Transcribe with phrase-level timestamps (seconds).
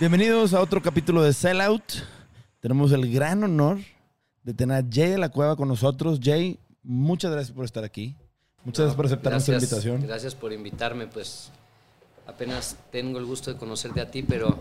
[0.00, 1.82] Bienvenidos a otro capítulo de Sellout.
[2.60, 3.78] Tenemos el gran honor
[4.44, 6.20] de tener a Jay de la Cueva con nosotros.
[6.22, 8.14] Jay, muchas gracias por estar aquí.
[8.64, 10.02] Muchas gracias por aceptar nuestra invitación.
[10.02, 11.50] Gracias por invitarme, pues
[12.28, 14.56] apenas tengo el gusto de conocerte a ti, pero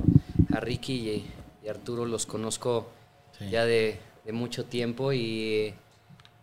[0.56, 1.32] a Ricky y,
[1.64, 2.90] y Arturo los conozco
[3.38, 3.52] Sí.
[3.52, 5.20] ya de, de mucho tiempo y,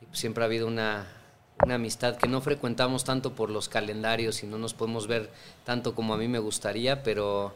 [0.01, 1.09] y pues siempre ha habido una,
[1.65, 5.29] una amistad que no frecuentamos tanto por los calendarios y no nos podemos ver
[5.65, 7.53] tanto como a mí me gustaría, pero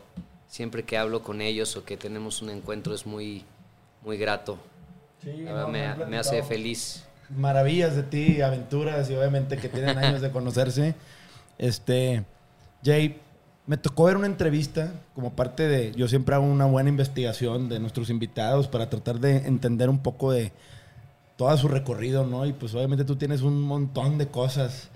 [0.49, 3.45] siempre que hablo con ellos o que tenemos un encuentro es muy,
[4.03, 4.59] muy grato.
[5.23, 7.05] Sí, no, me, han me hace feliz.
[7.31, 10.97] Maravillas de ti, aventuras y obviamente que tienen años de conocerse.
[11.59, 12.25] Este,
[12.85, 13.21] Jay,
[13.69, 17.79] me tocó ver una entrevista como parte de, yo siempre hago una buena investigación de
[17.79, 20.53] nuestros invitados para tratar de entender un poco de
[21.37, 22.47] todo su recorrido, ¿no?
[22.47, 24.89] Y pues obviamente tú tienes un montón de cosas.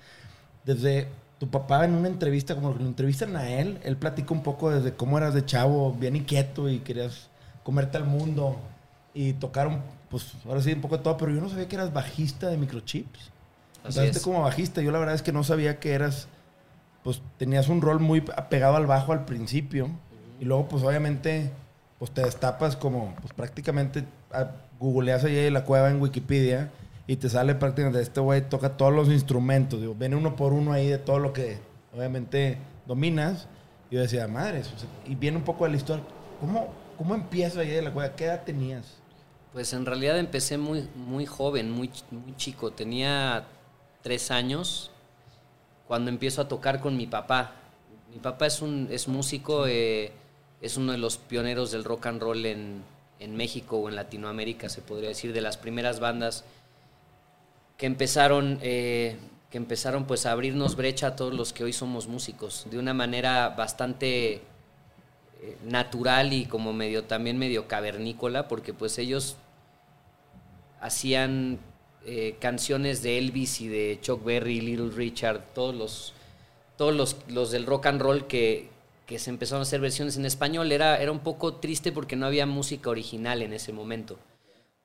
[0.65, 1.07] Desde
[1.39, 4.43] tu papá en una entrevista, como lo que lo entrevistan a él, él platica un
[4.43, 7.29] poco desde cómo eras de chavo, bien inquieto y querías
[7.63, 8.57] comerte al mundo
[9.13, 11.75] y tocar un, pues ahora sí un poco de todo, pero yo no sabía que
[11.75, 13.19] eras bajista de microchips.
[13.83, 14.23] Así Empezaste es.
[14.23, 16.27] como bajista, yo la verdad es que no sabía que eras,
[17.03, 19.89] pues tenías un rol muy apegado al bajo al principio
[20.39, 21.51] y luego pues obviamente
[21.99, 26.71] pues te destapas como, pues prácticamente ah, googleas ahí la cueva en Wikipedia
[27.07, 30.71] y te sale prácticamente este güey toca todos los instrumentos, digo, viene uno por uno
[30.71, 31.59] ahí de todo lo que
[31.95, 33.47] obviamente dominas.
[33.89, 36.03] Y yo decía, madres, o sea, y viene un poco de la historia.
[36.39, 38.15] ¿Cómo, cómo empieza ahí de la cueva?
[38.15, 38.95] ¿Qué edad tenías?
[39.51, 42.71] Pues en realidad empecé muy, muy joven, muy, muy chico.
[42.71, 43.45] Tenía
[44.01, 44.91] tres años
[45.87, 47.51] cuando empiezo a tocar con mi papá.
[48.11, 50.11] Mi papá es, un, es músico, eh,
[50.61, 52.83] es uno de los pioneros del rock and roll en,
[53.19, 56.43] en México o en Latinoamérica, se podría decir, de las primeras bandas
[57.77, 59.17] que empezaron, eh,
[59.49, 62.93] que empezaron pues a abrirnos brecha a todos los que hoy somos músicos, de una
[62.93, 69.37] manera bastante eh, natural y como medio también medio cavernícola, porque pues ellos
[70.81, 71.59] hacían
[72.05, 76.13] eh, canciones de Elvis y de Chuck Berry, Little Richard, todos los
[76.77, 78.67] todos los, los del rock and roll que,
[79.05, 80.71] que se empezaron a hacer versiones en español.
[80.71, 84.17] Era, era un poco triste porque no había música original en ese momento.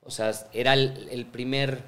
[0.05, 1.83] O sea, era el, primer,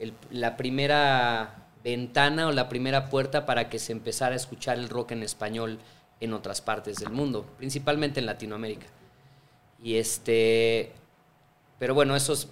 [0.00, 4.88] el- la primera ventana o la primera puerta para que se empezara a escuchar el
[4.88, 5.78] rock en español
[6.20, 8.86] en otras partes del mundo, principalmente en Latinoamérica.
[9.80, 10.90] Y este,
[11.78, 12.48] pero bueno, eso es-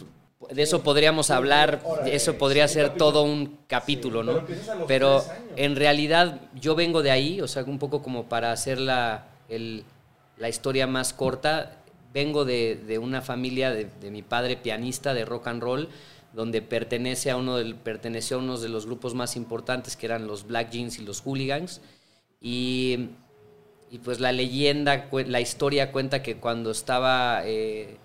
[0.50, 4.44] de eso podríamos hablar, eso podría ser todo un capítulo, ¿no?
[4.86, 5.24] Pero
[5.56, 9.84] en realidad yo vengo de ahí, o sea, un poco como para hacer la, el-
[10.38, 11.78] la historia más corta,
[12.12, 15.88] vengo de, de una familia de, de mi padre pianista de rock and roll,
[16.34, 20.26] donde pertenece a uno del, perteneció a uno de los grupos más importantes que eran
[20.26, 21.80] los Black Jeans y los Hooligans.
[22.42, 23.08] Y,
[23.90, 27.96] y pues la leyenda, la historia cuenta que cuando estaba, eh,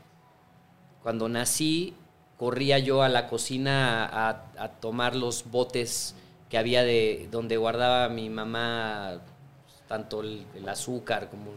[1.03, 1.93] cuando nací,
[2.41, 4.09] corría yo a la cocina
[4.57, 6.15] a, tomar los botes
[6.49, 9.21] que había de donde guardaba mi mamá
[9.87, 11.51] tanto el, azúcar como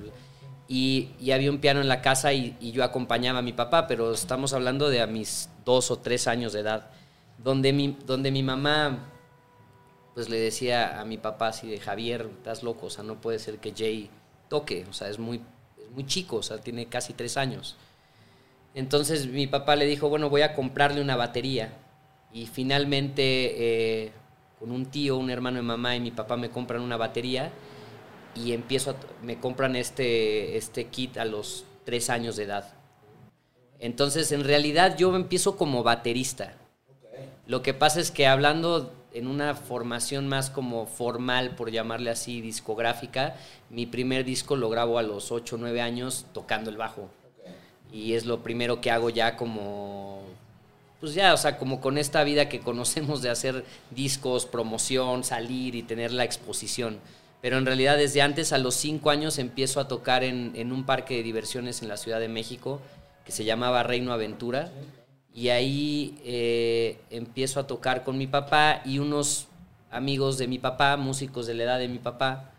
[0.69, 3.87] y, y había un piano en la casa y, y yo acompañaba a mi papá,
[3.87, 6.91] pero estamos hablando de a mis dos o tres años de edad,
[7.43, 9.09] donde mi, donde mi mamá
[10.13, 13.39] pues le decía a mi papá así de Javier, estás loco, o sea, no puede
[13.39, 14.11] ser que Jay
[14.51, 15.41] toque, o sea, es muy,
[15.83, 17.75] es muy chico, o sea, tiene casi tres años.
[18.75, 21.73] Entonces mi papá le dijo, bueno, voy a comprarle una batería.
[22.33, 23.23] Y finalmente,
[24.05, 24.13] eh,
[24.59, 27.53] con un tío, un hermano de mamá y mi papá me compran una batería
[28.35, 32.75] y empiezo a, me compran este, este kit a los tres años de edad.
[33.79, 36.55] Entonces, en realidad yo empiezo como baterista.
[37.47, 42.41] Lo que pasa es que hablando en una formación más como formal, por llamarle así,
[42.41, 43.37] discográfica,
[43.71, 47.11] mi primer disco lo grabo a los 8 o 9 años tocando el bajo.
[47.95, 50.21] Y es lo primero que hago ya como,
[51.01, 55.77] pues ya, o sea, como con esta vida que conocemos de hacer discos, promoción, salir
[55.77, 56.99] y tener la exposición.
[57.41, 60.85] Pero en realidad desde antes, a los 5 años, empiezo a tocar en, en un
[60.85, 62.81] parque de diversiones en la Ciudad de México
[63.25, 64.71] que se llamaba Reino Aventura.
[65.33, 69.49] Y ahí eh, empiezo a tocar con mi papá y unos
[69.91, 72.53] amigos de mi papá, músicos de la edad de mi papá,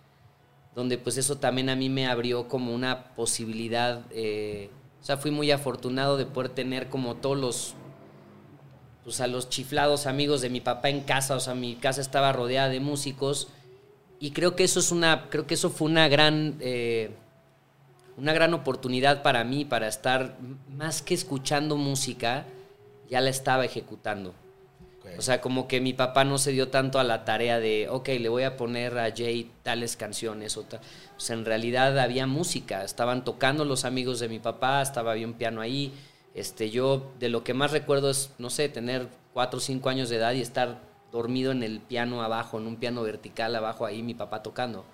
[0.73, 4.69] donde pues eso también a mí me abrió como una posibilidad, eh,
[5.05, 7.75] o sea, fui muy afortunado de poder tener como todos los,
[9.03, 12.33] pues a los chiflados amigos de mi papá en casa, o sea, mi casa estaba
[12.33, 13.49] rodeada de músicos
[14.19, 16.57] y creo que eso es una, creo que eso fue una gran...
[16.59, 17.11] Eh,
[18.17, 20.37] una gran oportunidad para mí para estar
[20.69, 22.45] más que escuchando música,
[23.09, 24.33] ya la estaba ejecutando.
[25.17, 28.07] O sea, como que mi papá no se dio tanto a la tarea de, ok,
[28.19, 30.57] le voy a poner a Jay tales canciones.
[30.57, 30.79] O, tal.
[31.17, 35.61] sea, en realidad había música, estaban tocando los amigos de mi papá, estaba bien piano
[35.61, 35.93] ahí.
[36.33, 40.09] Este, yo de lo que más recuerdo es, no sé, tener cuatro o cinco años
[40.09, 40.81] de edad y estar
[41.11, 44.85] dormido en el piano abajo, en un piano vertical abajo ahí, mi papá tocando.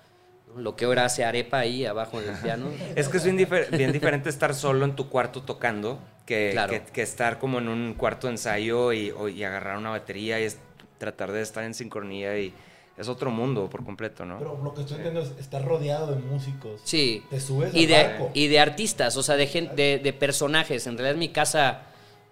[0.56, 2.66] Lo que ahora hace Arepa ahí abajo en el piano.
[2.94, 6.70] es que es bien, difer bien, diferente estar solo en tu cuarto tocando que, Claro.
[6.72, 10.40] que, que estar como en un cuarto de ensayo y, o- y agarrar una batería
[10.40, 10.58] y es-
[10.98, 12.54] tratar de estar en sincronía y
[12.96, 14.38] es otro mundo por completo, ¿no?
[14.38, 16.80] Pero lo que estoy entendiendo es estar rodeado de músicos.
[16.84, 17.24] Sí.
[17.30, 18.30] Te subes y al de, barco.
[18.34, 20.86] y de artistas, o sea, de, gente, de, de personajes.
[20.86, 21.82] En realidad mi casa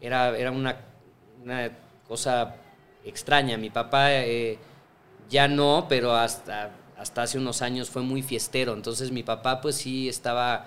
[0.01, 0.77] era, era una,
[1.43, 1.71] una
[2.07, 2.55] cosa
[3.05, 3.57] extraña.
[3.57, 4.59] Mi papá eh,
[5.29, 8.75] ya no, pero hasta, hasta hace unos años fue muy fiestero.
[8.75, 10.67] Entonces mi papá pues sí estaba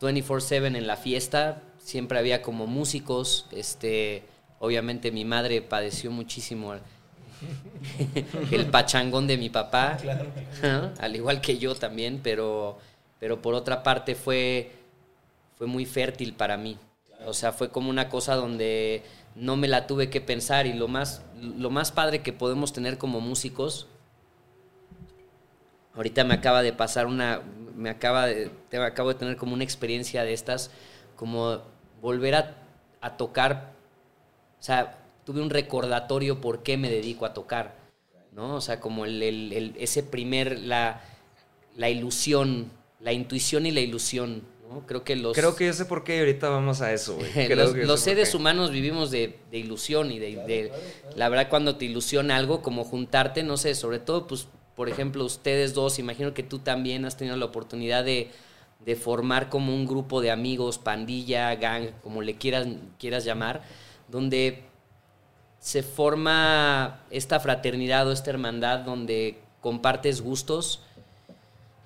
[0.00, 1.62] 24/7 en la fiesta.
[1.82, 3.46] Siempre había como músicos.
[3.50, 4.22] Este,
[4.58, 6.74] obviamente mi madre padeció muchísimo
[8.52, 9.98] el pachangón de mi papá,
[10.58, 12.78] Ajá, al igual que yo también, pero,
[13.18, 14.70] pero por otra parte fue,
[15.56, 16.78] fue muy fértil para mí.
[17.26, 19.02] O sea, fue como una cosa donde
[19.34, 22.98] no me la tuve que pensar y lo más, lo más padre que podemos tener
[22.98, 23.88] como músicos,
[25.94, 27.42] ahorita me acaba de pasar una,
[27.76, 30.70] me acaba de, te- acabo de tener como una experiencia de estas,
[31.16, 31.60] como
[32.02, 32.54] volver a,
[33.00, 33.72] a tocar
[34.60, 37.74] o sea, tuve un recordatorio por qué me dedico a tocar,
[38.30, 38.54] ¿no?
[38.54, 41.00] O sea, como el, el- el- ese primer, la,
[41.76, 42.70] la ilusión,
[43.00, 44.86] la intuición y la ilusión, ¿no?
[44.86, 47.28] Creo que los, Creo que yo sé por qué y ahorita vamos a eso, güey.
[47.32, 50.72] Creo los, seres humanos vivimos de, de ilusión y de, de-
[51.16, 54.46] la verdad cuando te ilusiona algo como juntarte, no sé, sobre todo pues
[54.76, 58.30] por ejemplo ustedes dos, imagino que tú también has tenido la oportunidad de,
[58.84, 62.66] de formar como un grupo de amigos, pandilla, gang, como le quieras,
[62.98, 63.62] quieras llamar,
[64.08, 64.64] donde
[65.60, 70.80] se forma esta fraternidad o esta hermandad donde compartes gustos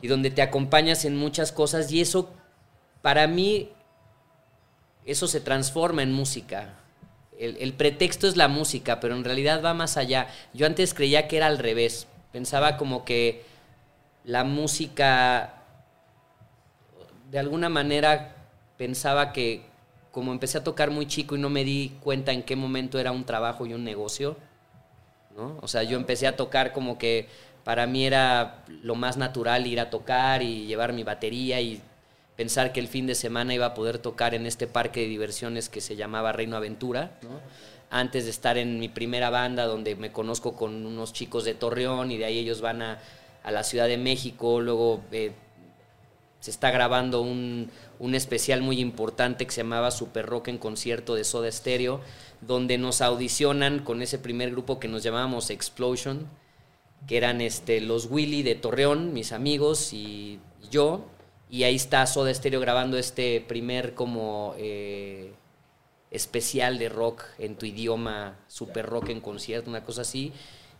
[0.01, 2.31] y donde te acompañas en muchas cosas y eso
[3.03, 3.71] para mí
[5.05, 6.75] eso se transforma en música.
[7.39, 10.27] El, el pretexto es la música, pero en realidad va más allá.
[10.53, 12.09] Yo antes creía que era al revés.
[12.33, 13.45] Pensaba como que
[14.25, 15.63] la música,
[17.31, 18.35] de alguna manera,
[18.77, 19.63] pensaba que
[20.17, 23.13] como empecé a tocar muy chico y no me di cuenta en qué momento era
[23.13, 24.37] un trabajo y un negocio,
[25.37, 25.59] ¿no?
[25.61, 27.29] O sea, yo empecé a tocar como que
[27.65, 31.83] para mí era lo más natural ir a tocar y llevar mi batería y
[32.37, 35.69] pensar que el fin de semana iba a poder tocar en este parque de diversiones
[35.69, 37.41] que se llamaba Reino Aventura, ¿no?
[37.91, 42.11] Antes de estar en mi primera banda donde me conozco con unos chicos de Torreón
[42.11, 42.99] y de ahí ellos van a,
[43.45, 45.33] a la Ciudad de México, luego eh,
[46.41, 51.15] se está grabando un, un especial muy importante que se llamaba Super Rock en concierto
[51.15, 52.01] de Soda Stereo,
[52.41, 56.29] donde nos audicionan con ese primer grupo que nos llamábamos Explosion,
[57.07, 60.41] que eran este, los Willy de Torreón, mis amigos y
[60.71, 61.07] yo,
[61.49, 65.33] y ahí está Soda Stereo grabando este primer como eh,
[66.11, 70.33] especial de rock en tu idioma, Super Rock en concierto, una cosa así,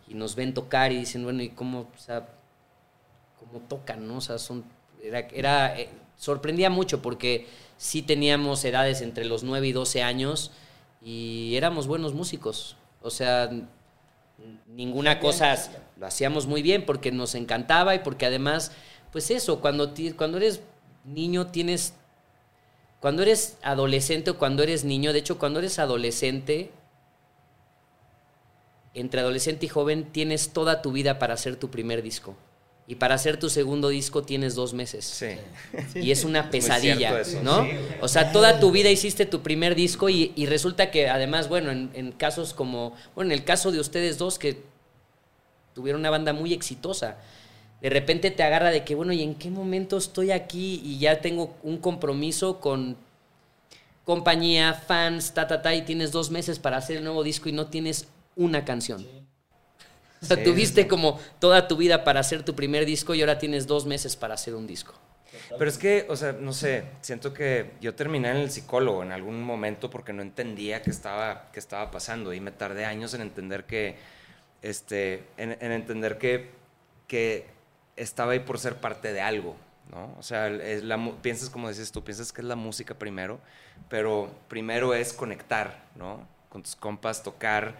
[0.07, 2.27] y nos ven tocar y dicen, bueno, ¿y cómo, o sea,
[3.39, 4.17] cómo tocan, no?
[4.17, 4.63] O sea, son,
[5.03, 10.51] era, era, eh, sorprendía mucho porque sí teníamos edades entre los 9 y 12 años
[11.01, 12.75] y éramos buenos músicos.
[13.01, 13.49] O sea,
[14.67, 15.55] ninguna cosa
[15.97, 18.71] lo hacíamos muy bien porque nos encantaba y porque además,
[19.11, 20.61] pues eso, cuando, cuando eres
[21.05, 21.93] niño tienes,
[22.99, 26.71] cuando eres adolescente o cuando eres niño, de hecho cuando eres adolescente,
[28.93, 32.35] entre adolescente y joven tienes toda tu vida para hacer tu primer disco.
[32.89, 35.03] Y para hacer tu segundo disco tienes dos meses.
[35.03, 35.27] Sí.
[35.95, 37.67] Y es una pesadilla, ¿no?
[37.99, 42.11] o sea, toda tu vida hiciste tu primer disco y, resulta que además, bueno, en,
[42.13, 44.61] casos como, bueno, en el caso de ustedes dos que
[45.75, 47.17] tuvieron una banda muy exitosa,
[47.81, 51.19] de repente te agarra de que, bueno, ¿y en qué momento estoy aquí y ya
[51.19, 52.95] tengo un compromiso con
[54.05, 57.51] compañía, fans, ta, ta, ta, y tienes dos meses para hacer el nuevo disco y
[57.51, 59.05] no tienes una canción?
[60.31, 63.65] O sea, tuviste como toda tu vida para hacer tu primer disco y ahora tienes
[63.67, 64.93] dos meses para hacer un disco.
[65.57, 69.11] Pero es que, o sea, no sé, siento que yo terminé en el psicólogo en
[69.11, 73.21] algún momento porque no entendía qué estaba, qué estaba pasando y me tardé años en
[73.21, 73.95] entender que,
[74.61, 76.51] este, en, entender que,
[77.07, 77.45] que
[77.95, 79.55] estaba ahí por ser parte de algo,
[79.91, 80.13] ¿no?
[80.17, 83.39] O sea, es la, piensas como dices tú, piensas que es la música primero,
[83.89, 86.27] pero primero es conectar, ¿no?
[86.49, 87.75] Con tus compas, tocar,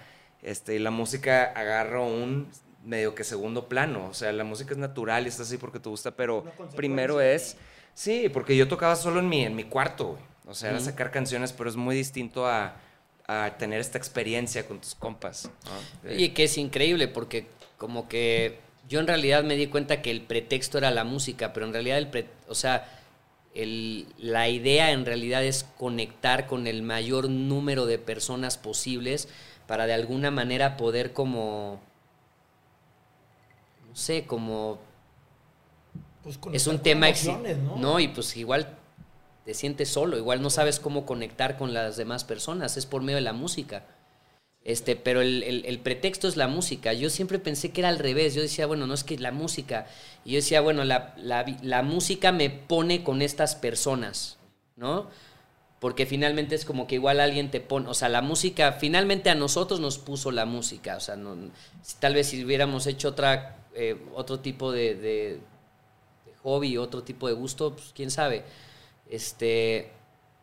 [0.48, 2.48] este, la música agarra un
[2.86, 4.08] medio que segundo plano.
[4.10, 7.58] O sea, la música es natural y está así porque te gusta, pero primero es.
[7.94, 11.52] Sí, porque yo tocaba solo en mi, en mi cuarto, O sea, era sacar canciones,
[11.52, 12.78] pero es muy distinto a,
[13.60, 15.50] tener esta experiencia con tus compas.
[16.10, 20.22] Y que es increíble porque como que yo en realidad me di cuenta que el
[20.22, 22.90] pretexto era la música, pero en realidad el o sea,
[23.54, 29.28] la idea en realidad es conectar con el mayor número de personas posibles
[29.68, 31.80] para de alguna manera poder como,
[33.88, 34.80] no sé, como...
[36.24, 37.08] Pues es un tema...
[37.64, 37.76] ¿no?
[37.78, 38.00] ¿no?
[38.00, 38.78] Y pues igual
[39.46, 43.16] te sientes solo, igual no sabes cómo conectar con las demás personas, es por medio
[43.16, 43.86] de la música.
[44.68, 46.92] Este, pero el, pretexto es la música.
[46.92, 48.36] Yo siempre pensé que era al revés.
[48.36, 49.88] Yo decía, bueno, no es que la música.
[50.26, 54.38] Y yo decía, bueno, la, la, la música me pone con estas personas,
[54.76, 55.08] ¿no?
[55.80, 59.36] Porque finalmente es como que igual alguien te pone, o sea, la música, finalmente a
[59.36, 61.36] nosotros nos puso la música, o sea, no,
[62.00, 65.40] tal vez si hubiéramos hecho otra, eh, otro tipo de, de,
[66.42, 68.44] hobby, otro tipo de gusto, pues quién sabe,
[69.10, 69.92] este,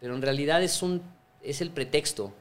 [0.01, 1.03] pero en realidad es un,
[1.43, 2.33] es el pretexto.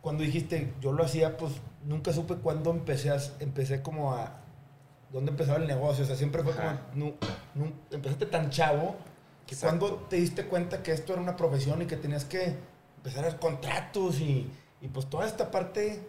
[0.00, 1.52] Cuando dijiste, yo lo hacía, pues
[1.84, 4.40] nunca supe cuándo empecé, a, empecé como a,
[5.12, 7.14] dónde empezaba el negocio, o sea, siempre fue como,
[7.54, 8.96] no, empezaste tan chavo,
[9.60, 12.54] cuando te diste cuenta que esto era una profesión y que tenías que
[12.98, 14.48] empezar a hacer contratos y,
[14.80, 16.00] y pues toda esta parte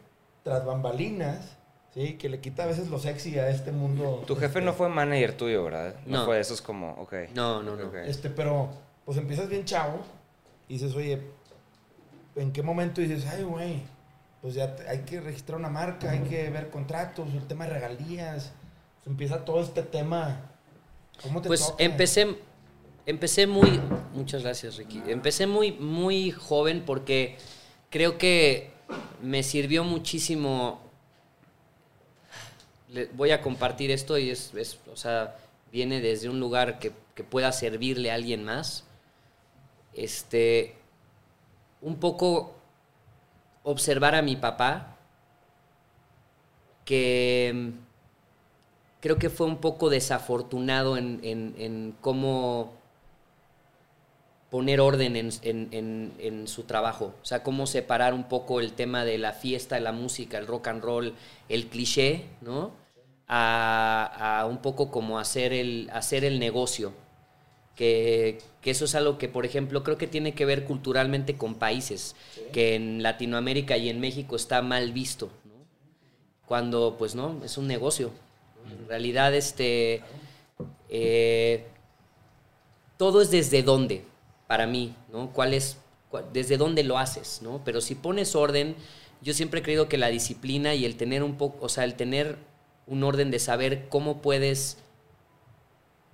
[0.44, 1.58] tras bambalinas,
[1.94, 4.24] sí, que le quita a veces lo sexy a este mundo.
[4.28, 5.96] Tu jefe este no fue manager tuyo, ¿verdad?
[6.06, 7.14] No, fue eso, es como, ok.
[7.34, 7.98] No, no, no.
[8.00, 8.70] Este, pero
[9.06, 10.00] pues empiezas bien chavo
[10.68, 11.22] y dices, oye,
[12.36, 13.82] ¿en qué momento dices, ay, güey,
[14.42, 18.52] pues ya hay que registrar una marca, hay que ver contratos, el tema de regalías,
[18.98, 20.42] pues empieza todo este tema.
[21.22, 22.38] ¿Cómo te Pues empecé
[23.06, 23.80] empecé muy,
[24.14, 27.38] muchas gracias Ricky, empecé muy, muy joven porque
[27.90, 28.72] creo que
[29.22, 30.82] me sirvió muchísimo,
[33.14, 34.54] voy a compartir esto y es,
[34.92, 35.38] o sea,
[35.72, 38.86] viene desde un lugar que, que, pueda servirle a alguien más,
[39.94, 40.76] este,
[41.82, 42.56] un poco
[43.64, 44.98] observar a mi papá,
[46.86, 47.72] que
[49.00, 52.83] creo que fue un poco desafortunado en, en cómo
[54.54, 57.16] poner orden en, su trabajo.
[57.24, 60.68] O sea, cómo separar un poco el tema de la fiesta, la música, el rock
[60.68, 61.16] and roll,
[61.50, 62.72] el cliché, ¿no?
[63.28, 66.94] A, un poco como hacer el, hacer el negocio.
[67.76, 72.16] Que, eso es algo que, por ejemplo, creo que tiene que ver culturalmente con países,
[72.52, 75.66] que en Latinoamérica y en México está mal visto, ¿no?
[76.46, 78.12] Cuando, pues no, es un negocio.
[78.72, 80.04] En realidad, este,
[80.90, 81.66] eh,
[82.98, 84.13] todo es desde dónde
[84.54, 85.32] para mí, ¿no?
[85.32, 85.80] ¿Cuál es,
[86.32, 87.62] desde dónde lo haces, ¿no?
[87.66, 88.76] Pero si pones orden,
[89.24, 91.96] yo siempre he creído que la disciplina y el tener un poco, o sea, el
[91.96, 92.38] tener
[92.86, 94.78] un orden de saber cómo puedes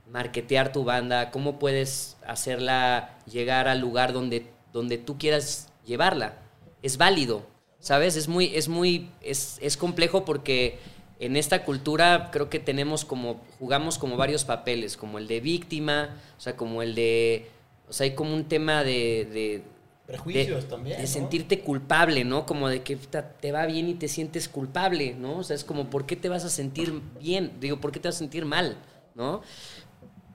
[0.10, 6.38] marketear tu banda, cómo puedes hacerla llegar al lugar donde, donde tú quieras llevarla.
[6.81, 7.46] Es válido,
[7.81, 8.15] ¿sabes?
[8.15, 10.79] Es muy, es muy, es, es complejo porque
[11.19, 16.15] en esta cultura creo que tenemos como, jugamos como varios papeles, como el de víctima,
[16.38, 17.59] o sea, como el de
[17.89, 19.63] o sea, hay como un tema de...
[20.05, 21.00] Prejuicios también.
[21.00, 22.46] De sentirte culpable, ¿no?
[22.46, 25.38] Como de que te va bien y te sientes culpable, ¿no?
[25.38, 27.53] O sea, es como, ¿por qué te vas a sentir bien?
[27.60, 28.77] Digo, ¿por qué te vas a sentir mal?
[29.13, 29.41] ¿No?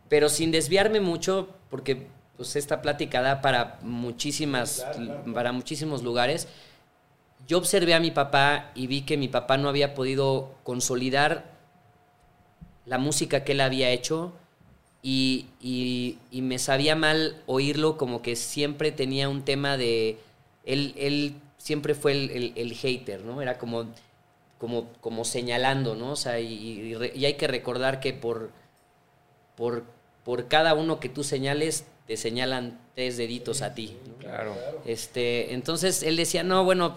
[0.08, 2.06] Pero sin desviarme mucho, porque
[2.36, 4.86] pues esta plática da para muchísimas,
[5.32, 6.46] para muchísimos lugares.
[7.46, 11.52] Yo observé a mi papá y vi que mi papá no había podido consolidar
[12.86, 14.32] la música que él había hecho
[15.04, 20.18] y, y- y me sabía mal oírlo como que siempre tenía un tema de...
[20.64, 23.42] Él, él siempre fue el, el- el hater, ¿no?
[23.42, 23.84] Era como,
[24.58, 26.12] como, como señalando, ¿no?
[26.12, 28.50] O sea, y, y hay que recordar que por,
[29.56, 29.84] por,
[30.24, 33.96] por cada uno que tú señales, te señalan tres deditos a ti.
[34.08, 34.14] ¿no?
[34.16, 34.56] Claro.
[34.86, 36.96] Este, entonces él decía, no, bueno,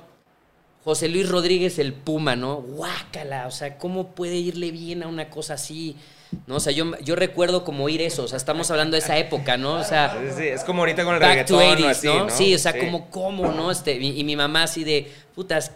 [0.85, 2.61] José Luis Rodríguez el Puma, ¿no?
[2.61, 5.97] Guácala, o sea, ¿cómo puede irle bien a una cosa así?
[6.45, 6.55] ¿No?
[6.55, 9.57] O sea, yo, yo recuerdo como oír eso, o sea, estamos hablando de esa época,
[9.57, 9.75] ¿no?
[9.75, 12.07] O sea, Sí, sí, es como ahorita con el back to reggaetón o 80s, así,
[12.07, 12.23] ¿no?
[12.25, 12.29] ¿no?
[12.29, 13.71] Sí, o sea, como, ¿cómo, no?
[13.71, 15.71] Este, y, y mi mamá así de, putas,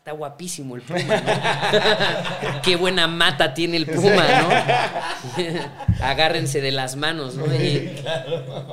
[0.00, 2.62] está guapísimo el Puma, ¿no?
[2.62, 6.00] Qué buena mata tiene el Puma, ¿no?
[6.04, 7.44] Agárrense de las manos, ¿no?
[7.54, 8.02] Y,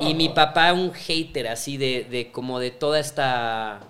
[0.00, 3.80] y mi papá un hater así de, de como de toda esta...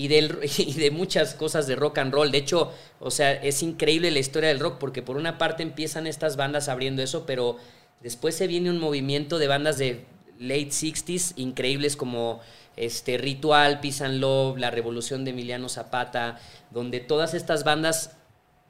[0.58, 2.30] Y, de muchas cosas de rock and roll.
[2.30, 6.06] De hecho, o sea, es increíble la historia del rock porque por una parte empiezan
[6.06, 7.56] estas bandas abriendo eso, pero
[8.00, 10.04] después se viene un movimiento de bandas de
[10.38, 12.40] late 60s increíbles como
[12.76, 16.40] este Ritual, Peace and Love, La Revolución de Emiliano Zapata,
[16.70, 18.16] donde todas estas bandas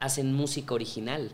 [0.00, 1.32] hacen música original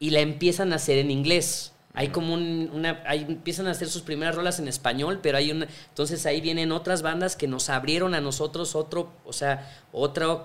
[0.00, 1.73] y la empiezan a hacer en inglés.
[1.96, 5.50] Hay como un- una, hay- empiezan a hacer sus primeras rolas en español, pero hay
[5.52, 10.40] una, entonces ahí vienen otras bandas que nos abrieron a nosotros otro, o sea, otra,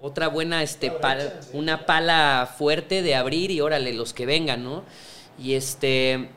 [0.00, 4.84] otra buena, este, pala- una pala fuerte de abrir y órale, los que vengan, ¿no?
[5.38, 6.30] Y este,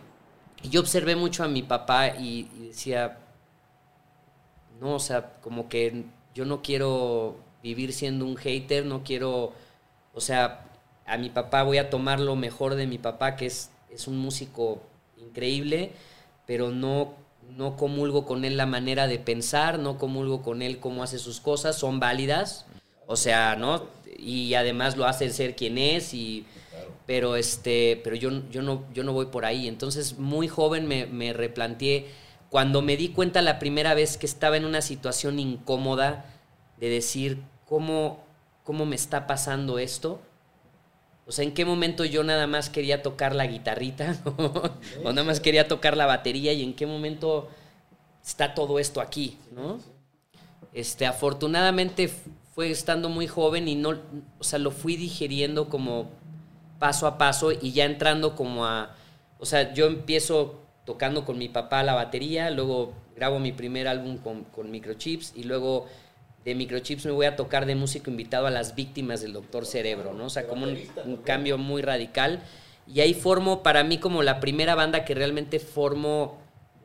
[0.62, 3.17] y yo observé mucho a mi papá y, y decía,
[4.81, 6.05] no, o sea, como que
[6.36, 9.53] yo no quiero vivir siendo un hater, no quiero,
[10.13, 10.65] o sea,
[11.05, 14.17] a mi papá voy a tomar lo mejor de mi papá, que es, es un
[14.17, 14.81] músico
[15.17, 15.91] increíble,
[16.45, 17.13] pero no,
[17.57, 21.41] no comulgo con él la manera de pensar, no comulgo con él cómo hace sus
[21.41, 22.65] cosas, son válidas,
[23.05, 23.88] o sea, ¿no?
[24.17, 26.45] Y además lo hace ser quien es y...
[27.05, 29.69] Pero, este, pero yo, yo, no, yo no voy por ahí.
[29.69, 32.05] Entonces, muy joven me, me replanteé,
[32.49, 36.25] cuando me di cuenta la primera vez que estaba en una situación incómoda
[36.77, 38.23] de decir, ¿cómo,
[38.63, 40.21] cómo me está pasando esto?
[41.27, 44.17] O sea, ¿en qué momento yo nada más quería tocar la guitarrita?
[45.03, 47.49] o nada más quería tocar la batería y en qué momento
[48.25, 49.79] está todo esto aquí, ¿no?
[50.73, 52.09] Este, afortunadamente
[52.55, 53.99] fue estando muy joven y no,
[54.39, 56.09] o sea, lo fui digiriendo como
[56.79, 58.95] paso a paso y ya entrando como a,
[59.37, 64.17] o sea, yo empiezo tocando con mi papá la batería, luego grabo mi primer álbum
[64.17, 65.87] con, con Microchips y luego
[66.47, 70.13] de Microchips me voy a tocar de músico invitado a las víctimas del Doctor Cerebro,
[70.13, 70.27] ¿no?
[70.27, 72.41] O sea, como un, un cambio muy radical.
[72.88, 76.38] Y ahí formo para mí como la primera banda que realmente formo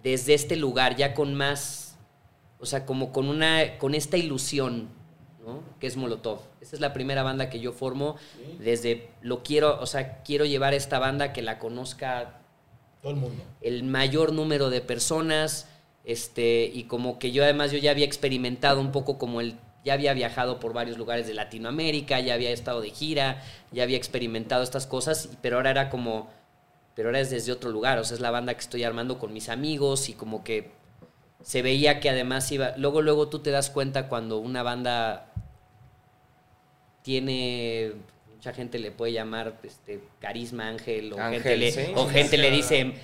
[0.03, 1.97] desde este lugar, ya con más,
[2.59, 4.89] o sea, como con una, con esta ilusión,
[5.47, 5.63] ¿no?
[5.79, 6.41] Que es Molotov.
[6.61, 8.17] Esta es la primera banda que yo formo
[8.59, 12.41] desde, lo quiero, o sea, quiero llevar esta banda que la conozca
[13.01, 13.41] Todo el mundo.
[13.61, 15.69] el mayor número de personas,
[16.05, 19.95] este, y como que yo además yo ya había experimentado un poco como el, ya
[19.95, 24.63] había viajado por varios lugares de Latinoamérica, ya había estado de gira, ya había experimentado
[24.63, 26.29] estas cosas, pero ahora era como,
[26.95, 29.33] pero ahora es desde otro lugar, o sea, es la banda que estoy armando con
[29.33, 30.71] mis amigos y como que
[31.43, 35.27] se veía que además iba, luego, luego tú te das cuenta cuando una banda
[37.03, 37.93] tiene,
[38.33, 41.93] mucha gente le puede llamar este, carisma ángel, o Ángel, gente, le, sí.
[41.97, 42.95] o gente le dice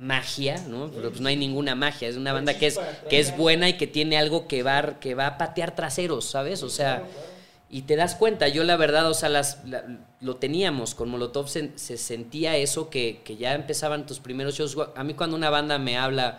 [0.00, 0.90] magia, ¿no?
[0.90, 2.78] Pero pues no hay ninguna magia, es una banda que es,
[3.08, 6.62] que es buena y que tiene algo que va, que va a patear traseros, ¿sabes?
[6.62, 7.04] O sea,
[7.68, 9.84] y te das cuenta, yo la verdad, o sea, las, la-
[10.20, 14.76] lo teníamos, con Molotov se, se sentía eso, que, que ya empezaban tus primeros shows.
[14.94, 16.38] A mí cuando una banda me habla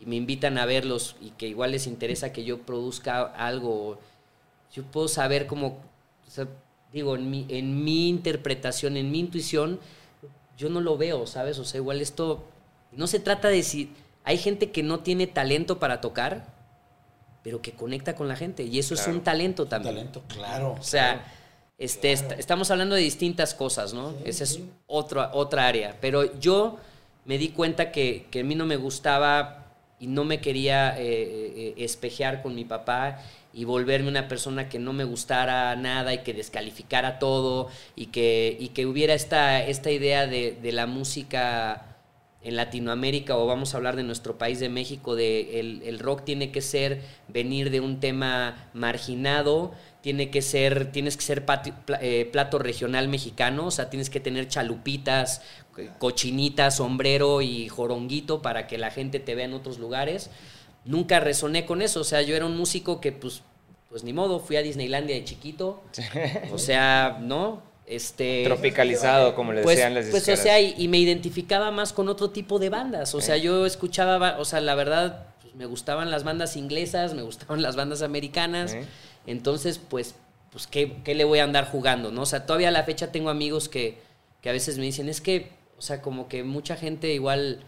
[0.00, 3.98] y me invitan a verlos y que igual les interesa que yo produzca algo,
[4.74, 5.78] yo puedo saber cómo,
[6.26, 6.46] o sea,
[6.92, 9.80] digo, en mi, en mi interpretación, en mi intuición,
[10.56, 11.58] yo no lo veo, ¿sabes?
[11.58, 12.44] O sea, igual esto,
[12.92, 13.90] no se trata de si,
[14.24, 16.46] hay gente que no tiene talento para tocar,
[17.42, 19.94] pero que conecta con la gente, y eso es un talento también.
[19.94, 20.76] Talento, claro.
[20.78, 21.24] O sea,
[21.78, 24.14] este, est- estamos hablando de distintas cosas, ¿no?
[24.24, 25.96] Esa es otra, otra área.
[26.00, 26.78] Pero yo
[27.24, 29.66] me di cuenta que, que a mí no me gustaba
[30.00, 31.04] y no me quería eh,
[31.56, 33.20] eh, espejear con mi papá
[33.52, 38.56] y volverme una persona que no me gustara nada y que descalificara todo y que,
[38.60, 41.87] y que hubiera esta, esta idea de, de la música
[42.42, 46.24] en Latinoamérica o vamos a hablar de nuestro país de México, de el, el rock
[46.24, 49.72] tiene que ser venir de un tema marginado,
[50.02, 54.20] tiene que ser, tienes que ser pati- eh, plato regional mexicano, o sea, tienes que
[54.20, 55.42] tener chalupitas,
[55.76, 60.30] eh, cochinitas, sombrero y joronguito para que la gente te vea en otros lugares.
[60.84, 63.42] Nunca resoné con eso, o sea, yo era un músico que pues,
[63.90, 65.82] pues ni modo, fui a Disneylandia de chiquito,
[66.52, 67.62] o sea, ¿no?
[67.90, 71.94] Este, Tropicalizado, como le pues, decían las pues o sea, y, y me identificaba más
[71.94, 73.14] con otro tipo de bandas.
[73.14, 77.14] O sea, yo escuchaba, ba- o sea, la verdad, pues, me gustaban las bandas inglesas,
[77.14, 78.74] me gustaban las bandas americanas.
[78.74, 78.84] ¿Eh?
[79.26, 80.14] Entonces, pues,
[80.52, 82.10] pues ¿qué, qué le voy a andar jugando?
[82.10, 82.22] ¿no?
[82.22, 83.98] O sea, todavía a la fecha tengo amigos que,
[84.42, 87.64] que a veces me dicen, es que, o sea, como que mucha gente igual.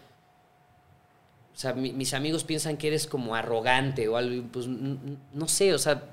[1.55, 4.47] O sea, mi- mis amigos piensan que eres como arrogante o algo.
[4.51, 6.03] Pues no sé, o sea,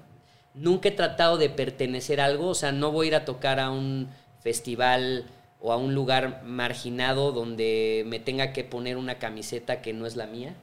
[0.59, 2.49] nunca he tratado de pertenecer a algo.
[2.49, 4.09] O sea, no voy a ir a tocar a un
[4.41, 5.27] festival
[5.61, 10.17] o a un lugar marginado donde me tenga que poner una camiseta que no es
[10.17, 10.57] la mía.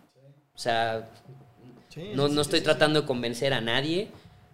[0.55, 1.09] O sea,
[1.89, 4.09] Sí, no, no estoy sí, tratando de convencer a nadie.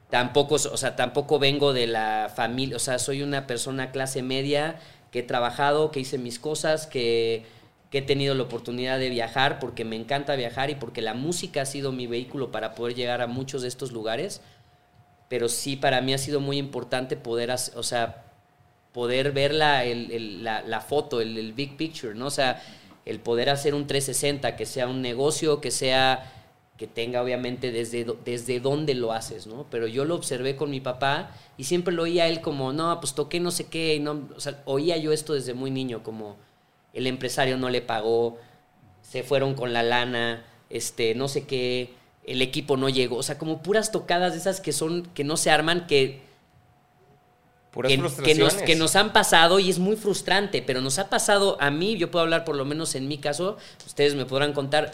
[0.09, 4.79] Tampoco, o sea, tampoco vengo de la familia, o sea, soy una persona clase media
[5.09, 7.45] que he trabajado, que hice mis cosas, que,
[7.89, 11.61] que he tenido la oportunidad de viajar porque me encanta viajar y porque la música
[11.61, 14.41] ha sido mi vehículo para poder llegar a muchos de estos lugares.
[15.31, 18.25] Pero sí, para mí ha sido muy importante poder, o sea,
[18.93, 22.27] poder ver la, el- el- la, la foto, el, big picture, ¿no?
[22.27, 22.61] O sea,
[23.05, 26.31] el poder hacer un 360, que sea un negocio, que sea,
[26.77, 29.65] que tenga obviamente desde, desde dónde lo haces, ¿no?
[29.71, 33.13] Pero yo lo observé con mi papá y siempre lo oía él como, no, pues
[33.15, 34.03] toqué no sé qué,
[34.35, 36.35] o sea, oía yo esto desde muy niño, como
[36.93, 38.37] el empresario no le pagó,
[39.01, 41.93] se fueron con la lana, este, no sé qué,
[42.25, 45.37] el equipo no llegó, o sea, como puras tocadas de esas que son, que no
[45.37, 46.21] se arman, que
[47.71, 51.09] Puras que, que nos, que nos han pasado y es muy frustrante, pero nos ha
[51.09, 53.57] pasado a mí, yo puedo hablar por lo menos en mi caso,
[53.87, 54.91] ustedes me podrán contar,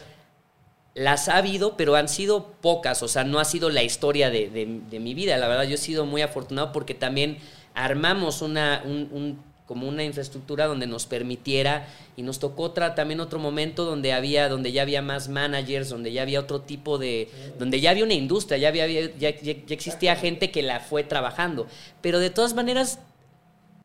[0.94, 4.50] las ha habido, pero han sido pocas, o sea, no ha sido la historia de,
[4.50, 7.40] de- de mi vida, la verdad yo he sido muy afortunado porque también
[7.74, 13.20] armamos una, un- un- como una infraestructura donde nos permitiera y nos tocó otra, también
[13.20, 17.30] otro momento donde había, donde ya había más managers, donde ya había otro tipo de,
[17.60, 21.04] donde ya había una industria, ya había, ya, ya- ya existía gente que la fue
[21.04, 21.68] trabajando,
[22.02, 23.00] pero de todas maneras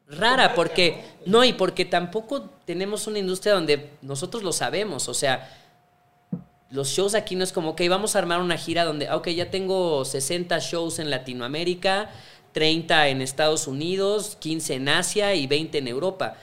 [0.09, 5.59] rara porque no y porque tampoco tenemos una industria donde nosotros lo sabemos, o sea,
[6.71, 9.51] los shows aquí no es como, ok, vamos a armar una gira donde, ok, ya
[9.51, 12.09] tengo 60 shows en Latinoamérica,
[12.53, 16.37] 30 en Estados Unidos, 15 en Asia y 20 en Europa.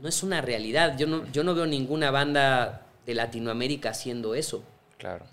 [0.00, 0.96] No es una realidad.
[0.98, 4.62] Yo no, yo no veo ninguna banda de Latinoamérica haciendo eso.
[4.98, 5.24] Claro.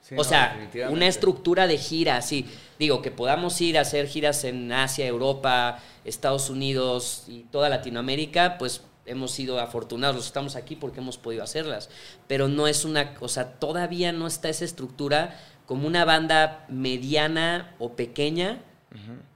[0.00, 2.46] Sí, o no, sea, una estructura de gira, así.
[2.78, 8.58] Digo, que podamos ir a hacer giras en Asia, Europa, Estados Unidos y toda Latinoamérica,
[8.58, 11.88] pues hemos sido afortunados, estamos aquí porque hemos podido hacerlas.
[12.26, 17.74] Pero no es una, o sea, todavía no está esa estructura como una banda mediana
[17.78, 18.60] o pequeña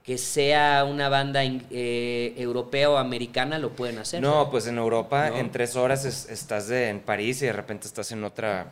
[0.07, 4.21] que sea una banda eh, europea o americana, lo pueden hacer.
[4.21, 5.35] No, pues en Europa No.
[5.35, 8.67] en tres horas es- estás de, en París y de repente estás en otra...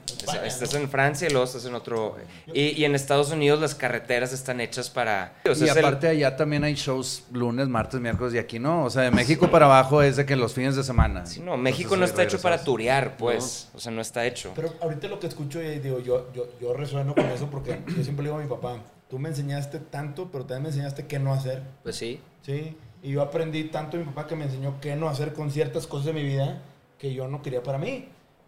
[0.45, 2.15] estás en Francia y luego estás en otro...
[2.53, 5.33] Y, y en Estados Unidos las carreteras están hechas para...
[5.49, 8.85] o sea, y el- aparte allá también hay shows lunes, martes, miércoles y aquí no.
[8.85, 11.25] O sea, de México para abajo es de que los fines de semana.
[11.25, 13.67] Sí, no, México Entonces, no está hecho para turear, pues.
[13.75, 14.53] O sea, no está hecho.
[14.55, 18.03] Pero ahorita lo que escucho y digo, yo, yo, yo resueno con eso porque yo
[18.05, 18.77] siempre le digo a mi papá,
[19.09, 21.61] tú me enseñaste tanto, pero también me enseñaste qué no hacer.
[21.83, 22.19] Pues sí.
[22.41, 25.51] Sí, y yo aprendí tanto de mi papá que me enseñó qué no hacer con
[25.51, 26.61] ciertas cosas de mi vida
[26.97, 28.07] que yo no quería para mí.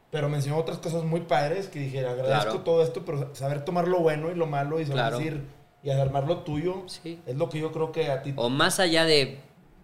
[0.10, 2.60] Pero me enseñó otras cosas muy padres que dije, agradezco Claro.
[2.62, 5.18] todo esto, pero saber tomar lo bueno y lo malo y saber Claro.
[5.18, 5.44] decir
[5.84, 7.20] y armar lo tuyo Sí.
[7.26, 9.40] es lo que yo creo que a ti O más allá de,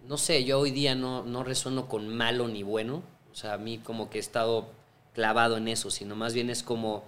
[0.08, 3.02] no sé, yo hoy día no, no resueno con malo ni bueno.
[3.30, 4.68] O sea, a mí como que he estado
[5.12, 7.04] clavado en eso, sino más bien es como,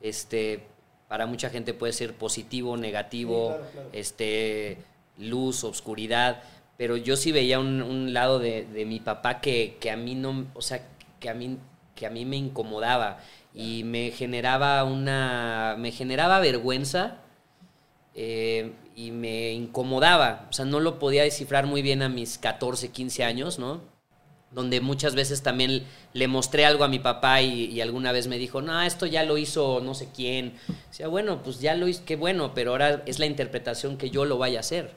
[0.00, 0.66] este,
[1.14, 3.88] para mucha gente puede ser positivo, negativo, Sí, claro, claro.
[3.92, 4.78] este,
[5.16, 6.42] luz, obscuridad.
[6.76, 10.16] Pero yo sí veía un, un lado de, de mi papá que, que a mí
[10.16, 10.84] no, o sea,
[11.20, 11.56] que a mí,
[11.94, 13.18] que a mí me incomodaba
[13.54, 17.18] y me generaba una, me generaba vergüenza
[18.16, 20.48] eh, y me incomodaba.
[20.50, 23.82] O sea, no lo podía descifrar muy bien a mis 14, 15 años, ¿no?
[24.54, 28.38] Donde muchas veces también le mostré algo a mi papá y, y alguna vez me
[28.38, 30.54] dijo, no, esto ya lo hizo no sé quién.
[30.90, 34.24] Decía, bueno, pues ya lo hizo, qué bueno, pero ahora es la interpretación que yo
[34.24, 34.92] lo vaya a hacer.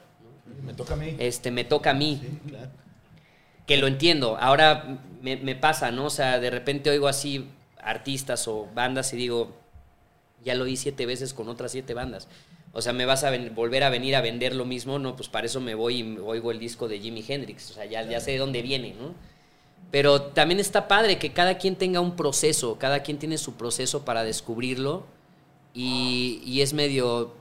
[0.64, 1.16] me toca a mí.
[1.18, 2.70] Este, me toca a mí Sí, claro.
[3.66, 4.36] que lo entiendo.
[4.40, 6.06] Ahora me, me pasa, ¿no?
[6.06, 7.48] O sea, de repente oigo así
[7.82, 9.56] artistas o bandas y digo,
[10.44, 12.28] ya lo oí siete veces con otras siete bandas.
[12.72, 14.98] O sea, ¿me vas a volver a venir a vender lo mismo?
[14.98, 17.70] No, pues para eso me voy y oigo el disco de Jimi Hendrix.
[17.70, 19.14] O sea, ya, ya sé de dónde viene, ¿no?
[19.90, 24.04] Pero también está padre que cada quien tenga un proceso, cada quien tiene su proceso
[24.04, 25.06] para descubrirlo
[25.72, 27.32] y, y es medio,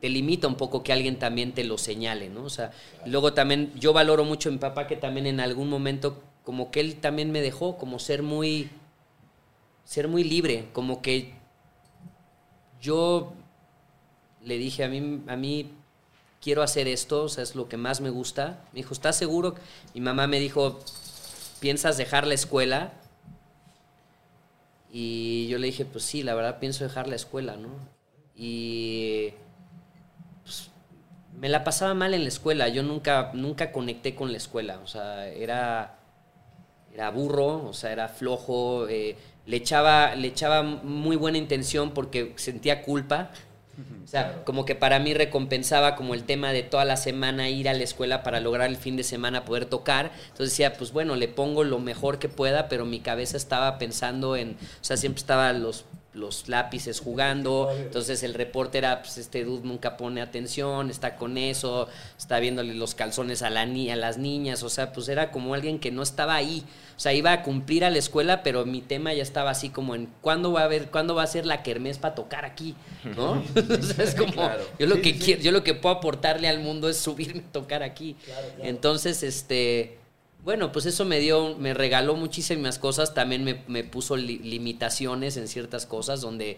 [0.00, 2.44] te limita un poco que alguien también te lo señale, ¿no?
[2.44, 2.72] O sea,
[3.06, 6.80] luego también yo valoro mucho a mi papá que también en algún momento como que
[6.80, 8.70] él también me dejó como ser muy,
[9.84, 11.34] ser muy libre, como que
[12.80, 13.32] yo
[14.42, 15.70] le dije a mí, a mí
[16.40, 18.64] quiero hacer esto, o sea, es lo que más me gusta.
[18.72, 19.54] Me dijo, ¿estás seguro?
[19.94, 20.80] Mi mamá me dijo,
[21.60, 22.92] ¿piensas dejar la escuela?
[24.90, 27.68] Y yo le dije, pues sí, la verdad pienso dejar la escuela, ¿no?
[28.34, 29.30] Y
[30.44, 30.70] pues,
[31.38, 34.86] me la pasaba mal en la escuela, yo nunca, nunca conecté con la escuela, o
[34.86, 35.98] sea, era,
[36.94, 39.16] era burro, o sea, era flojo, eh,
[39.46, 43.30] le, echaba, le echaba muy buena intención porque sentía culpa.
[44.04, 47.68] O sea, como que para mí recompensaba como el tema de toda la semana ir
[47.68, 50.10] a la escuela para lograr el fin de semana poder tocar.
[50.22, 54.34] Entonces decía, pues bueno, le pongo lo mejor que pueda, pero mi cabeza estaba pensando
[54.34, 55.84] en, o sea, siempre estaba los
[56.18, 61.38] los lápices jugando, entonces el reporte era, pues este dude nunca pone atención, está con
[61.38, 65.30] eso, está viéndole los calzones a, la ni a las niñas, o sea, pues era
[65.30, 66.64] como alguien que no estaba ahí,
[66.96, 69.94] o sea, iba a cumplir a la escuela, pero mi tema ya estaba así como
[69.94, 72.74] en, ¿cuándo va a haber, cuándo va a ser la kermés para tocar aquí?
[73.16, 73.32] ¿No?
[73.54, 76.88] o sea, es como, yo lo que quiero, yo lo que puedo aportarle al mundo
[76.88, 78.16] es subirme a tocar aquí.
[78.60, 79.98] Entonces, este
[80.48, 85.36] bueno, pues eso me dio, me regaló muchísimas cosas, también me, me puso li- limitaciones
[85.36, 86.56] en ciertas cosas, donde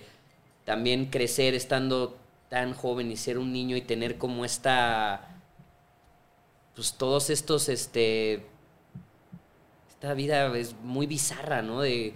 [0.64, 2.16] también crecer estando
[2.48, 5.42] tan joven y ser un niño y tener como esta,
[6.74, 8.46] pues todos estos, este,
[9.88, 11.80] esta vida es muy bizarra, ¿no?
[11.82, 12.12] De,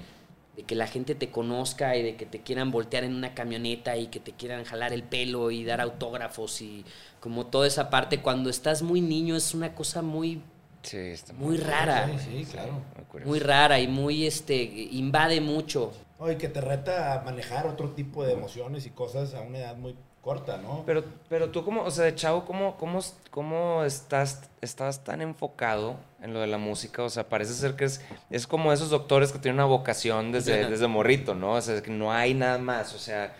[0.56, 3.96] de que la gente te conozca y de que te quieran voltear en una camioneta
[3.96, 6.84] y que te quieran jalar el pelo y dar autógrafos y
[7.20, 10.40] como toda esa parte, cuando estás muy niño es una cosa muy
[10.84, 12.72] Sí, está muy rara, Sí, sí, claro.
[12.94, 13.28] muy curioso.
[13.30, 15.92] muy rara y muy este invade mucho.
[16.20, 19.58] No, y que te reta a manejar otro tipo de emociones y cosas a una
[19.58, 20.84] edad muy corta, ¿no?
[20.86, 25.96] Pero, pero tú como, o sea, de chavo, ¿cómo, cómo, cómo estás, estás tan enfocado
[26.22, 27.02] en lo de la música?
[27.02, 30.66] O sea, parece ser que es, es como esos doctores que tienen una vocación desde,
[30.70, 31.52] desde morrito, ¿no?
[31.52, 32.94] O sea, es que no hay nada más.
[32.94, 33.34] O sea,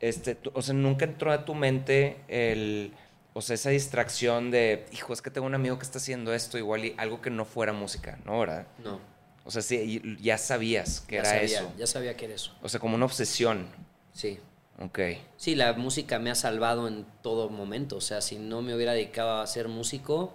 [0.00, 2.92] este, tú- o sea, nunca entró a tu mente el,
[3.38, 6.58] o sea, esa distracción de, hijo, es que tengo un amigo que está haciendo esto,
[6.58, 8.40] igual y algo que no fuera música, ¿no?
[8.40, 8.66] ¿Verdad?
[8.82, 8.98] No,
[9.44, 11.72] O sea, sí, ya sabías que ya era sabía, eso.
[11.78, 12.52] Ya sabía que era eso.
[12.62, 13.68] O sea, como una obsesión.
[14.12, 14.40] Sí.
[14.80, 14.98] Ok.
[15.36, 17.98] Sí, la música me ha salvado en todo momento.
[17.98, 20.34] O sea, si no me hubiera dedicado a ser músico,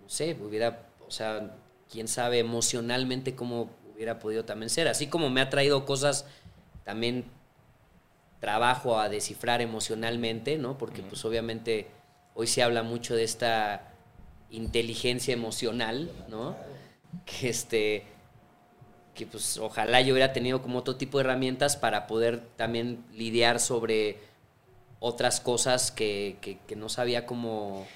[0.00, 1.56] no sé, hubiera, o sea,
[1.90, 4.86] quién sabe emocionalmente cómo hubiera podido también ser.
[4.86, 6.24] Así como me ha traído cosas,
[6.84, 7.24] también
[8.40, 10.76] trabajo a descifrar emocionalmente, ¿no?
[10.78, 11.86] Porque pues obviamente
[12.34, 13.92] hoy se habla mucho de esta
[14.50, 16.56] inteligencia emocional, ¿no?
[17.24, 18.04] Que este
[19.14, 23.60] que pues ojalá yo hubiera tenido como otro tipo de herramientas para poder también lidiar
[23.60, 24.18] sobre
[25.00, 27.86] otras cosas que, que- que no sabía cómo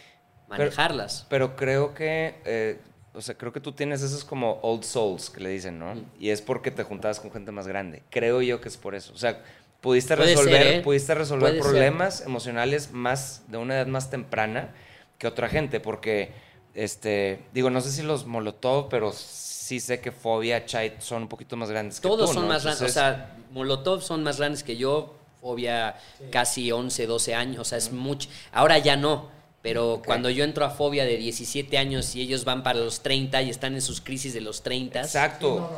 [0.48, 1.26] manejarlas.
[1.28, 2.80] Pero creo que, eh,
[3.12, 5.94] o sea, creo que tú tienes esos como old souls que le dicen, ¿no?
[5.94, 6.04] Mm.
[6.18, 8.02] Y es porque te juntabas con gente más grande.
[8.10, 9.12] Creo yo que es por eso.
[9.12, 9.42] O sea,
[9.80, 10.80] pudiste resolver, ser, ¿eh?
[10.82, 11.70] pudiste resolver Puede ser.
[11.70, 14.74] problemas emocionales más de una edad más temprana
[15.18, 16.32] que otra gente, porque,
[16.74, 21.28] este, digo, no sé si los Molotov, pero sí sé que Fobia, Chait son un
[21.28, 22.48] poquito más grandes que Todos son ¿no?
[22.48, 25.96] más grandes, o sea, Molotov son más grandes que yo, Fobia
[26.30, 28.28] casi 11, 12 años, o sea, es mucho.
[28.52, 29.28] Ahora ya no,
[29.62, 33.42] pero cuando yo entro a Fobia de 17 años y ellos van para los 30
[33.42, 35.68] y están en sus crisis de los 30, Exacto.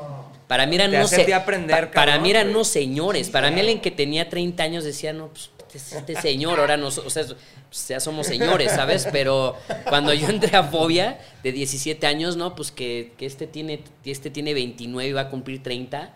[0.47, 3.31] Para mí eran no aprender, pa- para mí eran no señores.
[3.31, 6.91] Para mí alguien que tenía 30 años decía, no, pues este, señor, ahora no, o
[7.11, 9.09] sea, pues, ya somos señores, ¿sabes?
[9.11, 9.57] Pero
[9.89, 14.29] cuando yo entré a Fobia de 17 años, no, pues que, que este tiene este
[14.31, 16.15] tiene 29 y va a cumplir 30,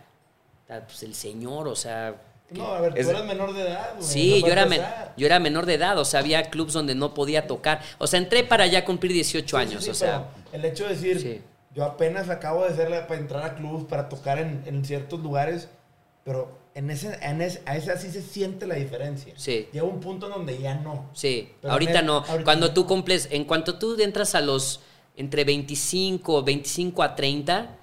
[0.69, 2.17] ah, pues el señor, o sea,
[2.51, 4.07] No, a ver, Es- tú eras menor de edad, güey.
[4.09, 4.83] Sí, no yo era, men-
[5.17, 7.81] yo era menor de edad, o sea, había clubs donde no podía tocar.
[7.99, 10.91] O sea, entré para ya cumplir 18 Sí, años, sí, o sea, el hecho de
[10.95, 11.43] decir,
[11.75, 15.69] yo apenas acabo de hacerle para entrar a clubs, para tocar en, en ciertos lugares,
[16.25, 19.33] pero en ese, en ese, a esa sí se siente la diferencia.
[19.37, 19.69] Sí.
[19.73, 21.09] Llega un punto en donde ya no.
[21.15, 22.19] Sí, Pero ahorita no.
[22.19, 22.75] ahorita Cuando no.
[22.75, 24.81] tú cumples, en cuanto tú entras a los
[25.17, 27.77] entre 25, 25 a 30,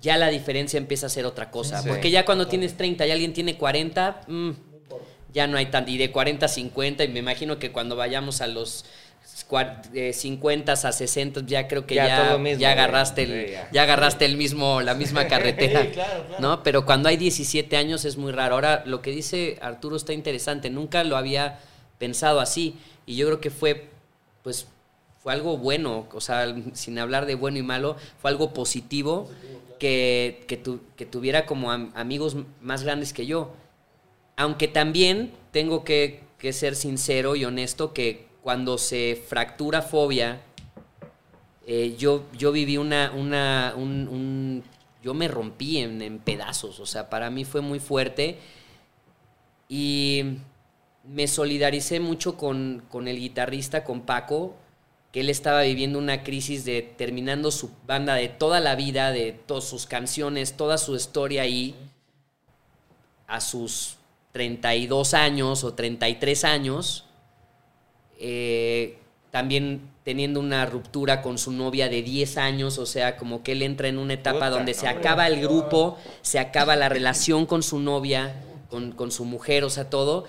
[0.00, 1.82] ya la diferencia empieza a ser otra cosa.
[1.82, 1.88] Sí.
[1.88, 4.50] Porque ya cuando tienes 30 y alguien tiene 40, mm,
[5.32, 5.90] ya no hay tanto.
[5.90, 8.84] Y de 40 a 50, y me imagino que cuando vayamos a los
[9.48, 13.68] cua- eh, 50 a 60, ya creo que Ya ya, mismo, agarraste el, ya.
[13.72, 15.82] ya agarraste el mismo, la misma carretera.
[15.82, 16.40] Sí, claro, claro.
[16.42, 16.62] ¿no?
[16.62, 18.54] Pero cuando hay 17 años es muy raro.
[18.54, 20.70] Ahora, lo que dice Arturo está interesante.
[20.70, 21.58] Nunca lo había
[21.98, 22.76] pensado así.
[23.06, 23.88] Y yo creo que fue,
[24.42, 24.72] pues, fue
[25.20, 29.28] fue algo bueno, o sea, sin hablar de bueno y malo, fue algo positivo
[29.78, 33.52] que, que, tu- que tuviera como am- amigos más grandes que yo.
[34.36, 40.40] Aunque también tengo que, que ser sincero y honesto que cuando se fractura fobia,
[41.66, 44.62] eh, yo, yo viví una, una un, un-
[45.02, 48.38] yo me rompí en, en pedazos, o sea, para mí fue muy fuerte
[49.68, 50.38] y
[51.04, 54.56] me solidaricé mucho con, con el guitarrista, con Paco,
[55.18, 59.32] que él estaba viviendo una crisis de terminando su banda de toda la vida, de
[59.32, 61.74] todas sus canciones, toda su historia ahí,
[63.26, 63.96] a sus
[64.30, 67.04] 32 años o 33 años,
[68.20, 68.98] eh,
[69.32, 73.62] también teniendo una ruptura con su novia de 10 años, o sea, como que él
[73.62, 77.44] entra en una etapa Puta, donde no, se acaba el grupo, se acaba la relación
[77.44, 80.26] con su novia, con, con su mujer, o sea, todo,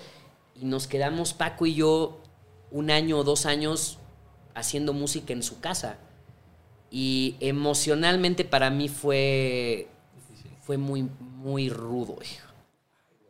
[0.60, 2.18] y nos quedamos Paco y yo
[2.72, 3.99] un año o dos años
[4.54, 5.98] haciendo música en su casa.
[6.90, 9.88] Y emocionalmente para mí fue,
[10.62, 12.48] fue muy, muy rudo, hijo.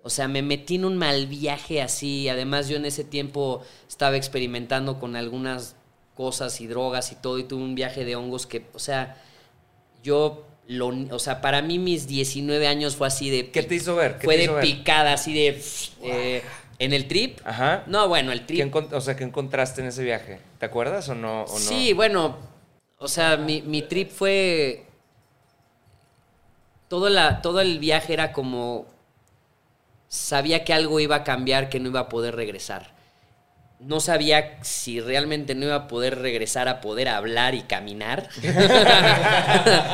[0.03, 2.29] O sea, me metí en un mal viaje así.
[2.29, 5.77] Además, yo en ese tiempo estaba experimentando con algunas
[6.15, 9.17] cosas y drogas y todo, y tuve un viaje de hongos que, o sea,
[10.03, 13.51] yo, lo, o sea, para mí mis 19 años fue así de...
[13.51, 14.19] ¿Qué te hizo ver?
[14.19, 14.63] ¿Qué Fue te de ver?
[14.63, 15.63] picada, así de...
[16.03, 16.43] eh,
[16.81, 17.39] en el trip.
[17.45, 17.85] Ajá.
[17.87, 18.65] No, bueno, el ¿Qué trip.
[18.73, 20.41] encont- o sea, ¿qué encontraste en ese viaje?
[20.59, 21.43] ¿Te acuerdas o no?
[21.43, 21.59] o no?
[21.59, 22.37] Sí, bueno,
[22.99, 24.87] o sea, mi, mi trip fue...
[26.89, 28.87] Todo, la, todo el viaje era como...
[30.09, 32.91] Sabía que algo iba a cambiar, que no iba a poder regresar.
[33.81, 38.29] No sabía si realmente no iba a poder regresar a poder hablar y caminar.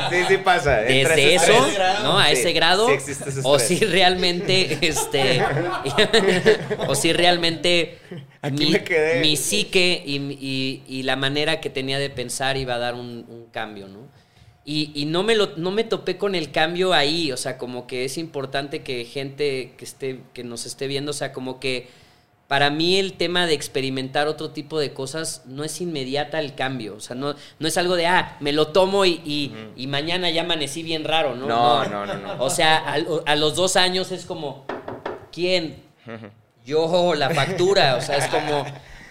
[0.09, 0.85] Sí, sí pasa.
[0.87, 1.67] entra Desde eso.
[2.03, 2.19] ¿no?
[2.19, 2.87] A Sí, ese grado.
[2.87, 5.41] Sí ese o si realmente, este,
[6.87, 7.97] o si realmente
[8.41, 9.21] Aquí mi, me quedé.
[9.21, 13.25] mi psique y, y- y la manera que tenía de pensar iba a dar un,
[13.29, 14.07] un cambio, ¿no?
[14.65, 17.87] Y, y no, me lo, no me topé con el cambio ahí, o sea, como
[17.87, 21.87] que es importante que gente que, esté, que nos esté viendo, o sea, como que
[22.47, 26.95] para mí el tema de experimentar otro tipo de cosas no es inmediata el cambio,
[26.95, 30.29] o sea, no, no es algo de, ah, me lo tomo y, y- y mañana
[30.29, 31.45] ya amanecí bien raro, ¿no?
[31.47, 32.43] No, no, no, no.
[32.43, 34.65] O sea, a, a los dos años es como,
[35.31, 35.83] ¿quién?
[36.65, 38.65] Yo, la factura, o sea, es como,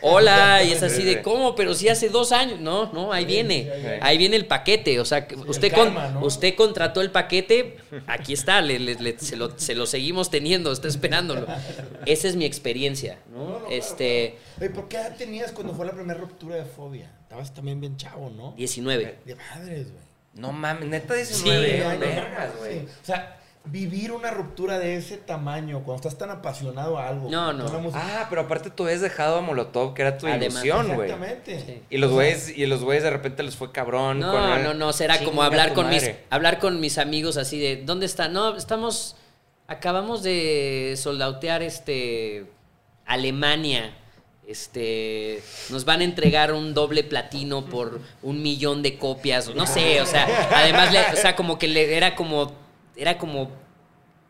[0.06, 1.54] hola, y es así de, ¿cómo?
[1.54, 5.26] Pero si hace dos años, no, no, ahí viene, ahí viene el paquete, o sea,
[5.46, 6.24] usted, con- karma, ¿no?
[6.26, 10.72] usted contrató el paquete, aquí está, le- le- le- se, lo, se lo seguimos teniendo,
[10.72, 11.46] está esperándolo.
[12.06, 13.66] Esa es mi experiencia, ¿no?
[13.70, 17.10] Este, Oye, ¿por qué edad tenías cuando fue la primera ruptura de fobia?
[17.22, 18.52] Estabas también bien chavo, ¿no?
[18.56, 19.18] 19.
[19.24, 20.06] De madres, güey.
[20.34, 21.66] No mames, neta 19.
[21.72, 22.80] Sí, no, no, vergas, no, güey.
[22.80, 22.86] sí.
[23.02, 27.28] O sea, vivir una ruptura de ese tamaño, cuando estás tan apasionado a algo.
[27.30, 27.64] No, no.
[27.80, 30.64] música- Ah, pero aparte tú habías dejado a Molotov, que era tu Además.
[30.64, 31.10] ilusión, güey.
[31.10, 31.60] Exactamente.
[31.66, 31.82] Sí.
[31.90, 34.20] Y los güeyes, y los güeyes de repente les fue cabrón.
[34.20, 37.82] No, con- no, no, será como hablar con mis hablar con mis amigos así de
[37.84, 38.28] ¿dónde está?
[38.28, 39.16] No, estamos
[39.68, 42.46] acabamos de soldautear este
[43.04, 43.92] Alemania.
[44.46, 50.00] Este, nos van a entregar un doble platino por un millón de copias, no sé,
[50.00, 50.24] o sea,
[50.54, 52.52] además, le- o sea, como que le, era como,
[52.96, 53.50] era como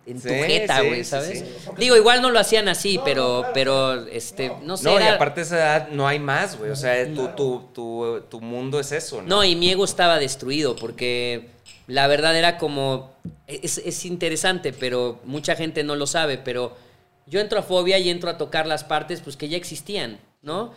[0.07, 1.39] en tu Sí, jeta, sí, güey, sí, ¿sabes?
[1.41, 1.45] sí.
[1.79, 5.47] Digo, igual no lo hacían así, pero, pero, este, no sé, No, y aparte de
[5.47, 6.71] esa edad no hay más, güey.
[6.71, 9.29] O sea, tu, tu, tu, tu mundo es eso, ¿no?
[9.29, 11.51] No, y mi ego estaba destruido porque
[11.89, 13.15] la verdad era como...
[13.49, 16.77] Es, es interesante, pero mucha gente no lo sabe, pero
[17.27, 20.73] yo entro a Fobia y entro a tocar las partes pues que ya existían, ¿no?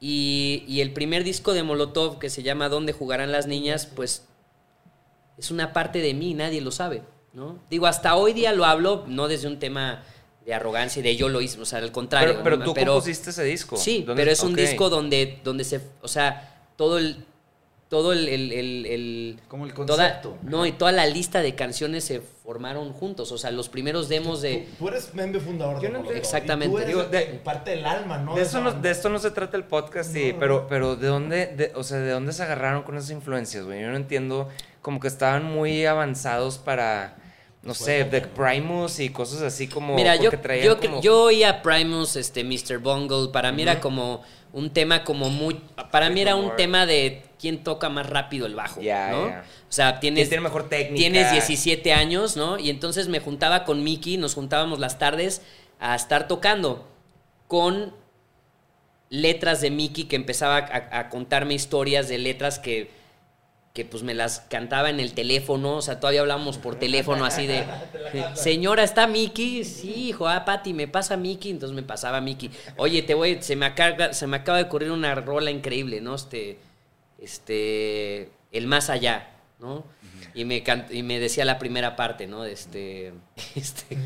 [0.00, 3.84] Y, y el primer disco de Molotov que se llama ¿Dónde jugarán las niñas?
[3.84, 4.24] Pues
[5.36, 7.58] es una parte de mí, nadie lo sabe, ¿no?
[7.70, 10.02] Digo, hasta hoy día lo hablo, no desde un tema
[10.44, 12.40] de arrogancia y de yo lo hice, o sea, al contrario.
[12.42, 12.64] pero, pero ¿no?
[12.64, 13.76] tú compusiste ese disco.
[13.76, 17.24] Sí, ¿Dónde- pero es un disco donde, donde se, o sea, todo el,
[17.88, 19.86] todo el, el- el- el- Como el toda-
[20.20, 20.38] concepto.
[20.42, 24.40] no, y toda la lista de canciones se formaron juntos, o sea, los primeros demos
[24.40, 26.18] de, Tú, tú eres miembro fundador Yo de no entiendo.
[26.20, 26.66] Exactamente.
[26.68, 28.34] y tú eres Digo, de- parte del alma, ¿no?
[28.36, 31.46] De, eso no, de esto no se trata el podcast, sí, pero, pero ¿de dónde,
[31.48, 33.82] de- o sea, ¿de dónde se agarraron con esas influencias, güey?
[33.82, 34.48] Yo no entiendo,
[34.82, 37.16] como que estaban muy avanzados para,
[37.62, 39.94] no sé, The Primus y cosas así como...
[39.94, 40.30] Mira, yo,
[40.62, 42.78] yo, como- yo oía Primus, este, Mr.
[42.78, 45.60] Bungle, para mí era como un tema como muy,
[45.92, 49.24] para mí era un tema de quién toca más rápido el bajo, Ya, ¿no?
[49.26, 49.32] O
[49.72, 50.96] sea, tienes, ¿Quién tiene mejor técnica?
[50.96, 52.58] Tienes 17 años, ¿no?
[52.58, 55.42] Y entonces me juntaba con Mickey, nos juntábamos las tardes
[55.78, 56.88] a estar tocando
[57.46, 57.94] con
[59.10, 62.90] letras de Mickey que empezaba a, a contarme historias de letras que,
[63.72, 67.46] que pues me las cantaba en el teléfono, o sea, todavía hablábamos por teléfono así
[67.46, 67.64] de,
[68.34, 69.64] señora, ¿está Mickey?
[69.64, 72.50] Sí, hijo, ah, Pati, me pasa Mickey, entonces me pasaba Mickey.
[72.76, 76.16] Oye, te voy, se me acaba, se me acaba de ocurrir una rola increíble, ¿no?
[76.16, 76.58] Este,
[77.20, 79.28] este, el más allá,
[79.60, 79.84] ¿no?
[80.34, 82.44] Y me, can- y me decía la primera parte, ¿no?
[82.44, 83.12] Este,
[83.54, 83.96] este,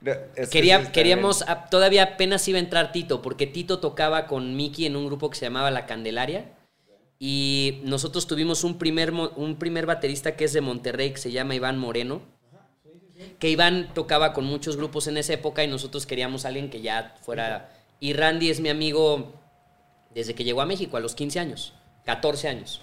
[0.00, 3.78] No, es que Quería- sí queríamos, a- todavía apenas iba a entrar Tito, porque Tito
[3.80, 6.44] tocaba con Mickey en un grupo que se llamaba La Candelaria.
[7.18, 11.54] Y nosotros tuvimos un primer, un primer baterista que es de Monterrey, que se llama
[11.54, 12.22] Iván Moreno.
[13.40, 16.80] Que Iván tocaba con muchos grupos en esa época y nosotros queríamos a alguien que
[16.80, 17.72] ya fuera...
[18.00, 19.32] Y Randy es mi amigo
[20.14, 22.80] desde que llegó a México, a los 15 años, 14 años.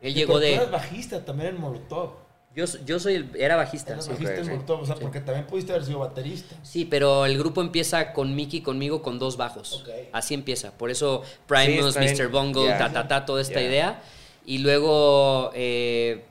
[0.00, 0.54] Él llegó Pero tú de...
[0.54, 2.23] eras bajista también en Molotov.
[2.54, 3.92] Yo, yo soy el, era bajista.
[3.94, 4.10] Eras sí.
[4.12, 4.50] bajista Ok, en sí.
[4.52, 6.54] Molotov, o sea, porque también pudiste haber sido baterista.
[6.62, 9.84] Sí, pero el grupo empieza con Mickey conmigo con dos bajos.
[10.12, 10.72] Así empieza.
[10.78, 12.28] Por eso Primus, Sí, Mr.
[12.28, 14.02] Bungle, ta, ta, ta, toda esta idea.
[14.46, 16.24] Y luego, eh,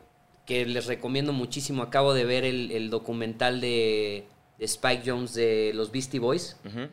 [0.45, 4.25] que les recomiendo muchísimo, acabo de ver el, el documental de,
[4.59, 6.57] de Spike Jones de los Beastie Boys.
[6.65, 6.87] Ujú.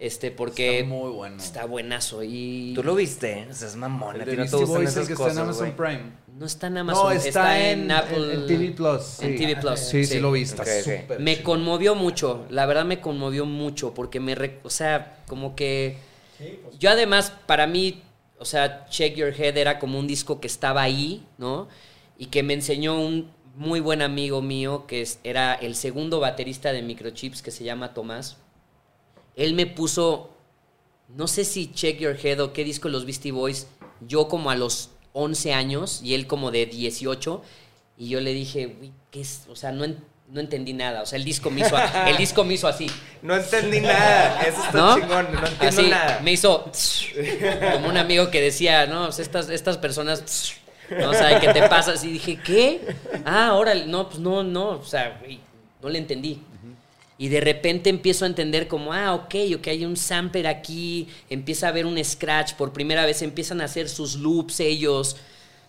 [0.00, 1.36] Este, porque Está muy bueno.
[1.42, 2.22] está buenazo.
[2.22, 4.20] Y Tú lo viste, o sea, es mamón.
[4.20, 5.72] El de no te gustan esas que está en cosas, Amazon.
[5.76, 6.02] Prime.
[6.38, 8.34] no está en Amazon, No, está, en, Apple.
[8.34, 9.20] en TV Plus.
[9.22, 9.44] en sí.
[9.44, 10.20] TV Plus, Sí, sí, sí.
[10.20, 10.42] lo vi.
[10.42, 10.84] Está Ok, ok.
[11.00, 15.56] súper Me conmovió mucho, la verdad me conmovió mucho, porque me, re- o sea, como
[15.56, 15.96] que
[16.78, 18.00] yo además, para mí,
[18.38, 21.66] o sea, Check Your Head era como un disco que estaba ahí, ¿no?
[22.16, 26.72] Y que me enseñó un muy buen amigo mío, que es- era el segundo baterista
[26.72, 28.36] de Microchips, que se llama Tomás.
[29.38, 30.30] Él me puso,
[31.16, 33.68] no sé si Check Your Head o qué disco los Beastie Boys,
[34.06, 37.40] yo como a los 11 años y él como de 18,
[37.96, 39.42] y yo le dije, "Güey, ¿qué es?
[39.48, 39.98] O sea, no, en-
[40.30, 41.74] no entendí nada, o sea, el disco me hizo,
[42.06, 42.86] el disco me hizo así.
[43.22, 44.94] No entendí nada, eso está ¿no?
[45.00, 46.20] chingón, no entiendo Así, nada.
[46.22, 46.70] Me hizo
[47.72, 50.22] como un amigo que decía, no, pues estas, estas personas
[50.90, 51.94] no saben qué te pasa.
[52.04, 52.80] Y dije, ¿qué?
[53.24, 55.40] Ah, órale, no, pues no, no, o sea, güey,
[55.82, 56.42] no le entendí.
[57.20, 61.66] Y de repente empiezo a entender como, ah, ok, ok, hay un sampler aquí, empieza
[61.66, 65.16] a haber un scratch, por primera vez empiezan a hacer sus loops ellos.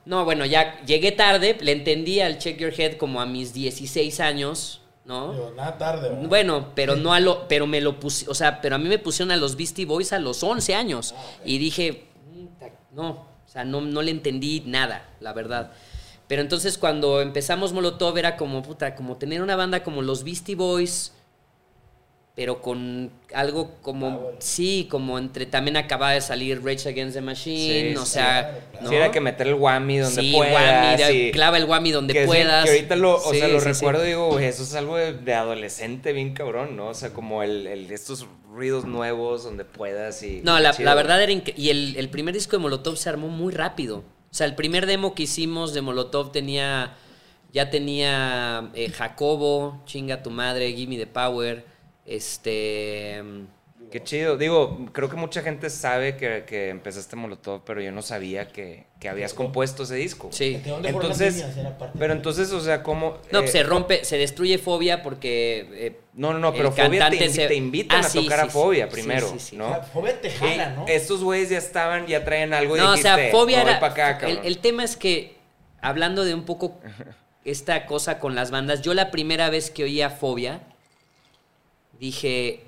[0.06, 4.20] No, bueno, ya llegué tarde, le entendí al Check Your Head como a mis 16
[4.20, 5.34] años, ¿no?
[5.34, 6.10] Digo, nada tarde.
[6.10, 6.28] ¿verdad?
[6.28, 9.00] Bueno, pero no a lo, pero me lo puse, o sea, pero a mí me
[9.00, 13.66] pusieron a los Beastie Boys a los 11 años y dije, "Puta, no, o sea,
[13.66, 15.72] no, no le entendí nada, la verdad.
[16.28, 20.54] Pero entonces cuando empezamos Molotov era como, puta, como tener una banda como los Beastie
[20.54, 21.14] Boys,
[22.36, 27.90] pero con algo como, sí, como entre, también acaba de salir Rage Against the Machine,
[27.92, 28.90] Sí, o sí, sea, ¿no?
[28.90, 31.00] Sí, era que meter el whammy donde Sí, puedas.
[31.02, 32.64] whammy, y- clava el whammy donde que sí, puedas.
[32.64, 33.72] que ahorita lo, o Sí, sea, lo sí, sí.
[33.74, 36.88] recuerdo y digo, eso es algo de, de adolescente bien cabrón, ¿no?
[36.88, 40.40] O sea, como el, el- estos ruidos nuevos donde puedas y...
[40.44, 43.98] No, la, verdad era Y el, el primer disco de Molotov se armó muy rápido.
[43.98, 46.96] O sea, el primer demo que hicimos de Molotov tenía.
[47.52, 51.66] Ya tenía eh, Jacobo, Chinga tu madre, Gimme the Power.
[52.10, 53.22] Este.
[53.92, 54.38] Qué chido.
[54.38, 58.86] Digo, creo que mucha gente sabe que, que empezaste Molotov, pero yo no sabía que,
[59.00, 60.30] que habías compuesto ese disco.
[60.32, 60.58] Sí.
[60.58, 61.76] ¿De dónde fueron las Entonces, líneas?
[61.98, 63.18] Pero entonces, o sea, ¿cómo...?
[63.32, 65.68] No, eh, pues se rompe, se destruye Fobia porque.
[65.72, 68.44] eh, No, no, no, pero Fobia te, se- te invitan Ah, a sí, tocar a
[68.44, 68.54] sí, sí.
[68.54, 69.56] Fobia Sí, primero, sí, sí.
[69.56, 69.70] O ¿no?
[69.70, 70.86] sea, Fobia te jala, ¿no?
[70.88, 73.64] Y estos güeyes ya estaban, ya traen algo y No, o dijiste, sea, Fobia "Me
[73.64, 73.86] voy era.
[73.88, 74.40] acá, el, cabrón".
[74.46, 75.36] el tema es que,
[75.82, 76.80] hablando de un poco
[77.44, 80.62] esta cosa con las bandas, yo la primera vez que oía Fobia,
[82.00, 82.66] dije.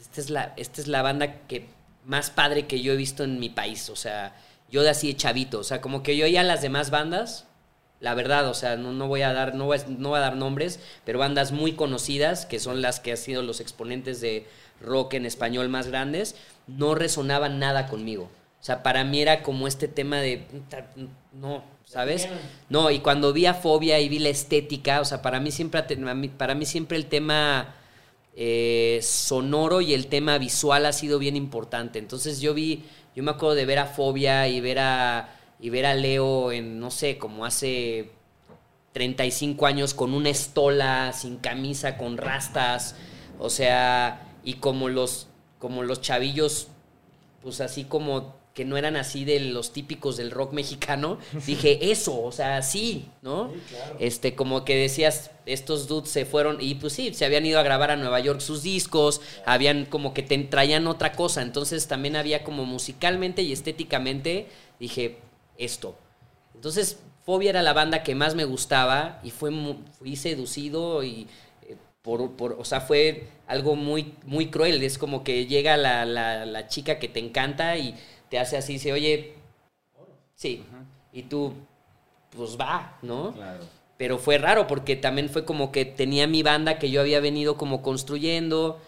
[0.00, 1.66] Esta es la, esta es la banda que
[2.04, 3.90] más padre que yo he visto en mi país.
[3.90, 4.34] O sea,
[4.70, 5.58] yo de así de chavito.
[5.58, 7.46] O sea, como que yo oía las demás bandas.
[8.00, 10.22] La verdad, o sea, no, no voy a dar, no voy a, no voy a
[10.22, 14.46] dar nombres, pero bandas muy conocidas, que son las que han sido los exponentes de
[14.80, 16.34] rock en español más grandes,
[16.66, 18.30] no resonaban nada conmigo.
[18.58, 20.86] O sea, para mí era como este tema de, "Puta,
[21.34, 22.26] no, ¿sabes?
[22.70, 25.82] No, y cuando vi a Fobia y vi la estética, o sea, para mí siempre,
[26.38, 27.74] para mí siempre el tema
[28.36, 31.98] eh, sonoro y el tema visual ha sido bien importante.
[31.98, 35.86] Entonces yo vi, yo me acuerdo de ver a Fobia y ver a, y ver
[35.86, 38.10] a Leo en, no sé, como hace
[38.92, 42.96] 35 años con una estola, sin camisa, con rastas,
[43.38, 45.28] o sea, y como los,
[45.58, 46.68] como los chavillos,
[47.42, 52.20] pues así como que no eran así de los típicos del rock mexicano, dije, eso,
[52.22, 53.52] o sea, sí, ¿no?
[53.98, 57.62] Este, como que decías, estos dudes se fueron, y pues sí, se habían ido a
[57.62, 62.16] grabar a Nueva York sus discos, habían como que te traían otra cosa, entonces también
[62.16, 64.48] había como musicalmente y estéticamente,
[64.78, 65.18] dije,
[65.58, 65.96] esto.
[66.54, 69.50] Entonces, Fobia era la banda que más me gustaba y fue
[69.98, 71.26] fui seducido y
[71.68, 74.82] eh, por, por- o sea, fue algo muy, muy cruel.
[74.82, 77.94] Es como que llega la, la- la chica que te encanta y
[78.30, 79.34] te hace así, dice, oye,
[80.34, 80.64] sí.
[81.12, 81.52] Y tú,
[82.30, 83.34] pues va, ¿no?
[83.98, 87.58] Pero fue raro porque también fue como que tenía mi banda que yo había venido
[87.58, 88.80] como construyendo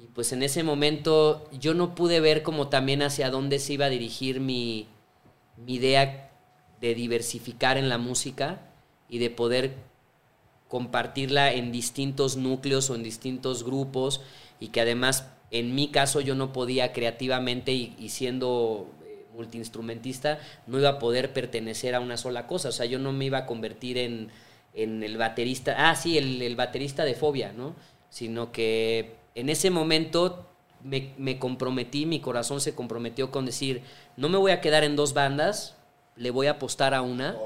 [0.00, 3.86] Y pues en ese momento yo no pude ver como también hacia dónde se iba
[3.86, 4.86] a dirigir mi,
[5.58, 6.30] mi idea
[6.80, 8.60] de diversificar en la música
[9.10, 9.74] y de poder
[10.68, 14.22] compartirla en distintos núcleos o en distintos grupos
[14.60, 20.38] y que además en mi caso yo no podía creativamente y, y siendo eh, multiinstrumentista
[20.66, 23.38] no iba a poder pertenecer a una sola cosa, o sea, yo no me iba
[23.38, 24.30] a convertir en,
[24.74, 27.74] en el baterista, ah, sí, el, el baterista de Fobia, ¿no?
[28.10, 30.46] Sino que en ese momento
[30.82, 33.82] me, me comprometí, mi corazón se comprometió con decir,
[34.16, 35.76] no me voy a quedar en dos bandas,
[36.16, 37.36] le voy a apostar a una.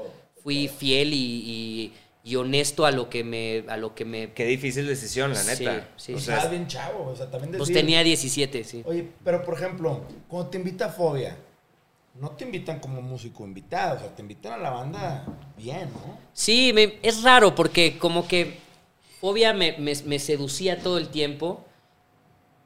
[0.43, 1.93] Fui fiel y, y-
[2.25, 3.63] y honesto a lo que me...
[3.69, 5.87] A lo que me Qué difícil decisión, la Sí, neta.
[5.95, 6.13] sí.
[6.13, 7.67] O Y sea, bien chavo, o sea, también decir...
[7.67, 8.81] pues tenía 17, sí.
[8.85, 11.37] Oye, pero por ejemplo, cuando te invita a Fobia,
[12.19, 15.23] no te invitan como músico invitado, o sea, te invitan a la banda
[15.55, 16.17] bien, ¿no?
[16.33, 18.57] Sí, me- es raro porque como que
[19.21, 21.63] Fobia me, me- me seducía todo el tiempo.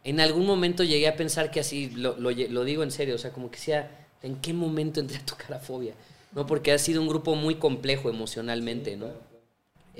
[0.03, 3.31] En algún momento llegué a pensar que así, lo, lo digo en serio, o sea,
[3.31, 5.93] como que sea, ¿en qué momento entré a tocar a Fobia?
[6.31, 6.45] ¿No?
[6.45, 9.07] Porque ha sido un grupo muy complejo emocionalmente, ¿no?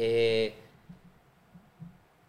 [0.02, 0.54] Eh,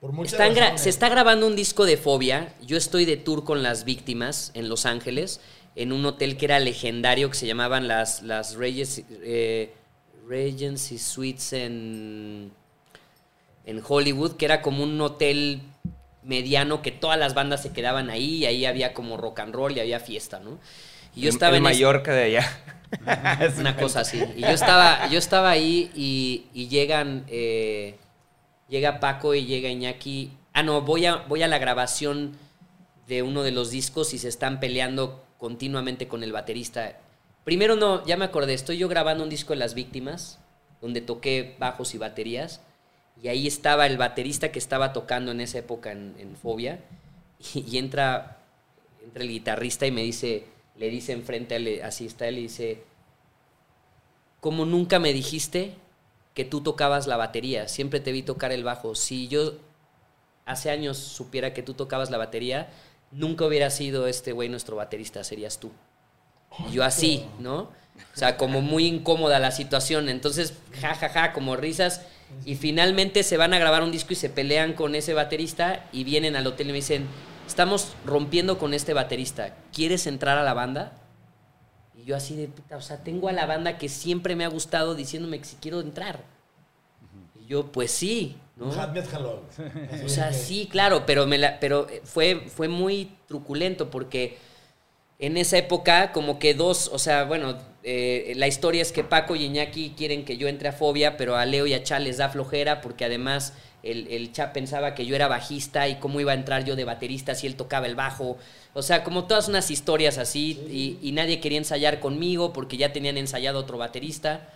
[0.01, 0.81] Por muchas están gra- razones.
[0.83, 2.53] se está grabando un disco de Fobia.
[2.67, 5.41] Yo estoy de tour con las víctimas en Los Ángeles,
[5.77, 9.73] en un hotel que era legendario, que se llamaban las, las Regency, eh,
[10.27, 12.51] Regency Suites en,
[13.67, 15.61] en Hollywood, que era como un hotel
[16.25, 19.77] mediano que todas las bandas se quedaban ahí y ahí había como rock and roll
[19.77, 20.59] y había fiesta, ¿no?
[21.15, 22.47] Y yo el- estaba el en Mallorca de allá.
[23.59, 24.23] una cosa así.
[24.37, 27.97] Y yo estaba, yo estaba ahí y, y llegan, eh,
[28.69, 30.33] llega Paco y llega Iñaki.
[30.53, 32.37] Ah, no, voy a, voy a la grabación
[33.07, 36.97] de uno de los discos y se están peleando continuamente con el baterista.
[37.45, 40.39] Primero no, ya me acordé, estoy yo grabando un disco de Las Víctimas,
[40.81, 42.61] donde toqué bajos y baterías.
[43.23, 46.81] Y ahí estaba el baterista que estaba tocando en esa época en, en Fobia.
[47.55, 48.39] Y, y entra,
[49.03, 50.45] entra el guitarrista y me dice,
[50.81, 52.83] le dice enfrente, así está él, dice,
[54.41, 55.75] como nunca me dijiste
[56.33, 58.95] que tú tocabas la batería, siempre te vi tocar el bajo.
[58.95, 59.53] Si yo
[60.47, 62.71] hace años supiera que tú tocabas la batería,
[63.11, 65.71] nunca hubiera sido este güey nuestro baterista, serías tú.
[66.71, 67.59] Y yo así, ¿no?
[68.15, 70.09] O sea, como muy incómoda la situación.
[70.09, 72.07] Entonces, ja, ja, ja, como risas.
[72.47, 76.05] Y finalmente se van a grabar un disco y se pelean con ese baterista y
[76.05, 77.07] vienen al hotel y me dicen,
[77.51, 80.93] estamos rompiendo con este baterista, ¿quieres entrar a la banda?
[81.95, 84.49] Y yo así de puta, o sea, tengo a la banda que siempre me ha
[84.49, 86.21] gustado diciéndome que si quiero entrar.
[87.39, 88.69] Y yo, pues sí, ¿no?
[90.05, 94.39] O sea, sí, claro, pero, me la, pero eh, fue, fue muy truculento porque
[95.19, 99.35] en esa época como que dos, o sea, bueno, eh, la historia es que Paco
[99.35, 102.19] y Iñaki quieren que yo entre a Fobia, pero a Leo y a Chá les
[102.19, 106.33] da flojera porque además el, el Chá pensaba que yo era bajista y cómo iba
[106.33, 108.39] a entrar yo de baterista si él tocaba el bajo.
[108.75, 112.93] O sea, como todas unas historias así y, y nadie quería ensayar conmigo porque ya
[112.93, 114.49] tenían ensayado otro baterista.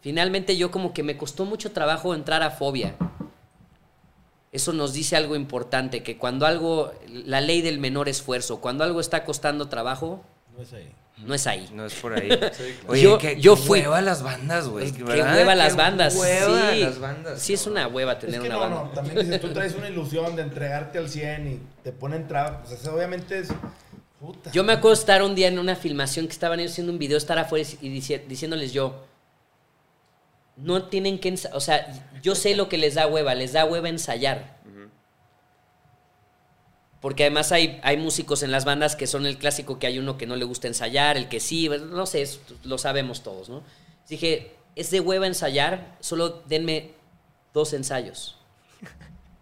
[0.00, 2.94] Finalmente yo como que me costó mucho trabajo entrar a Fobia
[4.52, 9.00] eso nos dice algo importante, que cuando algo, la ley del menor esfuerzo, cuando algo
[9.00, 10.22] está costando trabajo,
[10.54, 10.92] No es ahí.
[11.18, 11.68] No es ahí.
[11.72, 12.28] No es por ahí.
[12.88, 14.90] Oye, Yo- qué, yo qué fui- hueva las bandas, güey.
[14.92, 15.36] Qué ¿verdad?
[15.36, 16.16] hueva las bandas.
[16.16, 17.40] hueva sí, las bandas.
[17.40, 18.82] sí es una hueva tener es que una no, banda.
[18.84, 22.66] no, también dices, tú traes una ilusión de entregarte al 100 y te ponen trabas,
[22.66, 23.48] pues eso obviamente es...
[24.18, 24.52] Puta.
[24.52, 27.18] Yo me acuerdo estar un día en una filmación que estaban ellos haciendo un video,
[27.18, 29.04] estar afuera y dici- diciéndoles yo,
[30.56, 31.86] no tienen que ensayar, o sea,
[32.22, 34.60] yo sé lo que les da hueva, les da hueva ensayar.
[37.02, 40.16] Porque además hay, hay músicos en las bandas que son el clásico que hay uno
[40.16, 42.26] que no le gusta ensayar, el que sí, no sé,
[42.62, 43.64] lo sabemos todos, ¿no?
[44.08, 46.92] Dije, es de hueva ensayar, solo denme
[47.52, 48.38] dos ensayos.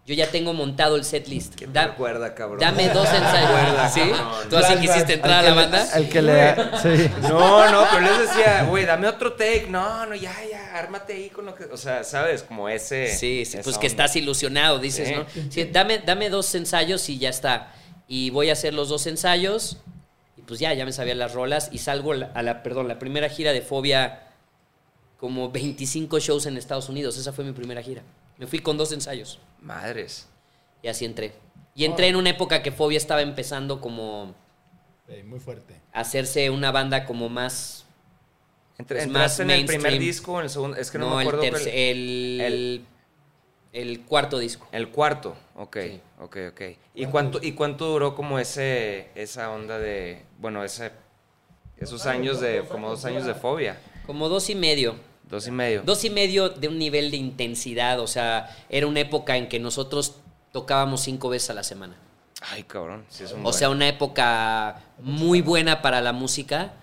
[0.05, 1.53] Yo ya tengo montado el set list.
[1.55, 2.59] ¿Quién Da- recuerda, cabrón?
[2.59, 3.49] Dame dos ensayos.
[3.51, 3.99] Recuerda, ¿Sí?
[3.99, 4.49] cabrón.
[4.49, 5.87] ¿Tú así quisiste entrar a la banda?
[5.95, 6.55] El que le...
[6.81, 7.11] Sí.
[7.21, 9.67] No, no, pero les decía, güey, dame otro take.
[9.69, 11.65] No, no, ya, ya, ármate ahí con lo que.
[11.65, 12.41] O sea, ¿sabes?
[12.41, 13.15] Como ese.
[13.15, 15.13] Sí, sí, pues que estás ilusionado, dices, Sí.
[15.15, 15.25] ¿no?
[15.51, 17.71] Sí, dame, dame dos ensayos y ya está.
[18.07, 19.77] Y voy a hacer los dos ensayos.
[20.35, 21.69] Y pues ya, ya me sabía las rolas.
[21.71, 24.23] Y salgo la- a la, perdón, la primera gira de Fobia,
[25.19, 27.17] como 25 shows en Estados Unidos.
[27.17, 28.01] Esa fue mi primera gira.
[28.41, 29.39] Me fui con dos ensayos.
[29.61, 30.27] Madres.
[30.81, 31.31] Y así entré.
[31.75, 34.33] Y entré en una época que Fobia estaba empezando como
[35.07, 35.75] Sí, muy fuerte.
[35.93, 37.85] a hacerse una banda como más...
[38.79, 40.75] Entre, Pues ¿Entraste más en el primer disco o en el segundo?
[40.77, 41.49] Es que no, no, me el, acuerdo.
[41.51, 42.85] cuál- el, el-
[43.73, 44.67] el cuarto disco.
[44.71, 46.01] El cuarto, ok, Sí.
[46.19, 46.61] ok, ok.
[46.95, 50.91] ¿Y cuánto, ¿Y cuánto duró como ese, esa onda de, bueno, ese,
[51.77, 53.79] esos años de, como dos años de fobia?
[54.07, 54.95] Como dos y medio.
[55.31, 55.81] Dos y medio.
[55.83, 59.59] Dos y medio de un nivel de intensidad, o sea, era una época en que
[59.59, 60.17] nosotros
[60.51, 61.95] tocábamos cinco veces a la semana.
[62.41, 63.05] Ay, cabrón.
[63.09, 63.53] Sí, es un O buen.
[63.55, 66.73] sea, una época muy buena para la música.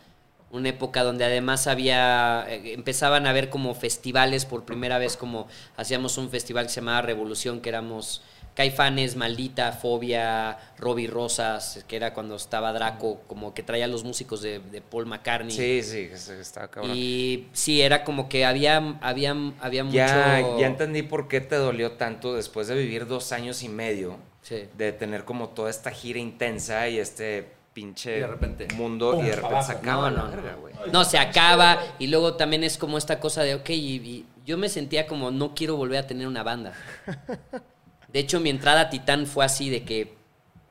[0.50, 2.46] Una época donde además había.
[2.48, 5.46] eh, empezaban a haber como festivales por primera vez, como
[5.76, 8.22] hacíamos un festival que se llamaba Revolución, que éramos
[8.58, 14.42] Caifanes, Maldita, Fobia, Robbie Rosas, que era cuando estaba Draco, como que traía los músicos
[14.42, 15.52] de, de Paul McCartney.
[15.52, 16.90] Sí, sí, que se- estaba cabrón.
[16.92, 19.96] Y sí, era como que había, había, había mucho.
[19.96, 24.16] Ya, ya entendí por qué te dolió tanto después de vivir dos años y medio.
[24.42, 24.64] Sí.
[24.76, 29.24] De tener como toda esta gira intensa y este pinche Y de repente, mundo pum,
[29.24, 30.58] y de repente se acaba No, la no, verga, no.
[30.62, 30.74] güey.
[30.92, 34.58] No, se acaba y luego también es como esta cosa de, ok, y, y yo
[34.58, 36.72] me sentía como no quiero volver a tener una banda.
[38.12, 40.14] De hecho, mi entrada a Titán fue así de que,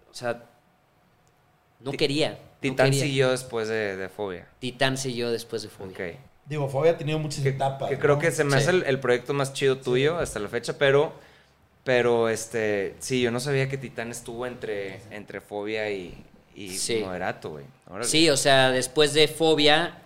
[0.10, 0.44] o sea,
[1.80, 2.32] no Ti- quería.
[2.32, 3.04] no Titán quería.
[3.04, 4.48] siguió después de, de Fobia.
[4.60, 5.92] Titán siguió después de Fobia.
[5.94, 6.18] Ok.
[6.48, 7.90] Digo, Fobia ha tenido muchas Que, etapas.
[7.90, 8.02] que ¿no?
[8.02, 8.58] creo que se me Sí.
[8.58, 11.14] hace el, el proyecto más chido tuyo hasta la fecha, pero,
[11.84, 16.24] pero este, sí, yo no sabía que Titán estuvo entre, entre Fobia y,
[16.56, 17.02] y Sí.
[17.06, 17.66] Moderato, güey.
[18.04, 20.02] Sí, o sea, después de Fobia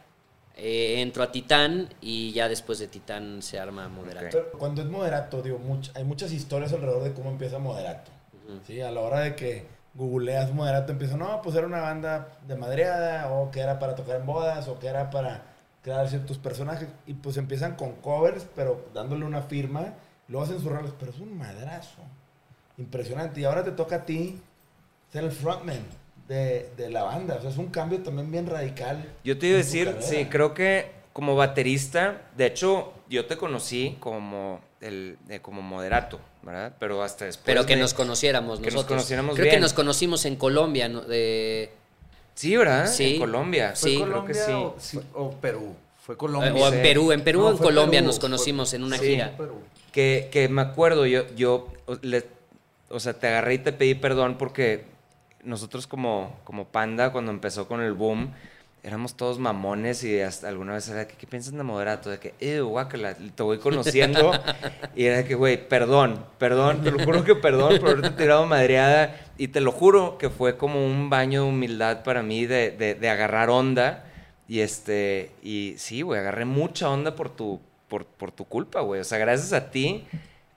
[0.58, 4.28] eh, entro a Titán y ya después de Titán se arma Moderato.
[4.32, 8.12] Pero cuando es moderato, digo, much- hay muchas historias alrededor de cómo empieza moderato.
[8.68, 12.56] Sí, a la hora de que googleas moderato, empieza, no, pues era una banda de
[12.56, 15.44] madreada, o que era para tocar en bodas, o que era para
[15.82, 16.88] crear ciertos personajes.
[17.08, 19.94] Y pues empiezan con covers, pero dándole una firma,
[20.28, 22.02] luego hacen sus roles, pero es un madrazo.
[22.78, 23.42] Impresionante.
[23.42, 24.40] Y ahora te toca a ti
[25.12, 25.80] ser el frontman
[26.32, 27.36] de, de la banda.
[27.36, 29.04] O sea, es un cambio también bien radical.
[29.24, 33.98] Yo te iba a decir, sí, creo que como baterista, de hecho, yo te conocí
[34.00, 36.74] como, el, eh, como moderato, ¿verdad?
[36.80, 37.44] Pero hasta después.
[37.46, 41.02] Pero que de- nos conociéramos que nos conociéramos Creo que nos conocimos en Colombia, ¿no?
[41.02, 41.72] De-
[42.34, 42.88] Sí, ¿verdad?
[42.88, 43.16] Sí.
[43.16, 43.74] En Colombia.
[43.76, 44.52] ¿Fue Sí, creo que sí.
[44.54, 45.76] o, sí, o Perú?
[46.00, 46.54] Fue Colombia.
[46.54, 46.80] o en sí.
[46.82, 49.06] Perú, en Perú No, o en Colombia Perú, nos fue- conocimos en una sí.
[49.06, 49.36] gira.
[49.38, 49.56] Perú.
[49.92, 51.68] Que, que me acuerdo, yo, yo
[52.02, 52.26] le-
[52.90, 54.86] o sea, te agarré y te pedí perdón porque
[55.44, 58.32] nosotros como, como panda, cuando empezó con el boom,
[58.84, 62.10] éramos todos mamones y hasta alguna vez era que, ¿qué piensas de moderato?
[62.10, 64.32] De que, eh, guácala, te voy conociendo.
[64.96, 69.16] y era que, güey, perdón, perdón, te lo juro que perdón por haberte tirado madreada.
[69.38, 72.96] Y te lo juro que fue como un baño de humildad para mí de, de,
[72.96, 74.06] de agarrar onda.
[74.48, 79.02] Y este, y sí, güey, agarré mucha onda por tu, por, por tu culpa, güey.
[79.02, 80.08] O sea, gracias a ti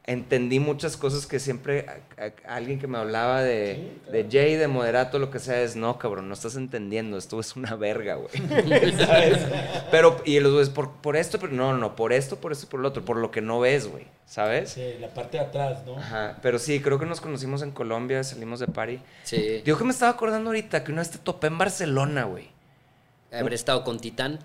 [0.07, 1.87] entendí muchas cosas que siempre
[2.19, 5.77] a- a- alguien que me hablaba de, de Jay, de moderato, lo que sea, es
[5.77, 8.29] no, cabrón, no estás entendiendo, esto es una verga, güey.
[8.99, 9.39] ¿Sabes?
[9.91, 12.81] Pero, y los güeyes, por, por esto, pero no, no, por esto, por esto, por
[12.81, 14.71] lo otro, por lo que no ves, güey, ¿sabes?
[14.73, 15.97] Sí, la parte de atrás, ¿no?
[15.97, 19.01] Ajá, pero sí, creo que nos conocimos en Colombia, salimos de party.
[19.23, 19.63] Sí.
[19.65, 22.49] Digo que me estaba acordando ahorita que una vez te topé en Barcelona, güey.
[23.33, 24.39] Haber estado con Titán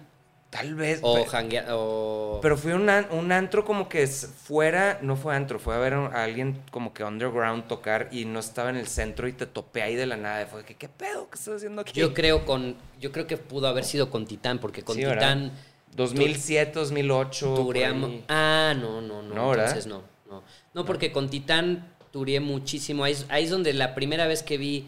[0.50, 1.00] Tal vez.
[1.04, 5.36] o pe- janguea- o Pero fue un, an- un antro como que fuera, no fue
[5.36, 8.88] antro, fue a ver a alguien como que underground tocar y no estaba en el
[8.88, 10.46] centro y te topé ahí de la nada.
[10.48, 11.30] Fue que, ¿qué pedo?
[11.30, 12.00] ¿Qué estás haciendo aquí?
[12.00, 15.04] yo creo con yo creo que pudo haber sido con Titán porque con Sí.
[15.04, 15.52] Titán
[15.96, 17.56] 2007, 2008.
[17.56, 18.12] por tureamos.
[18.28, 19.54] Ah, no, no, no.
[19.54, 20.44] Entonces no, no.
[20.74, 23.04] No, porque con Titán tureé muchísimo.
[23.04, 24.88] Ahí, ahí es donde la primera vez que vi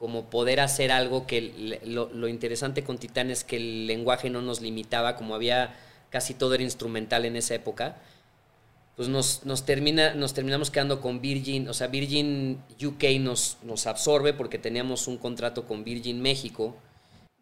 [0.00, 4.62] como poder hacer algo que lo, interesante con Titán es que el lenguaje no nos
[4.62, 5.74] limitaba, como había
[6.08, 7.98] casi todo era instrumental en esa época.
[8.96, 13.86] Pues nos, nos, termina, nos terminamos quedando con Virgin, o sea, Virgin UK nos, nos
[13.86, 16.74] absorbe porque teníamos un contrato con Virgin México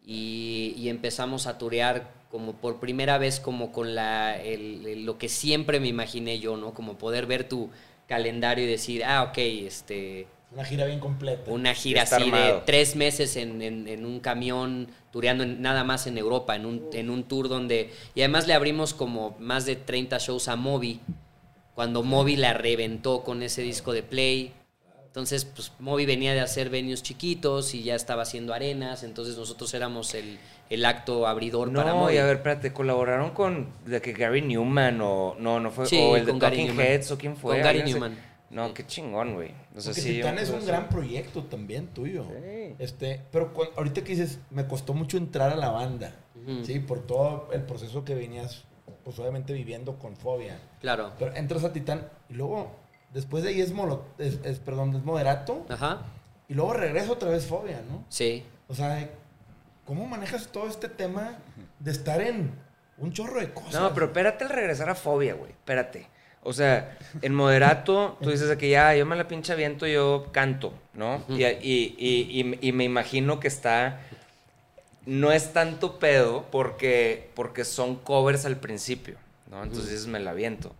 [0.05, 5.79] y, empezamos a turear como por primera vez como con la, el- lo que siempre
[5.79, 6.73] me imaginé yo, ¿no?
[6.73, 7.69] Como poder ver tu
[8.05, 11.51] calendario y decir, ah, ok, este, Una gira bien completa.
[11.51, 16.07] una gira así de tres meses en, en- en un camión, tureando en- nada más
[16.07, 17.91] en Europa, en un, en un tour donde...
[18.15, 21.01] Y además le abrimos como más de 30 shows a Moby,
[21.75, 24.53] cuando Moby la reventó con ese disco de Play.
[25.05, 29.73] Entonces, pues Moby venía de hacer venues chiquitos y ya estaba haciendo arenas, entonces nosotros
[29.73, 30.37] éramos el,
[30.69, 32.15] el acto abridor para No, Moby.
[32.15, 35.97] y a ver, espérate, colaboraron con de que Gary Newman o no, no fue Sí,
[35.99, 36.85] o el de con Gary Talking Newman.
[36.91, 37.55] Heads o quién fue.
[37.55, 38.28] Con Gary Newman.
[38.49, 39.51] No, qué chingón, güey.
[39.75, 42.25] O sea, Porque sí, Titán es un gran proyecto también tuyo.
[42.25, 42.75] Sí.
[42.79, 46.13] Este, pero ahorita que dices, me costó mucho entrar a la banda.
[46.63, 48.63] Sí, por todo el proceso que venías,
[49.03, 50.57] pues obviamente viviendo con fobia.
[50.81, 51.11] Claro.
[51.19, 52.71] Pero entras a Titán y luego,
[53.13, 55.65] después de ahí es, molo- es, es, perdón, es moderato.
[55.69, 56.01] Ajá.
[56.47, 58.03] Y luego regresa otra vez fobia, ¿no?
[58.09, 58.43] Sí.
[58.67, 59.07] O sea,
[59.85, 61.37] ¿cómo manejas todo este tema
[61.79, 62.51] de estar en
[62.97, 63.79] un chorro de cosas?
[63.79, 65.51] No, pero espérate al regresar a Fobia, güey.
[65.51, 66.07] Espérate.
[66.41, 70.73] O sea, en moderato, tú dices que ya, yo me la pinche aviento, yo canto,
[70.93, 71.23] ¿no?
[71.37, 73.99] y, y- y- y- y me imagino que está.
[75.05, 79.15] No es tanto pedo porque, porque son covers al principio,
[79.49, 79.63] ¿no?
[79.63, 80.75] Entonces dices, me la aviento.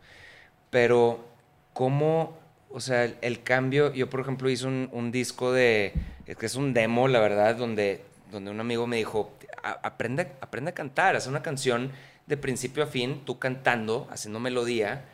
[0.70, 1.26] Pero,
[1.74, 2.38] ¿cómo,
[2.72, 5.94] o sea, el, el cambio, yo por ejemplo hice un, un disco de,
[6.28, 9.32] es que es un demo, la verdad, donde, donde un amigo me dijo,
[9.64, 11.92] "A- aprende, aprende a cantar, haz una canción
[12.28, 15.06] de principio a fin, tú cantando, haciendo melodía,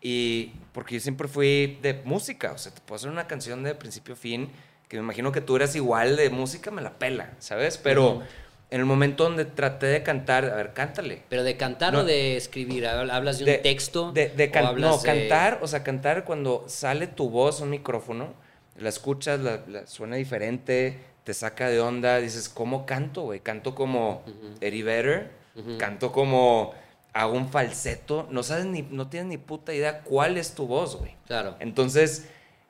[0.00, 3.74] y porque yo siempre fui de música, o sea, te puedo hacer una canción de
[3.74, 4.50] principio a fin,
[4.88, 7.76] que me imagino que tú eras igual de música, me la pela, ¿sabes?
[7.78, 8.22] Pero
[8.70, 11.22] en el momento donde traté de cantar, a ver, cántale.
[11.28, 12.00] Pero de cantar No.
[12.00, 14.12] o de escribir, ¿hablas de un texto?
[14.12, 17.60] De, de o can- hablas no, de- cantar, o sea, cantar cuando sale tu voz
[17.60, 18.34] a un micrófono,
[18.78, 23.40] la escuchas, la, la- suena diferente, te saca de onda, dices, ¿cómo canto, güey?
[23.40, 24.22] Canto como
[24.60, 25.30] Eddie Vedder,
[25.78, 26.72] canto como
[27.12, 30.96] hago un falseto, no sabes ni, no tienes ni puta idea cuál es tu voz,
[30.96, 31.16] güey.
[31.26, 31.56] Claro.
[31.60, 32.28] Entonces,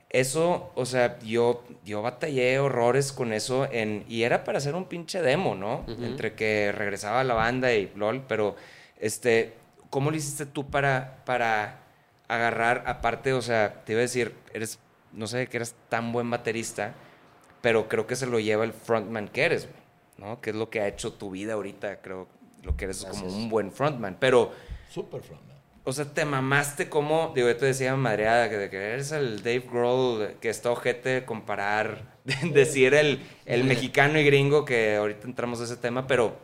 [0.09, 4.85] eso, o sea, yo, yo batallé horrores con eso en, y era para hacer un
[4.85, 5.85] pinche demo, ¿no?
[5.87, 8.55] Entre que regresaba a la banda y lol, pero,
[8.99, 9.53] este,
[9.89, 11.81] ¿cómo lo hiciste tú para, para
[12.27, 14.79] agarrar, aparte, o sea, te iba a decir, eres,
[15.13, 16.93] no sé que eres tan buen baterista,
[17.61, 20.41] pero creo que se lo lleva el frontman que eres, güey, ¿no?
[20.41, 22.27] Que es lo que ha hecho tu vida ahorita, creo,
[22.63, 24.51] lo que eres como un buen frontman, pero...
[24.89, 25.49] Super frontman.
[25.85, 29.37] O sea, te mamaste como, digo, yo te decía madreada, que, de que eres el
[29.37, 35.25] Dave Grohl, que está ojete comparar, de decir el, el mexicano y gringo, que ahorita
[35.25, 36.37] entramos a ese tema, pero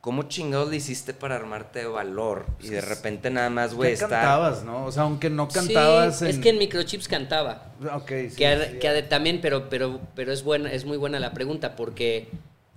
[0.00, 2.46] ¿cómo chingados le hiciste para armarte de valor?
[2.60, 4.10] Y de repente nada más, güey, ¿Qué estar...
[4.10, 4.84] cantabas, no?
[4.84, 7.72] O sea, aunque no Sí, cantabas es que en Microchips cantaba.
[7.94, 9.08] Ok, sí, que, sí.
[9.08, 12.28] también, pero, pero, pero es buena, es muy buena la pregunta, porque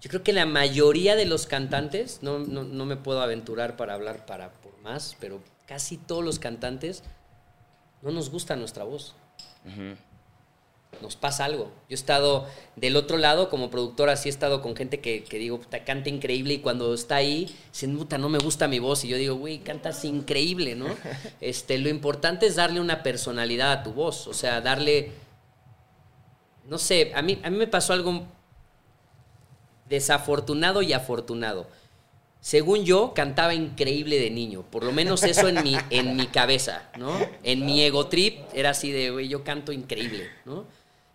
[0.04, 3.94] yo creo que la mayoría de los cantantes, no, no, no me puedo aventurar para
[3.94, 7.04] hablar para por más, pero casi todos los cantantes
[8.02, 9.16] no nos gusta nuestra voz.
[11.02, 11.72] Nos pasa algo.
[11.88, 15.38] Yo he estado del otro lado como productor, así he estado con gente que, que
[15.38, 19.06] digo, puta, canta increíble y cuando está ahí, dicen, puta, no me gusta mi voz.
[19.06, 20.88] Y yo digo, güey, cantas increíble, ¿no?
[21.40, 25.14] Este, lo importante es darle una personalidad a tu voz, o sea, darle,
[26.68, 28.28] no sé, a mí, a mí me pasó algo
[29.94, 31.68] desafortunado y afortunado.
[32.42, 34.64] Según yo, cantaba increíble de niño.
[34.64, 37.16] Por lo menos eso en mi, en mi cabeza, ¿no?
[37.44, 40.66] En mi ego trip era así de, güey, yo canto increíble, ¿no?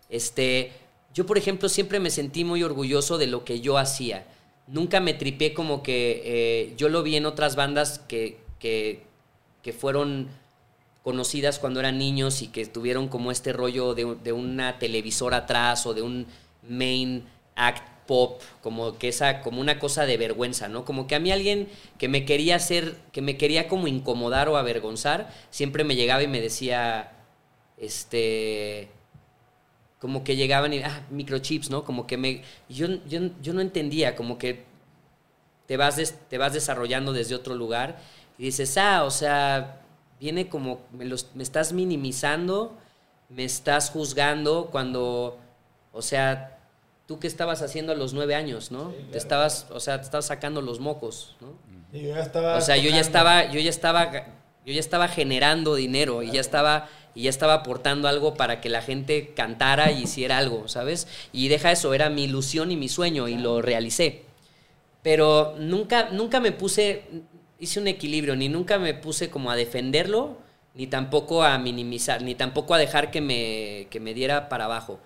[0.09, 0.71] Este,
[1.13, 4.25] yo, por ejemplo, siempre me sentí muy orgulloso de lo que yo hacía.
[4.65, 9.03] Nunca me tripé como que eh, yo lo vi en otras bandas que, que,
[9.61, 10.29] que fueron
[11.03, 15.85] conocidas cuando eran niños y que tuvieron como este rollo de, de una televisora atrás
[15.85, 16.27] o de un
[16.63, 17.25] main
[17.55, 20.85] act pop, como que esa, como una cosa de vergüenza, ¿no?
[20.85, 24.57] Como que a mí alguien que me quería hacer, que me quería como incomodar o
[24.57, 27.11] avergonzar, siempre me llegaba y me decía,
[27.77, 28.89] este,
[29.99, 31.83] como que llegaban y, ah, microchips, ¿no?
[31.83, 34.63] Como que me, yo, yo, yo no entendía, como que
[35.67, 37.99] te vas, te vas desarrollando desde otro lugar
[38.37, 39.81] y dices, ah, o sea,
[40.19, 42.75] viene como, me, los- me estás minimizando,
[43.29, 45.37] me estás juzgando cuando,
[45.93, 46.58] o sea,
[47.09, 48.93] tú qué estabas haciendo a los nueve años, ¿no?
[49.11, 51.55] Te estabas, o sea, te estabas sacando los mocos, ¿no?
[51.91, 54.11] Y yo ya estaba O sea, yo ya estaba, yo ya estaba,
[54.63, 58.69] yo ya estaba generando dinero y ya estaba, y ya estaba aportando algo para que
[58.69, 61.07] la gente cantara y hiciera algo, ¿sabes?
[61.33, 64.25] Y deja eso, era mi ilusión y mi sueño y lo realicé.
[65.01, 67.05] Pero nunca, nunca me puse,
[67.59, 70.37] hice un equilibrio, ni nunca me puse como a defenderlo,
[70.75, 74.99] ni tampoco a minimizar, ni tampoco a dejar que me, que me diera para abajo.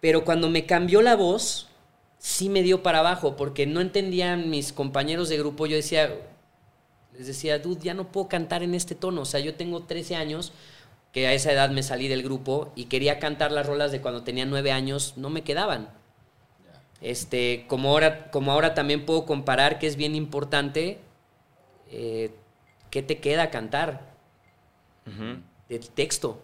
[0.00, 1.68] Pero cuando me cambió la voz,
[2.18, 5.66] sí me dio para abajo, porque no entendían mis compañeros de grupo.
[5.66, 6.14] Yo decía,
[7.16, 9.22] les decía, dude, ya no puedo cantar en este tono.
[9.22, 10.52] O sea, yo tengo 13 años,
[11.12, 14.22] que a esa edad me salí del grupo y quería cantar las rolas de cuando
[14.22, 15.88] tenía 9 años, no me quedaban.
[17.00, 20.98] Este, como ahora, como ahora también puedo comparar que es bien importante,
[21.90, 22.32] eh,
[22.90, 24.08] ¿qué te queda cantar?
[25.68, 26.42] El texto.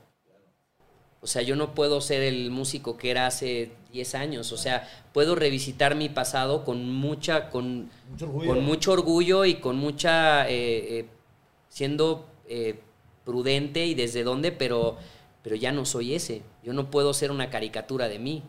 [1.25, 4.53] O sea, yo no puedo ser el músico que era hace 10 años.
[4.53, 8.49] O sea, puedo revisitar mi pasado con mucha, con Mucho orgullo.
[8.49, 11.07] con mucho orgullo y con mucha, eh, eh,
[11.71, 12.79] siendo eh,
[13.25, 14.99] prudente y desde dónde, pero,
[15.43, 16.43] pero ya no soy ese.
[16.63, 18.43] Yo no puedo ser una caricatura de mí.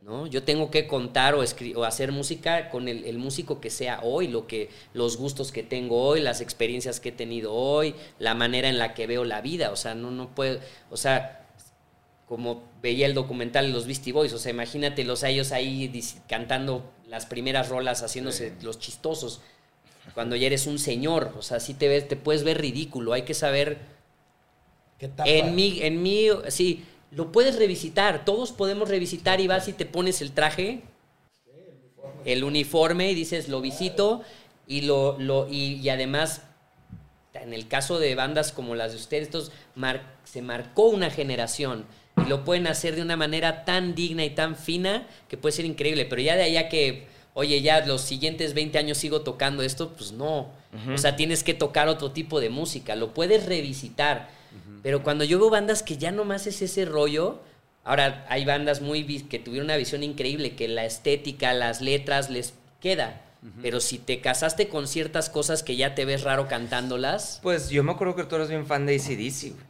[0.00, 0.26] ¿no?
[0.26, 1.44] Yo tengo que contar o,
[1.76, 5.62] o hacer música con el, el músico que sea hoy, lo que, los gustos que
[5.62, 9.42] tengo hoy, las experiencias que he tenido hoy, la manera en la que veo la
[9.42, 9.70] vida.
[9.70, 11.39] O sea, no, no puedo, o sea,
[12.30, 15.90] como veía el documental de los Beastie Boys, o sea, imagínate los a ellos ahí
[16.28, 19.40] cantando las primeras rolas, haciéndose los chistosos,
[20.14, 23.22] cuando ya eres un señor, o sea, sí te ves, te puedes ver ridículo, hay
[23.22, 23.78] que saber,
[24.96, 25.28] ¿Qué etapa?
[25.28, 29.84] en mí, en mí, sí, lo puedes revisitar, todos podemos revisitar y vas y te
[29.84, 30.82] pones el traje,
[32.24, 34.22] el uniforme y dices, lo visito,
[34.68, 36.42] y, lo, lo, y, y además
[37.34, 41.86] en el caso de bandas como las de ustedes, estos mar- se marcó una generación
[42.16, 45.64] y lo pueden hacer de una manera tan digna y tan fina que puede ser
[45.64, 46.04] increíble.
[46.04, 50.12] Pero ya de allá que, oye, ya los siguientes 20 años sigo tocando esto, pues
[50.12, 50.50] no.
[50.94, 54.28] O sea, tienes que tocar otro tipo de música, lo puedes revisitar.
[54.82, 57.40] Pero cuando yo veo bandas que ya nomás es ese rollo,
[57.84, 62.54] ahora hay bandas muy que tuvieron una visión increíble, que la estética, las letras les
[62.80, 63.22] queda.
[63.62, 67.82] Pero si te casaste con ciertas cosas que ya te ves raro cantándolas, Pues yo
[67.82, 69.69] me acuerdo que tú eres bien fan de ACDC, güey.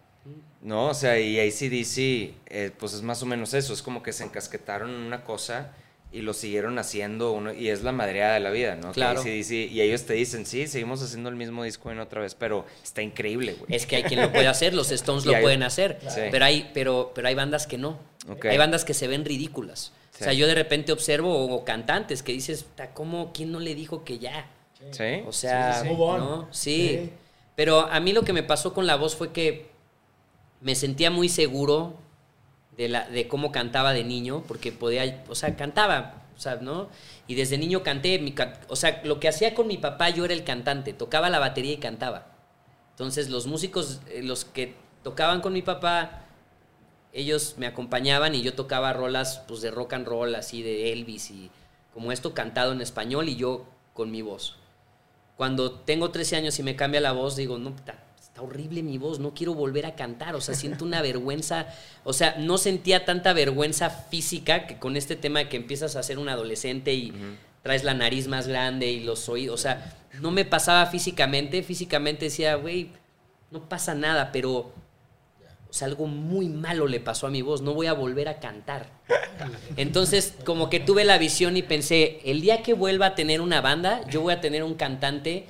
[0.62, 0.88] ¿No?
[0.88, 3.72] O sea, y ACDC, eh, pues es más o menos eso.
[3.72, 5.72] Es como que se encasquetaron en una cosa
[6.12, 8.88] y lo siguieron haciendo uno, y es la madreada de la vida, ¿no?
[8.88, 9.20] Que Claro.
[9.20, 12.66] AC/DC, y ellos te dicen, sí, seguimos haciendo el mismo disco en otra vez, pero
[12.82, 13.74] está increíble, güey.
[13.74, 16.22] es que hay quien lo puede hacer, los Stones lo hay- pueden hacer, Sí.
[16.32, 17.98] pero, hay, pero, pero hay bandas que no.
[18.42, 19.92] Hay bandas que se ven ridículas.
[20.10, 20.22] Sí.
[20.22, 23.32] O sea, yo de repente observo o, o cantantes que dices, "Ta, ¿cómo?
[23.32, 24.46] ¿Quién no le dijo que ya?
[24.90, 25.22] ¿Sí?
[25.26, 25.94] O sea, Sí, sí, sí.
[25.94, 26.20] Move on.
[26.20, 26.48] ¿no?
[26.50, 26.98] Sí.
[27.04, 27.10] Sí.
[27.54, 29.70] Pero a mí lo que me pasó con la voz fue que
[30.60, 31.94] me sentía muy seguro
[32.76, 36.88] de, la, de cómo cantaba de niño, porque podía, o sea, cantaba, o sea, ¿no?
[37.26, 38.34] Y desde niño canté, mi
[38.68, 41.72] o sea, lo que hacía con mi papá, yo era el cantante, tocaba la batería
[41.72, 42.26] y cantaba.
[42.92, 46.24] Entonces los músicos, eh, los que tocaban con mi papá,
[47.12, 51.30] ellos me acompañaban y yo tocaba rolas pues de rock and roll, así de Elvis
[51.30, 51.50] y
[51.92, 54.56] como esto cantado en español y yo con mi voz.
[55.36, 57.74] Cuando tengo 13 años y me cambia la voz, digo, no,
[58.40, 61.66] está horrible mi voz, no quiero volver a cantar, o sea, siento una vergüenza,
[62.04, 66.02] o sea, no sentía tanta vergüenza física que con este tema de que empiezas a
[66.02, 67.12] ser un adolescente y
[67.62, 72.26] traes la nariz más grande y los oídos, o sea, no me pasaba físicamente, físicamente
[72.26, 72.90] decía, güey,
[73.50, 74.72] no pasa nada, pero
[75.68, 78.40] o sea, algo muy malo le pasó a mi voz, no voy a volver a
[78.40, 78.88] cantar.
[79.76, 83.60] Entonces, como que tuve la visión y pensé, el día que vuelva a tener una
[83.60, 85.46] banda, yo voy a tener un cantante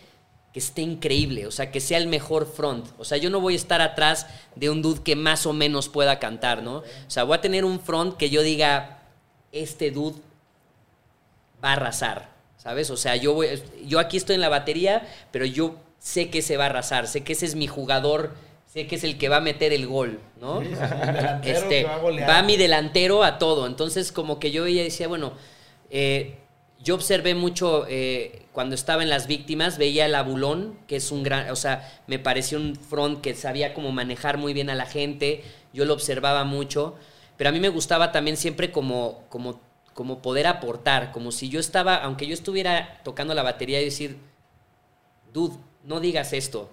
[0.53, 2.87] que esté increíble, o sea, que sea el mejor front.
[2.99, 4.27] O sea, yo no voy a estar atrás
[4.57, 6.79] de un dude que más o menos pueda cantar, ¿no?
[6.79, 8.99] O sea, voy a tener un front que yo diga,
[9.53, 10.21] este dude
[11.65, 12.91] va a arrasar, ¿sabes?
[12.91, 16.57] O sea, yo, voy, yo aquí estoy en la batería, pero yo sé que se
[16.57, 18.35] va a arrasar, sé que ese es mi jugador,
[18.67, 20.61] sé que es el que va a meter el gol, ¿no?
[20.63, 20.69] Sí,
[21.45, 23.67] Este, va a va mi delantero a todo.
[23.69, 25.33] Entonces, como que yo veía y decía, bueno,
[25.91, 26.39] eh,
[26.83, 31.23] yo observé mucho eh, cuando estaba en las víctimas, veía el abulón, que es un
[31.23, 34.87] gran, o sea, me pareció un front que sabía cómo manejar muy bien a la
[34.87, 36.95] gente, yo lo observaba mucho,
[37.37, 39.61] pero a mí me gustaba también siempre como, como,
[39.95, 44.17] como poder aportar, como si yo estaba, aunque yo estuviera tocando la batería y decir,
[45.33, 46.71] dude, no digas esto,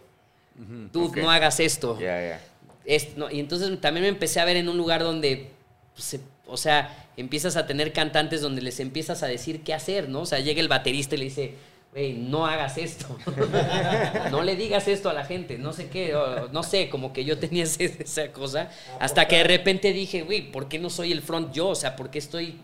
[0.91, 1.97] dude, no hagas esto.
[1.99, 2.41] Ya, ya.
[2.85, 5.51] Es- no, y entonces también me empecé a ver en un lugar donde,
[5.97, 10.21] se- o sea, empiezas a tener cantantes donde les empiezas a decir qué hacer, ¿no?
[10.21, 11.55] O sea, llega el baterista y le dice,
[11.91, 13.17] güey, no hagas esto.
[14.31, 16.13] no le digas esto a la gente, no sé qué,
[16.51, 18.69] no sé, como que yo tenía esa cosa.
[18.99, 21.69] Hasta que de repente dije, güey, ¿por qué no soy el front yo?
[21.69, 22.59] O sea, ¿por qué estoy,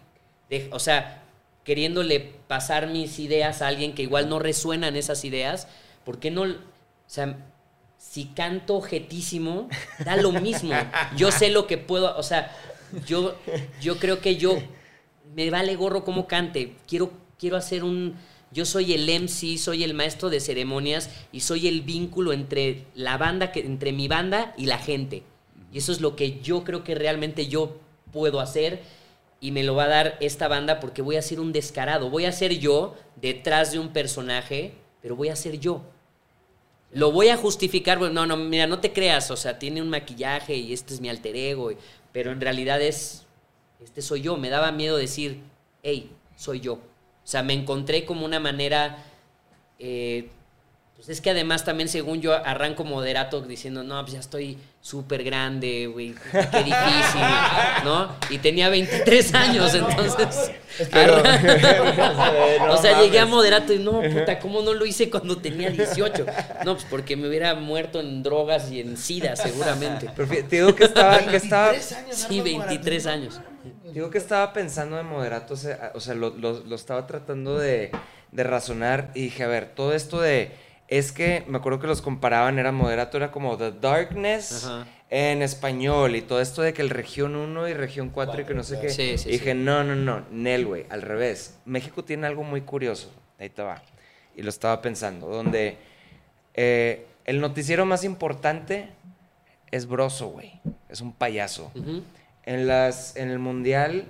[0.50, 1.24] de- o sea,
[1.64, 5.68] queriéndole pasar mis ideas a alguien que igual no resuenan esas ideas?
[6.06, 6.56] ¿Por qué no, o
[7.08, 7.38] sea,
[7.98, 9.70] si canto objetísimo,
[10.06, 10.74] da lo mismo.
[11.16, 12.52] Yo sé lo que puedo, o sea,
[13.08, 13.36] yo,
[13.82, 14.58] yo creo que yo
[15.36, 16.76] me vale gorro cómo cante.
[16.88, 18.16] Quiero, quiero hacer un.
[18.52, 23.18] Yo soy el MC, soy el maestro de ceremonias y soy el vínculo entre la
[23.18, 25.24] banda, que, entre mi banda y la gente.
[25.72, 27.78] Y eso es lo que yo creo que realmente yo
[28.12, 28.84] puedo hacer
[29.42, 32.12] y me lo va a dar esta banda porque voy a ser un descarado.
[32.12, 35.82] Voy a ser yo detrás de un personaje, pero voy a ser yo.
[36.92, 39.90] Lo voy a justificar, bueno, no, no, mira, no te creas, o sea, tiene un
[39.90, 41.78] maquillaje y este es mi alter ego, y-
[42.14, 43.26] pero en realidad es,
[43.84, 44.38] este soy yo.
[44.38, 45.42] Me daba miedo decir,
[45.82, 46.76] hey, soy yo.
[46.76, 49.04] O sea, me encontré como una manera,
[49.80, 50.30] eh,
[51.06, 55.24] pues es que además también según yo arranco moderato diciendo, no, pues ya estoy súper
[55.24, 57.22] grande, güey, qué difícil,
[57.84, 58.16] ¿no?
[58.30, 60.52] Y tenía 23 años, entonces...
[60.92, 65.70] arran- o sea, llegué a moderato y no, puta, ¿cómo no lo hice cuando tenía
[65.70, 66.26] 18?
[66.66, 70.10] No, pues porque me hubiera muerto en drogas y en sida, seguramente.
[70.16, 73.22] Pero te digo que estaba, que estaba, 23 años, Sí, Arnold 23 Morato.
[73.22, 73.42] años.
[73.94, 77.58] digo que estaba pensando de moderato, o sea, o sea, lo, lo- lo estaba tratando
[77.58, 77.92] de,
[78.32, 80.52] de razonar y dije, a ver, todo esto de,
[80.88, 84.88] es que me acuerdo que los comparaban, era moderato, era como The Darkness Ajá.
[85.10, 88.54] en español y todo esto de que el región 1 y región 4 y que
[88.54, 88.90] no sé qué.
[88.90, 89.58] Sí, sí, y dije, sí.
[89.58, 91.58] no, no, no, Nel, güey, al revés.
[91.66, 93.82] México tiene algo muy curioso, ahí te va,
[94.36, 95.78] y lo estaba pensando, donde
[96.54, 98.90] eh, el noticiero más importante
[99.72, 100.60] es Broso, güey,
[100.90, 101.72] es un payaso.
[102.46, 104.06] En, las, en el mundial,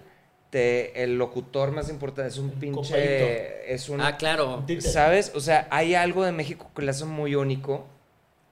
[0.54, 3.74] te, el locutor más importante es un pinche.
[3.74, 4.00] Es un.
[4.02, 4.64] Ah, claro.
[4.82, 5.32] ¿Sabes?
[5.34, 7.88] O sea, hay algo de México que le hace muy único.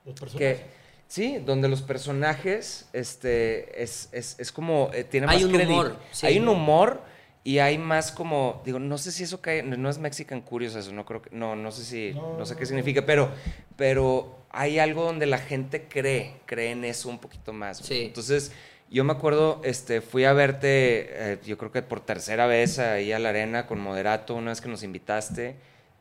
[0.03, 0.57] Los personajes.
[0.57, 0.65] que
[1.07, 5.95] sí, donde los personajes este es, es, es como eh, tiene Hay más un humor,
[6.09, 6.25] sí.
[6.25, 7.01] Hay un humor
[7.43, 10.91] y hay más como digo, no sé si eso cae no es Mexican Curious eso,
[10.91, 13.29] no creo que no no sé si no, No, sé qué significa, pero
[13.77, 17.77] pero hay algo donde la gente cree, cree en eso un poquito más.
[17.77, 18.05] Sí.
[18.07, 18.51] Entonces,
[18.91, 23.11] yo me acuerdo, este, fui a verte, eh, yo creo que por tercera vez ahí
[23.11, 25.55] a la arena con Moderato, una vez que nos invitaste,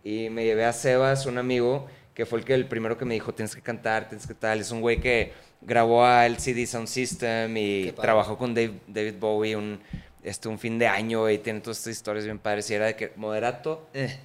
[0.05, 3.15] y me llevé a Sebas, un amigo, que fue el que el primero que me
[3.15, 4.61] dijo, tienes que cantar, tienes que tal.
[4.61, 9.57] Es un güey que grabó a LCD Sound System y trabajó con Dave- David Bowie
[9.57, 9.81] un,
[10.23, 12.69] este, un fin de año y tiene todas estas historias bien padres.
[12.71, 14.19] Y era de que Moderato, eh.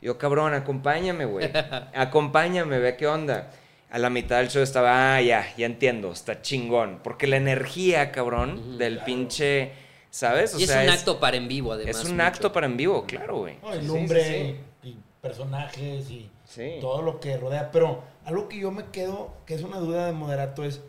[0.00, 1.50] Yo, cabrón, acompáñame, güey.
[1.94, 3.50] Acompáñame, ve qué onda.
[3.96, 7.00] A la mitad del show estaba, ah, ya, ya entiendo, está chingón.
[7.02, 9.72] Porque la energía, cabrón, del pinche,
[10.10, 10.54] ¿sabes?
[10.54, 11.96] O y es sea, un acto para en vivo, además.
[11.96, 12.22] Es un mucho.
[12.26, 13.56] acto para en vivo, claro, güey.
[13.62, 14.88] No, el Sí, lumbre sí, sí.
[14.90, 16.72] y personajes y Sí.
[16.82, 17.70] todo lo que rodea.
[17.72, 20.82] Pero algo que yo me quedo, que es una duda de moderato, es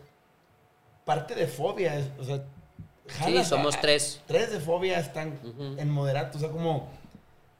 [1.06, 1.98] parte de fobia.
[1.98, 2.42] Es, o sea,
[3.08, 4.20] jala- somos tres.
[4.26, 5.38] Tres de fobia están
[5.78, 6.36] en moderato.
[6.36, 6.90] O sea, como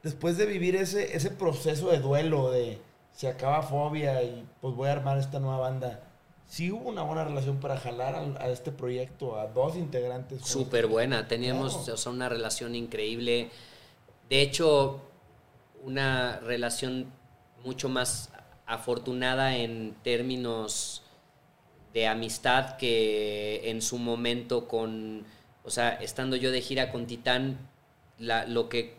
[0.03, 2.79] después de vivir ese, ese proceso de duelo, de
[3.19, 5.99] se acaba fobia y pues voy a armar esta nueva banda.
[6.47, 10.43] Sí hubo una buena relación para jalar al- a, este proyecto, a dos integrantes.
[10.47, 11.27] Súper buena.
[11.27, 11.95] Teníamos Claro.
[11.95, 13.51] o sea, una relación increíble.
[14.31, 15.01] De hecho,
[15.83, 17.07] una relación
[17.65, 18.31] mucho más
[18.67, 21.03] afortunada en términos
[21.93, 25.25] de amistad que en su momento con,
[25.65, 27.59] o sea, estando yo de gira con Titán,
[28.17, 28.97] la- lo que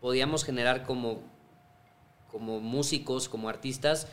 [0.00, 1.20] podíamos generar como,
[2.30, 4.08] como músicos, como artistas,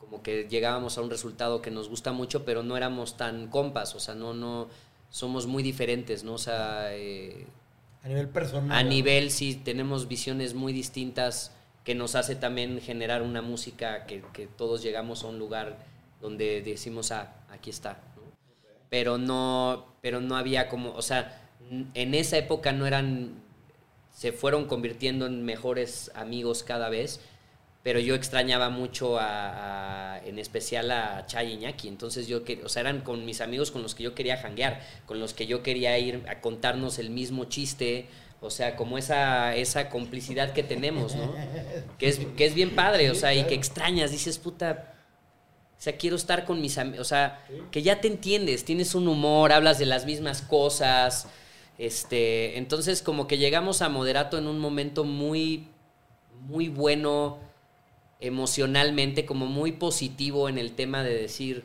[0.00, 3.94] como que llegábamos a un resultado que nos gusta mucho, pero no éramos tan compas,
[3.94, 4.68] o sea, no, no,
[5.10, 6.34] somos muy diferentes, ¿no?
[6.34, 7.46] O sea, eh,
[8.02, 8.78] A nivel personal.
[8.78, 11.52] a nivel sí tenemos visiones muy distintas
[11.84, 15.78] que nos hace también generar una música que, que todos llegamos a un lugar
[16.20, 18.22] donde decimos, ah, aquí está, ¿no?
[18.90, 21.40] Pero no, pero no había como, o sea,
[21.94, 23.34] en esa época no eran,
[24.18, 27.20] se fueron convirtiendo en mejores amigos cada vez,
[27.84, 32.68] pero yo extrañaba mucho a, a- en especial a Chay Iñaki, entonces yo, que, o
[32.68, 35.62] sea, eran con mis amigos con los que yo quería janguear, con los que yo
[35.62, 38.08] quería ir a contarnos el mismo chiste,
[38.40, 41.32] o sea, como esa, esa complicidad que tenemos, ¿no?
[41.98, 44.94] Que es, que es bien padre, o sea, y que extrañas, dices, puta,
[45.78, 49.06] o sea, quiero estar con mis amigos, o sea, que ya te entiendes, tienes un
[49.06, 51.28] humor, hablas de las mismas cosas,
[51.78, 55.68] este, entonces como que llegamos a Moderato en un momento muy,
[56.48, 57.38] muy bueno
[58.20, 61.64] emocionalmente, como muy positivo en el tema de decir,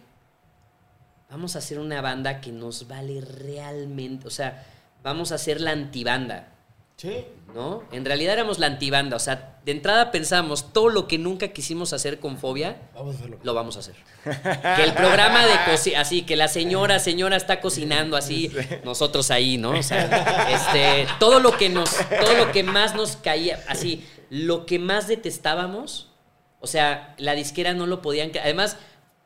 [1.30, 4.66] vamos a hacer una banda que nos vale realmente, o sea,
[5.02, 6.50] vamos a hacer la antibanda.
[6.98, 7.26] Sí.
[7.54, 7.84] ¿no?
[7.92, 11.94] En realidad éramos la antibanda, o sea, de entrada pensamos todo lo que nunca quisimos
[11.94, 13.40] hacer con fobia, Vamos a hacerlo.
[13.44, 13.96] lo vamos a hacer.
[14.24, 18.52] Que el programa de cocina, así, que la señora, señora está cocinando así,
[18.84, 19.72] nosotros ahí, ¿no?
[19.72, 24.66] O sea, este, todo lo que nos, todo lo que más nos caía, así, lo
[24.66, 26.10] que más detestábamos,
[26.60, 28.78] o sea, la disquera no lo podían, además,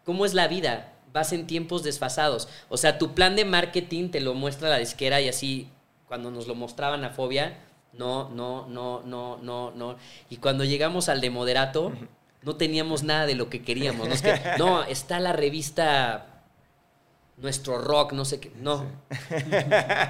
[0.03, 0.93] ¿cómo es la vida?
[1.13, 2.49] Vas en tiempos desfasados.
[2.69, 5.69] O sea, tu plan de marketing te lo muestra la disquera y así,
[6.07, 7.57] cuando nos lo mostraban a Fobia,
[7.93, 9.95] no, no, no, no, no, no.
[10.29, 11.91] Y cuando llegamos al de Moderato,
[12.43, 14.07] no teníamos nada de lo que queríamos.
[14.07, 16.43] No, es que, no, está la revista
[17.37, 18.51] Nuestro Rock, no sé qué.
[18.55, 18.85] No.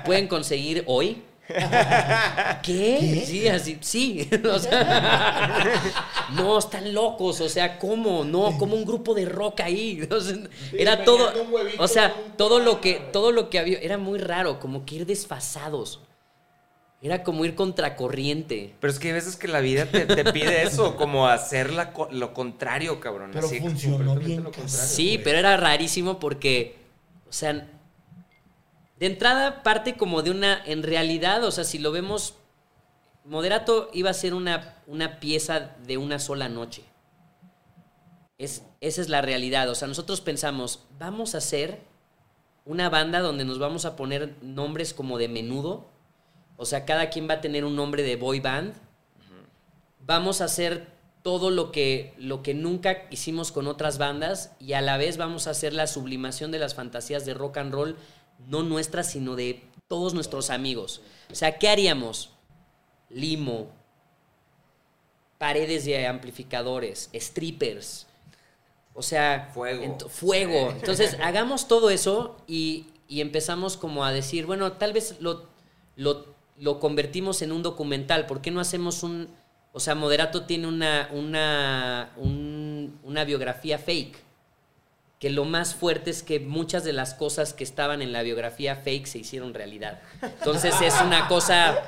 [0.05, 1.23] Pueden conseguir hoy.
[2.63, 3.23] ¿Qué?
[3.25, 4.29] Sí, así, sí.
[4.47, 5.81] O sea,
[6.33, 7.41] no, están locos.
[7.41, 8.23] O sea, ¿cómo?
[8.23, 10.07] No, como un grupo de rock ahí.
[10.17, 10.37] O sea,
[10.73, 11.31] era todo.
[11.79, 15.05] O sea, todo lo que, todo lo que había, era muy raro, como que ir
[15.05, 16.01] desfasados.
[16.99, 18.73] Era como ir contracorriente.
[18.79, 21.93] Pero es que hay veces que la vida te, te pide eso, como hacer la
[22.09, 23.29] lo contrario, cabrón.
[23.33, 24.67] Pero así, funcionó completamente bien, lo.
[24.67, 25.23] Sí, güey.
[25.23, 26.75] pero era rarísimo porque,
[27.29, 27.67] o sea,
[28.99, 32.35] de entrada parte como de una, en realidad, o sea, si lo vemos,
[33.25, 36.83] Moderato iba a ser una, una pieza de una sola noche.
[38.37, 41.81] Es, esa es la realidad, o sea, nosotros pensamos, vamos a hacer
[42.65, 45.87] una banda donde nos vamos a poner nombres como de menudo,
[46.55, 48.73] o sea, cada quien va a tener un nombre de boy band,
[50.05, 50.87] vamos a hacer
[51.21, 55.47] todo lo que, lo que nunca hicimos con otras bandas y a la vez vamos
[55.47, 57.97] a hacer la sublimación de las fantasías de rock and roll,
[58.47, 61.01] no nuestras, sino de todos nuestros amigos.
[61.31, 62.31] O sea, ¿qué haríamos?
[63.09, 63.67] Limo,
[65.37, 68.07] paredes de amplificadores, strippers,
[68.93, 69.83] o sea, Fuego.
[69.83, 70.71] ent- fuego.
[70.71, 75.47] Entonces, hagamos todo eso y, y empezamos como a decir, bueno, tal vez lo,
[75.95, 76.25] lo,
[76.57, 78.25] lo convertimos en un documental.
[78.25, 79.29] ¿Por qué no hacemos un...
[79.73, 84.17] O sea, Moderato tiene una, una, un- una biografía fake.
[85.19, 88.75] Que lo más fuerte es que muchas de las cosas que estaban en la biografía
[88.75, 89.99] fake se hicieron realidad.
[90.21, 91.79] Entonces es una cosa...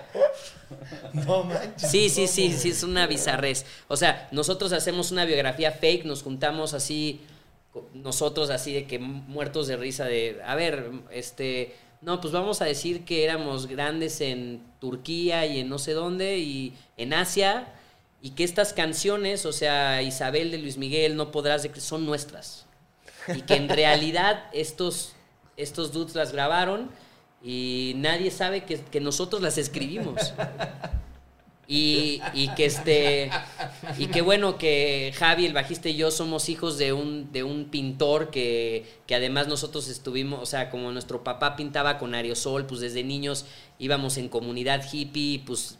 [1.13, 1.91] No manches.
[1.91, 3.65] Sí, sí, sí, sí, es una bizarrez.
[3.87, 7.21] O sea, nosotros hacemos una biografía fake, nos juntamos así,
[7.93, 12.65] nosotros así de que muertos de risa de, a ver, este, no, pues vamos a
[12.65, 17.73] decir que éramos grandes en Turquía y en no sé dónde y en Asia
[18.21, 22.65] y que estas canciones, o sea, Isabel de Luis Miguel, no podrás, de- son nuestras.
[23.27, 25.13] Y que en realidad estos,
[25.57, 26.89] estos dudes las grabaron
[27.43, 30.33] y nadie sabe que, que nosotros las escribimos.
[31.71, 33.29] Y, y que este
[33.99, 37.65] y que bueno que Javi el bajista y yo somos hijos de un de un
[37.65, 42.81] pintor que, que además nosotros estuvimos o sea como nuestro papá pintaba con aerosol pues
[42.81, 43.45] desde niños
[43.77, 45.77] íbamos en comunidad hippie pues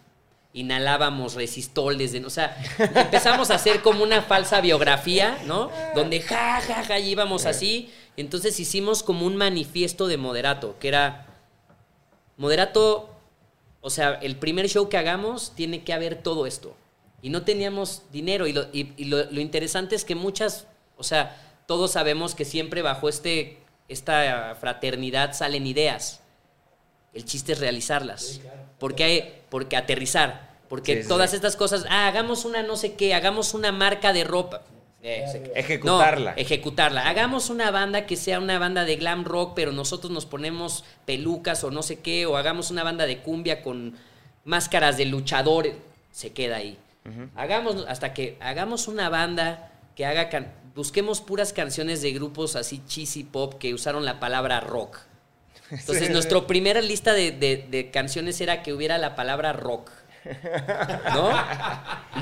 [0.53, 6.59] inhalábamos resistol desde o sea empezamos a hacer como una falsa biografía no donde ja
[6.61, 11.27] ja ja íbamos así entonces hicimos como un manifiesto de moderato que era
[12.37, 13.09] moderato
[13.81, 16.75] o sea, el primer show que hagamos tiene que haber todo esto.
[17.21, 18.45] Y no teníamos dinero.
[18.45, 22.43] Y, lo, y- y lo- lo interesante es que muchas, o sea, todos sabemos que
[22.43, 26.19] siempre bajo este, esta fraternidad salen ideas.
[27.13, 28.41] El chiste es realizarlas.
[28.80, 30.49] Porque hay, porque aterrizar.
[30.69, 31.36] Porque Sí, todas sí.
[31.36, 34.61] estas cosas, ah, hagamos una no sé qué, hagamos una marca de ropa.
[35.01, 36.32] Eh, Ejecutarla.
[36.32, 37.07] no, ejecutarla.
[37.07, 41.63] Hagamos una banda que sea una banda de glam rock, pero nosotros nos ponemos pelucas
[41.63, 43.95] o no sé qué, o hagamos una banda de cumbia con
[44.43, 45.73] máscaras de luchadores.
[46.11, 46.77] Se queda ahí.
[47.36, 52.82] Hagamos, hasta que hagamos una banda que haga, can- busquemos puras canciones de grupos así
[52.88, 54.99] cheesy pop que usaron la palabra rock.
[55.72, 59.91] Entonces, nuestra primera lista de, de- de canciones era que hubiera la palabra rock.
[61.13, 61.32] ¿No?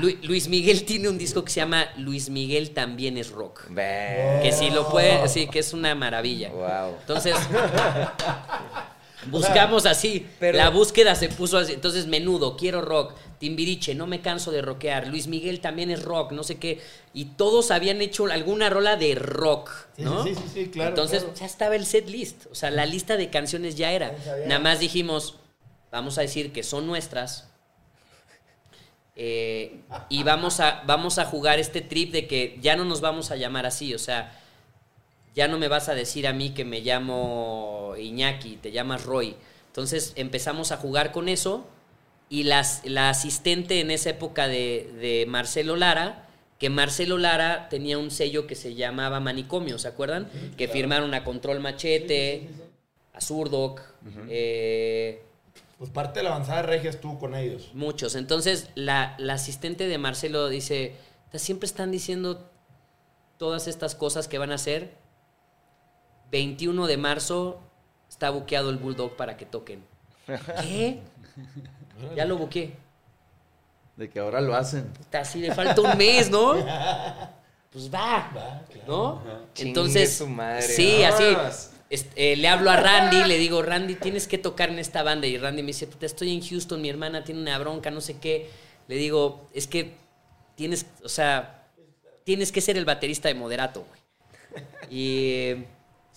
[0.00, 3.66] Lu- Luis Miguel tiene un disco que se llama Luis Miguel también es rock.
[3.70, 4.40] Ve.
[4.42, 6.50] Que si lo puede, sí, que es una maravilla.
[6.50, 6.96] Wow.
[7.00, 7.34] Entonces,
[9.26, 10.26] buscamos así.
[10.38, 11.72] Pero- la búsqueda se puso así.
[11.72, 13.14] Entonces, menudo, quiero rock.
[13.38, 15.06] Timbiriche, no me canso de rockear.
[15.06, 16.80] Luis Miguel también es rock, no sé qué.
[17.14, 20.24] Y todos habían hecho alguna rola de rock, ¿no?
[20.24, 21.38] sí, sí, sí, sí, claro, Entonces, claro.
[21.38, 22.46] ya estaba el set list.
[22.50, 24.12] O sea, la lista de canciones ya era.
[24.46, 25.36] Nada más dijimos,
[25.92, 27.48] vamos a decir que son nuestras.
[29.16, 33.30] eh, y vamos a, vamos a jugar este trip de que ya no nos vamos
[33.30, 33.94] a llamar así.
[33.94, 34.37] O sea,
[35.38, 39.36] ya no me vas a decir a mí que me llamo Iñaki, te llamas Roy.
[39.68, 41.64] Entonces empezamos a jugar con eso
[42.28, 46.26] y las, la asistente en esa época de, de Marcelo Lara,
[46.58, 50.28] que Marcelo Lara tenía un sello que se llamaba Manicomio, ¿se acuerdan?
[50.56, 52.48] que firmaron a Control Machete,
[53.14, 53.80] a Zurdoc,
[54.28, 55.22] eh,
[55.78, 57.70] Pues parte de la avanzada regia estuvo con ellos.
[57.74, 58.16] muchos.
[58.16, 60.96] Entonces la, la asistente de Marcelo dice,
[61.30, 62.50] "Ta- siempre están diciendo
[63.38, 64.96] todas estas cosas que van a hacer.
[66.30, 67.60] 21 de marzo
[68.08, 69.82] está buqueado el Bulldog para que toquen.
[70.62, 71.00] ¿Qué?
[72.14, 72.74] Ya lo buqué.
[73.96, 74.88] De que ahora lo hacen.
[75.00, 76.54] Está así de falta un mes, ¿no?
[77.70, 79.22] Pues va, ¿no?
[79.52, 81.24] Chingue Entonces, su madre, sí, así.
[81.90, 85.26] este, eh, le hablo a Randy, le digo, Randy, tienes que tocar en esta banda.
[85.26, 88.18] Y Randy me dice, "Puta, estoy en Houston, mi hermana tiene una bronca, no sé
[88.18, 88.48] qué.
[88.88, 89.92] Le digo, es que
[90.54, 91.66] tienes, o sea,
[92.24, 94.64] tienes que ser el baterista de Moderato, güey.
[94.90, 95.64] Y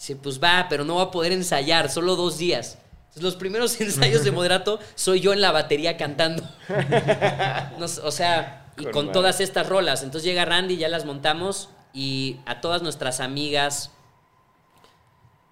[0.02, 2.80] dice, pues va, pero no va a poder ensayar, solo dos días.
[3.02, 6.44] Entonces, los primeros ensayos de Moderato soy yo en la batería cantando.
[7.78, 10.04] No o sea, y Con todas estas rolas.
[10.04, 13.92] Entonces llega Randy, ya las montamos y a todas nuestras amigas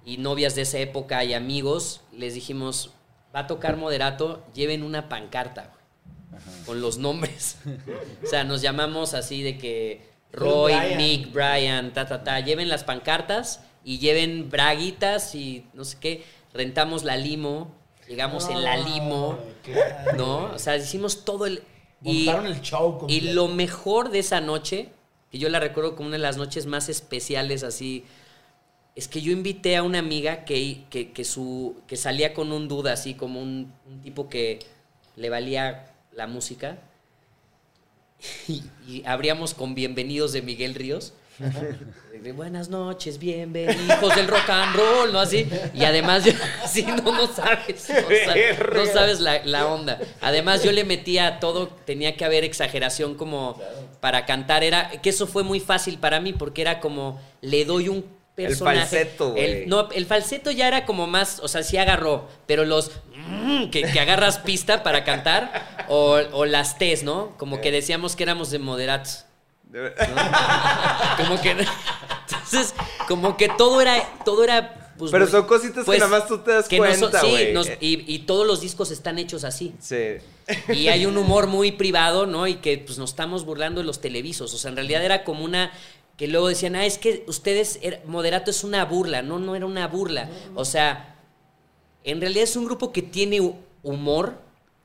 [0.06, 2.92] y novias de esa época y amigos les dijimos,
[3.36, 5.74] va a tocar moderato, lleven una pancarta
[6.66, 7.58] con los nombres.
[8.24, 10.98] o sea, nos llamamos así de que Roy, Brian.
[10.98, 16.24] Nick, Brian, ta, ta, ta, lleven las pancartas y lleven braguitas y no sé qué.
[16.54, 17.72] Rentamos la limo,
[18.08, 19.38] llegamos en la limo.
[19.64, 20.18] Claro.
[20.18, 20.44] ¿No?
[20.54, 21.64] O sea, hicimos todo el.
[22.02, 23.34] Y, Montaron el show y completo.
[23.34, 24.90] lo mejor de esa noche,
[25.32, 28.06] que yo la recuerdo como una de las noches más especiales, así,
[28.96, 32.68] es que yo invité a una amiga que, que, que su, que salía con un
[32.68, 34.60] duda, así como un, un tipo que
[35.16, 36.80] le valía la música.
[38.50, 41.14] Y, y abríamos con Bienvenidos de Miguel Ríos.
[42.36, 45.20] Buenas noches, bienvenidos del rock and roll, ¿no?
[45.20, 45.48] Así.
[45.74, 46.34] Y además, yo,
[47.04, 47.90] no, no sabes.
[47.90, 47.96] No
[48.26, 50.00] sabes, no sabes la, la onda.
[50.22, 53.60] Además, yo le metía a todo, tenía que haber exageración como
[54.02, 54.64] para cantar.
[54.64, 58.06] Era, que eso fue muy fácil para mí porque era como, le doy un
[58.36, 58.80] personaje.
[58.80, 59.64] falseto, güey.
[59.64, 63.70] El- no, el falseto ya era como más, o sea, sí agarró, pero los mm,
[63.70, 67.36] que, que agarras pista para cantar o, o las T's, ¿no?
[67.38, 69.26] Como que decíamos que éramos de moderatos.
[69.70, 69.80] ¿No?
[71.18, 72.74] Como que Entonces,
[73.08, 74.94] como que todo era, todo era.
[74.98, 77.22] pues, Pero muy- son cositas pues, que nada más tú te das que no cuenta,
[77.22, 79.74] sí, nos- y, y todos los discos están hechos así.
[79.80, 80.18] Sí.
[80.70, 82.48] Y hay un humor muy privado, ¿no?
[82.48, 84.54] Y que pues nos estamos burlando de los televisos.
[84.54, 85.72] O sea, en realidad era como una
[86.18, 89.22] que luego decían, ah, es que ustedes, era- Moderato es una burla.
[89.22, 90.30] No, no era una burla.
[90.56, 91.16] O sea,
[92.04, 94.36] en realidad es un grupo que tiene hu- humor.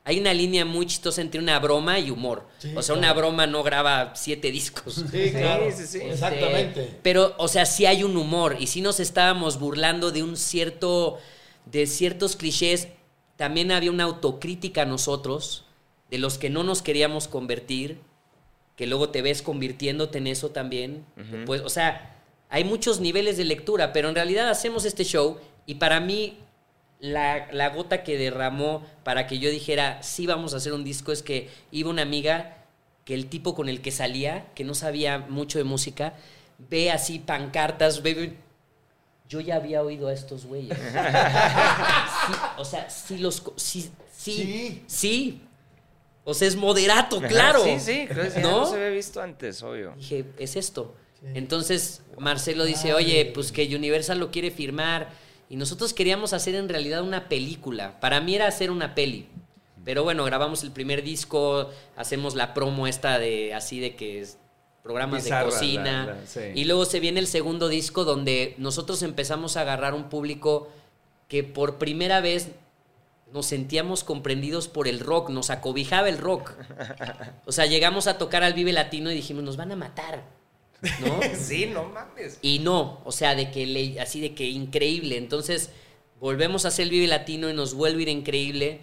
[0.07, 2.47] Hay una línea muy chistosa entre una broma y humor.
[2.59, 2.99] Sí, o sea, claro.
[2.99, 5.03] una broma no graba siete discos.
[5.11, 5.65] Sí, claro.
[5.75, 5.99] sí, sí.
[5.99, 6.83] Exactamente.
[6.83, 8.55] Este, pero, o sea, sí hay un humor.
[8.59, 11.17] Y sí nos estábamos burlando de un cierto.
[11.65, 12.87] de ciertos clichés.
[13.35, 15.65] También había una autocrítica a nosotros,
[16.11, 17.97] de los que no nos queríamos convertir,
[18.75, 21.03] que luego te ves convirtiéndote en eso también.
[21.47, 22.15] Pues, o sea,
[22.49, 26.37] hay muchos niveles de lectura, pero en realidad hacemos este show y para mí
[26.99, 31.11] la, la gota que derramó para que yo dijera, sí vamos a hacer un disco,
[31.11, 32.57] es que iba una amiga
[33.03, 36.13] que el tipo con el que salía, que no sabía mucho de música,
[36.57, 38.33] ve así pancartas, ve,
[39.29, 40.77] yo ya había oído a estos güeyes.
[42.27, 43.43] Sí, o sea, sí los...
[43.57, 44.83] Sí, sí, Sí.
[44.87, 45.41] sí.
[46.23, 47.63] O sea, es moderato, claro.
[47.63, 49.93] Sí, sí, creo que no se había visto antes, obvio.
[49.95, 50.95] Dije, es esto.
[51.35, 55.09] Entonces Marcelo dice, oye, pues que Universal lo quiere firmar.
[55.49, 57.99] Y nosotros queríamos hacer en realidad una película.
[57.99, 59.27] Para mí era hacer una peli.
[59.83, 64.37] Pero bueno, grabamos el primer disco, hacemos la promo esta de así de que es
[64.81, 66.05] programas de cocina.
[66.07, 66.39] la- la- sí.
[66.55, 70.69] Y luego se viene el segundo disco donde nosotros empezamos a agarrar un público
[71.27, 72.49] que por primera vez
[73.33, 76.51] nos sentíamos comprendidos por el rock, nos acobijaba el rock.
[77.45, 80.23] O sea, llegamos a tocar al Vive Latino y dijimos, nos van a matar.
[80.81, 81.19] ¿No?
[81.35, 82.39] Sí, no mames.
[82.41, 85.17] Y no, o sea, de que le- así de que increíble.
[85.17, 85.69] Entonces,
[86.19, 88.81] volvemos a hacer el Vive Latino y nos vuelve a ir increíble.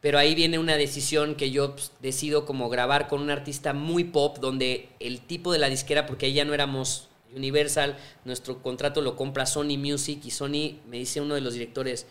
[0.00, 4.04] Pero ahí viene una decisión que yo pues, decido como grabar con un artista muy
[4.04, 9.00] pop, donde el tipo de la disquera, porque ahí ya no éramos Universal, nuestro contrato
[9.02, 12.06] lo compra Sony Music y Sony me dice uno de los directores,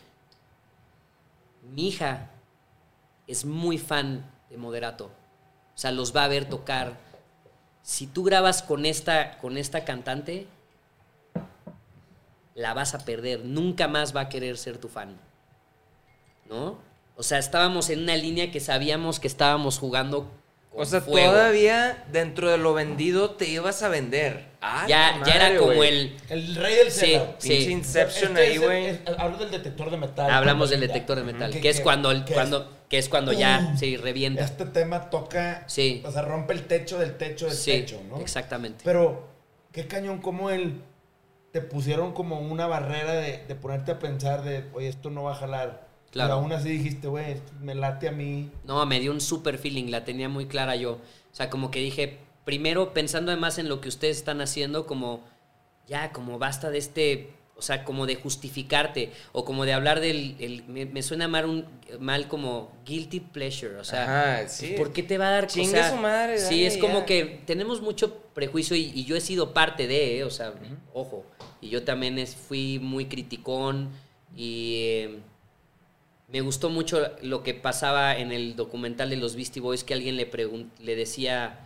[1.74, 2.30] mi hija
[3.28, 5.06] es muy fan de Moderato.
[5.06, 6.98] O sea, los va a ver tocar.
[7.86, 10.48] Si tú grabas con esta, con esta cantante,
[12.56, 13.46] la vas a perder.
[13.46, 15.16] Nunca más va a querer ser tu fan.
[16.50, 16.80] ¿No?
[17.16, 20.32] O sea, estábamos en una línea que sabíamos que estábamos jugando
[20.72, 21.32] con O sea, fuego.
[21.32, 24.48] todavía dentro de lo vendido te ibas a vender.
[24.68, 26.18] Ah, Ya, ya era como el...
[26.30, 27.50] El rey del Sí, sí.
[27.50, 29.00] Pinche Inception Este ahí, güey.
[29.18, 30.32] Hablo del detector de metal.
[30.32, 32.98] Hablamos del detector de metal, Que- que es que- cuando, el- que es- cuando, que
[32.98, 34.44] es cuando ya se revienta.
[34.44, 36.02] Este tema toca, Sí.
[36.06, 38.20] o sea, rompe el techo del techo del Sí, techo, ¿no?
[38.20, 38.82] exactamente.
[38.84, 39.28] Pero,
[39.72, 40.82] qué cañón como él
[41.52, 45.34] te pusieron como una barrera de, de ponerte a pensar de, oye, esto no va
[45.34, 45.88] a jalar.
[46.12, 46.30] Claro.
[46.30, 48.50] Pero aún así dijiste, güey, me late a mí.
[48.64, 50.94] No, me dio un super feeling, la tenía muy clara yo.
[50.94, 51.00] O
[51.36, 55.22] sea, como que dije, primero pensando además en lo que ustedes están haciendo, como
[55.88, 60.36] ya, como basta de este, o sea, como de justificarte, o como de hablar del,
[60.40, 61.66] el- me, me suena mal, un,
[62.00, 64.04] mal como guilty pleasure, o sea,
[64.40, 64.74] Ajá, sí.
[64.78, 67.00] ¿por qué te va a dar Chingue o sea, su madre, Sí, dale, es como
[67.00, 67.06] ya.
[67.06, 70.54] que tenemos mucho prejuicio y, y yo he sido parte de, eh, o sea,
[70.94, 71.26] ojo,
[71.62, 73.90] y yo también es- fui muy criticón
[74.36, 74.76] y...
[74.82, 75.20] eh,
[76.28, 80.18] me gustó mucho lo que pasaba en el documental de los Beastie Boys, que alguien
[80.18, 80.30] le,
[80.80, 81.65] le decía,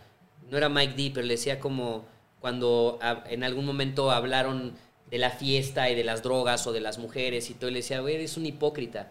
[0.50, 2.04] no era Mike D, pero le decía como
[2.40, 4.74] cuando a- en algún momento hablaron
[5.10, 7.78] de la fiesta y de las drogas o de las mujeres y todo, y le
[7.80, 9.10] decía, güey, eres un hipócrita.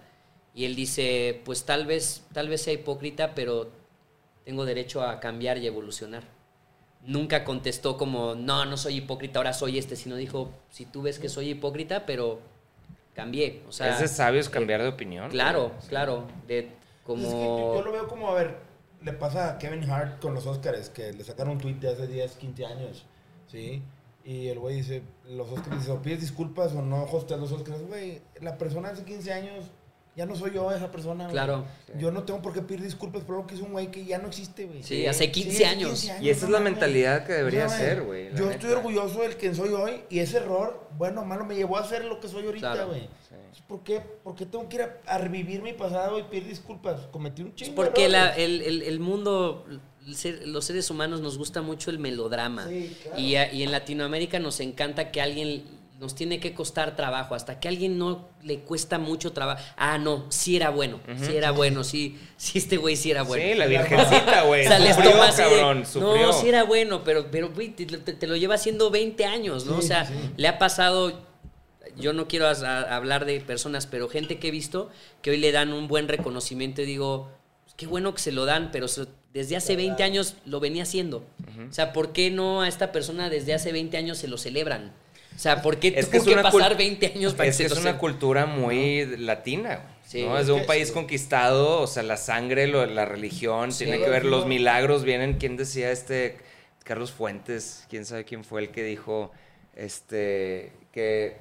[0.56, 3.70] Y él dice, pues tal vez, tal vez sea hipócrita, pero
[4.46, 6.24] tengo derecho a cambiar y evolucionar.
[7.06, 11.20] Nunca contestó como, no, no soy hipócrita, ahora soy este, sino dijo, si tú ves
[11.20, 12.40] que soy hipócrita, pero
[13.14, 13.62] cambié.
[13.68, 15.30] O sea, es de sabios cambiar de opinión.
[15.30, 16.28] Claro, claro.
[16.48, 16.70] De
[17.06, 17.74] Pues es que como.
[17.76, 18.58] yo, yo lo veo como, a ver,
[19.04, 22.08] le pasa a Kevin Hart con los Oscars, que le sacaron un tweet de hace
[22.08, 23.06] 10, 15 años,
[23.48, 23.82] ¿sí?
[24.26, 27.82] Y el güey dice, los Oscars, dice, o pides disculpas o no hosteas los Oscars.
[27.88, 29.66] Güey, la persona hace 15 años,
[30.16, 31.32] ya no soy yo esa persona, güey.
[31.34, 31.64] Claro.
[31.98, 34.18] Yo no tengo por qué pedir disculpas por algo que es un güey que ya
[34.18, 34.84] no existe, güey.
[34.84, 36.04] Sí, hace 15 hace años.
[36.20, 38.52] Y esa es la mentalidad que debería ser, güey, Yo neta.
[38.56, 41.88] estoy orgulloso del que soy hoy y ese error, bueno o malo, me llevó a
[41.88, 42.90] ser lo que soy ahorita, Claro.
[42.90, 43.08] güey.
[43.68, 44.00] ¿Por qué?
[44.24, 47.02] ¿Por qué tengo que ir a, a revivir mi pasado y pedir disculpas?
[47.12, 49.66] Cometí un chingo de Porque la- el, el- el mundo,
[50.08, 52.68] el ser- los seres humanos nos gusta mucho el melodrama.
[52.68, 53.20] Sí, claro.
[53.20, 55.64] y, a- y en Latinoamérica nos encanta que alguien
[56.00, 57.36] nos tiene que costar trabajo.
[57.36, 59.62] Hasta que a alguien no le cuesta mucho trabajo.
[59.76, 61.02] Ah, no, sí era bueno.
[61.22, 61.84] Sí era bueno.
[61.84, 63.44] Sí, sí este güey sí era bueno.
[63.44, 64.66] Sí, la virgencita, güey.
[64.66, 66.28] O sea, les sufrió, toma así de, cabrón, sufrió.
[66.28, 69.66] No, sí era bueno, pero, pero güey, te, te- te lo lleva haciendo 20 años,
[69.66, 69.74] ¿no?
[69.74, 70.14] Sí, o sea, sí.
[70.38, 71.20] le ha pasado,
[72.00, 74.90] yo no quiero a- hablar de personas, pero gente que he visto
[75.22, 77.30] que hoy le dan un buen reconocimiento y digo,
[77.64, 80.84] pues, qué bueno que se lo dan, pero se- desde hace 20 años lo venía
[80.84, 81.24] haciendo.
[81.70, 84.92] O sea, ¿por qué no a esta persona desde hace 20 años se lo celebran?
[85.36, 87.48] O sea, ¿por qué Es tuvo que es que, una pasar cul- 20 años para
[87.50, 90.24] es que que se es lo una cultura muy latina, Sí.
[90.24, 90.38] ¿no?
[90.40, 90.94] Es de un país sí.
[90.94, 93.86] conquistado, o sea, la sangre, lo- la religión, Sí.
[93.86, 96.38] tiene que ver, los milagros vienen, ¿quién decía este?
[96.84, 99.32] Carlos Fuentes, quién sabe quién fue el que dijo,
[99.76, 101.38] este, que,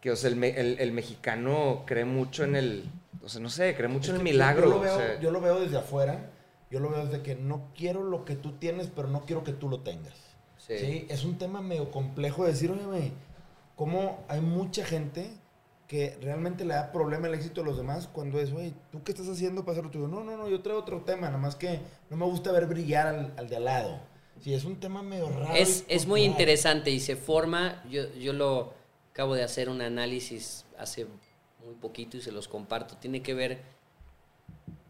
[0.00, 2.84] que o sea, el, el- el mexicano cree mucho en el,
[3.22, 4.64] o sea, no sé, cree mucho en el Yo- milagro.
[4.64, 6.30] Yo, lo o veo, sea, yo lo veo desde afuera.
[6.70, 9.52] Yo lo veo desde que no quiero lo que tú tienes, pero no quiero que
[9.52, 10.14] tú lo tengas.
[10.56, 10.78] Sí.
[10.78, 11.06] Sí.
[11.08, 13.12] Es un tema medio complejo de decir, oye, güey,
[13.74, 15.30] cómo hay mucha gente
[15.88, 19.10] que realmente le da problema el éxito de los demás cuando es, oye, ¿tú qué
[19.10, 20.06] estás haciendo para hacer lo tuyo?
[20.06, 23.08] No, no, no, yo traigo otro tema, nada más que no me gusta ver brillar
[23.08, 23.98] al, al de al lado.
[24.40, 25.52] Sí, es un tema medio raro.
[25.56, 28.72] Es, es muy interesante y se forma, yo, yo lo
[29.12, 31.06] acabo de hacer un análisis hace
[31.64, 33.60] muy poquito y se los comparto, tiene que ver,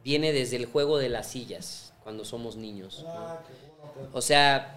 [0.05, 3.03] viene desde el juego de las sillas, cuando somos niños.
[3.05, 3.11] ¿no?
[3.11, 3.53] Ah, qué
[3.93, 4.77] bueno O sea,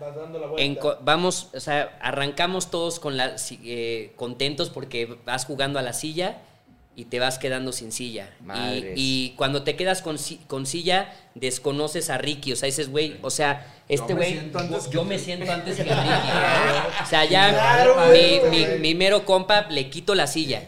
[0.57, 5.93] en vamos, o sea, arrancamos todos con la, eh, contentos porque vas jugando a la
[5.93, 6.41] silla
[6.95, 8.29] y te vas quedando sin silla.
[8.95, 10.17] Y, cuando te quedas con,
[10.47, 12.53] con silla, desconoces a Ricky.
[12.53, 15.51] O sea, dices, güey, o sea, este me güey, siento antes yo que- me siento
[15.51, 15.95] antes que Ricky.
[17.03, 20.63] O sea, ya Claro, mi, mi- mi mero compa le quito la silla.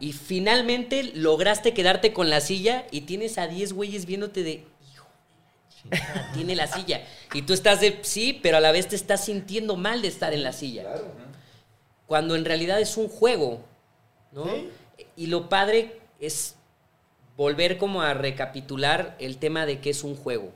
[0.00, 5.06] Y finalmente lograste quedarte con la silla y tienes a 10 güeyes viéndote de, hijo,
[6.34, 7.02] tiene la silla.
[7.34, 10.32] Y tú estás de, sí, pero a la vez te estás sintiendo mal de estar
[10.34, 10.84] en la silla.
[12.06, 13.64] Cuando en realidad es un juego,
[14.32, 14.44] ¿no?
[14.46, 14.68] Sí.
[15.16, 16.56] Y lo padre es
[17.36, 20.50] volver como a recapitular el tema de que es un juego.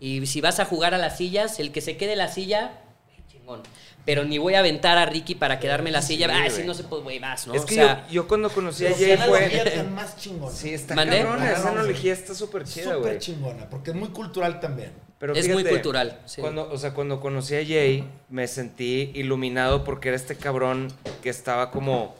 [0.00, 2.80] Y si vas a jugar a las sillas, el que se quede en la silla,
[3.28, 3.62] chingón.
[4.04, 6.28] Pero ni voy a aventar a Ricky para quedarme en la silla.
[6.30, 7.54] ah, si no se puede, güey, vas, ¿no?
[7.54, 9.48] es O que sea, yo, yo cuando conocí a Jay fue...
[9.74, 10.54] tan más chingona.
[10.54, 11.22] Sí, está ¿Mandé?
[11.22, 12.98] cabrón, esa analogía está súper chida, güey.
[12.98, 14.92] Súper chingona, porque es muy cultural también.
[15.18, 16.40] Pero Es muy cultural, sí.
[16.40, 20.92] Cuando, o sea, cuando conocí a Jay, me sentí iluminado porque era este cabrón
[21.22, 22.14] que estaba como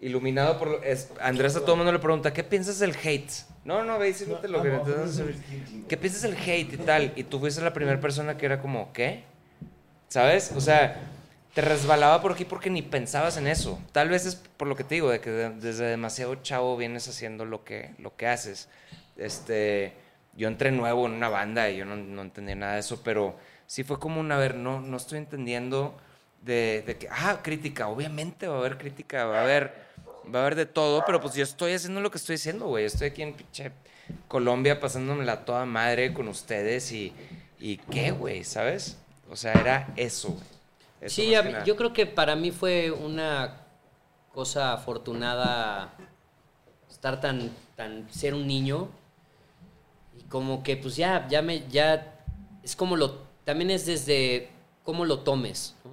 [0.00, 0.80] iluminado por...
[0.84, 3.30] Es, Andrés a todo el mundo le pregunta, ¿qué piensas del hate?
[3.64, 4.90] No, no, ve, diciéndote lo No, que...
[4.92, 5.34] te-
[5.88, 7.12] ¿Qué piensas del hate y tal?
[7.16, 9.24] Y tú fuiste la primera persona que era como, ¿qué?
[10.08, 10.52] ¿Sabes?
[10.56, 11.00] O sea,
[11.54, 13.78] te resbalaba por aquí porque ni pensabas en eso.
[13.92, 17.06] Tal vez es por lo que te digo, de que de- desde demasiado chavo vienes
[17.08, 18.68] haciendo lo que, lo que haces.
[19.16, 19.92] Este,
[20.34, 23.36] yo entré nuevo en una banda y yo no, no entendía nada de eso, pero
[23.66, 25.94] sí fue como un, a ver, no, no estoy entendiendo
[26.42, 29.74] de, de que, ah, crítica, obviamente va a haber crítica, va a haber,
[30.34, 32.84] va a haber de todo, pero pues yo estoy haciendo lo que estoy haciendo, güey.
[32.84, 33.72] Estoy aquí en pinche
[34.28, 37.12] Colombia pasándomela toda madre con ustedes y,
[37.58, 38.44] y ¿qué, güey?
[38.44, 38.96] ¿Sabes?
[39.30, 40.44] O sea, era eso, güey.
[41.00, 43.62] Eso Sí, mí- yo creo que para mí fue una
[44.32, 45.92] cosa afortunada
[46.90, 48.88] estar tan, tan, ser un niño
[50.18, 52.20] y como que pues ya, ya me, ya,
[52.62, 54.50] es como lo, también es desde
[54.84, 55.90] cómo lo tomes, ¿no?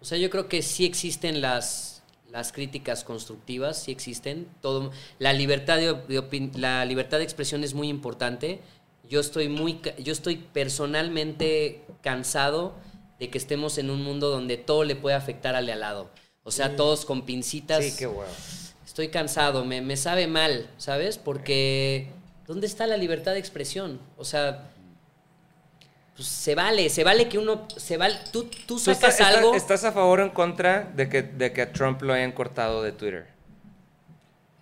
[0.00, 1.99] O sea, yo creo que sí existen las,
[2.30, 4.46] las críticas constructivas, sí existen.
[4.60, 8.60] Todo, la, libertad de, la libertad de expresión es muy importante.
[9.08, 12.74] Yo estoy, muy, yo estoy personalmente cansado
[13.18, 16.10] de que estemos en un mundo donde todo le puede afectar al de al lado.
[16.42, 17.84] O sea, todos con pincitas.
[17.84, 18.24] Sí, qué huevo.
[18.86, 21.18] Estoy cansado, me, me sabe mal, ¿sabes?
[21.18, 22.08] Porque
[22.46, 24.00] ¿dónde está la libertad de expresión?
[24.16, 24.72] O sea,
[26.20, 29.54] pues se vale, se vale que uno, se vale, tú, tú ¿Tú sacas algo.
[29.54, 32.82] ¿Estás a favor o en contra de que, de que a Trump lo hayan cortado
[32.82, 33.26] de Twitter?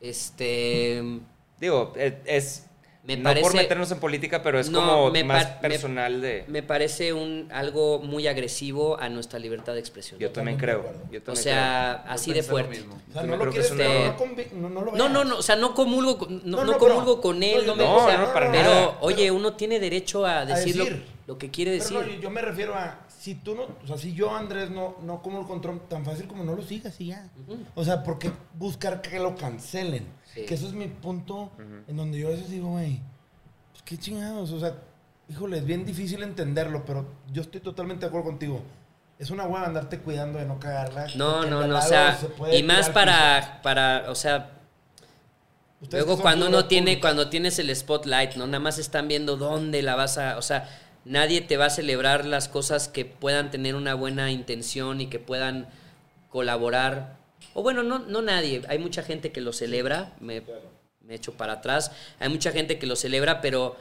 [0.01, 1.03] Este.
[1.59, 2.65] Digo, e- es...
[3.03, 5.69] Me no parece- por meternos en política, pero es No, como me más par- me-
[5.71, 6.45] personal de...
[6.47, 10.21] Me parece un algo muy agresivo a nuestra libertad de expresión.
[10.21, 10.85] Yo también creo.
[11.27, 12.85] o sea, así de fuerte.
[13.11, 14.29] O sea, no lo quieres no,
[14.61, 15.29] no, no lo No, no, veas.
[15.29, 17.75] no, o sea, no comulgo, con- no, No, no no, comulgo pero- con él, no,
[17.75, 18.99] me, no, o sea, no, para pero, nada.
[19.01, 21.18] oye, uno tiene derecho a decir, lo- decir.
[21.29, 21.95] Lo, que quiere decir.
[21.97, 24.97] Pero no, yo- me refiero a, si tú no, o sea, si yo, Andrés, no,
[25.03, 27.29] no como el control tan fácil como no lo sigas y ya.
[27.75, 30.07] O sea, ¿por qué buscar que lo cancelen?
[30.33, 30.47] Sí.
[30.47, 31.53] Que eso es mi punto
[31.87, 33.01] en donde yo a veces digo, güey,
[33.73, 34.75] pues qué chingados, o sea,
[35.29, 38.63] híjole, es bien difícil entenderlo, pero yo estoy totalmente de acuerdo contigo.
[39.19, 41.09] Es una hueva andarte cuidando de no cagarla.
[41.17, 44.59] no, porque no, no, o sea, se y más para, para, o sea,
[45.91, 48.47] Luego cuando uno tiene, cuando tienes el spotlight, ¿no?
[48.47, 50.69] Nada más están viendo dónde la vas a, o sea,
[51.09, 55.19] nadie te va a celebrar las cosas que puedan tener una buena intención y que
[55.19, 55.69] puedan
[56.29, 57.17] colaborar.
[57.55, 58.63] O bueno, no, no nadie.
[58.69, 60.43] Hay mucha gente que lo celebra, me,
[61.01, 61.91] me echo para atrás.
[62.21, 63.77] Hay mucha gente que lo celebra, pero,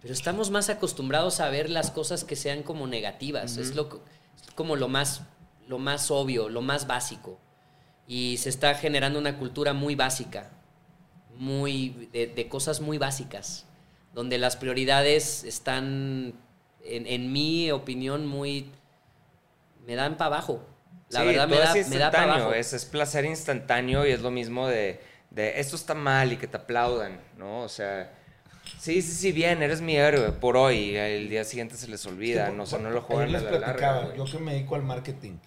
[0.00, 3.58] pero estamos más acostumbrados a ver las cosas que sean como negativas.
[3.58, 4.02] Es lo,
[4.42, 5.22] es como lo más,
[5.68, 7.38] lo más obvio, lo más básico.
[8.06, 10.50] Y se está generando una cultura muy básica
[11.36, 13.67] muy de, de cosas muy básicas
[14.18, 16.34] donde las prioridades están,
[16.84, 18.72] en, en mi opinión, muy...
[19.86, 20.66] me dan para abajo.
[21.10, 22.54] La Sí, verdad me da, es me da para instantáneo, abajo.
[22.54, 25.00] es, es placer instantáneo y es lo mismo de,
[25.30, 27.62] de esto está mal y que te aplaudan, ¿no?
[27.62, 28.12] O sea,
[28.78, 32.50] sí, sí, sí, bien, eres mi héroe por hoy el día siguiente se les olvida,
[32.50, 34.14] Sí, no, o sea, no lo juegan a la larga.
[34.16, 35.38] Yo que me dedico al marketing.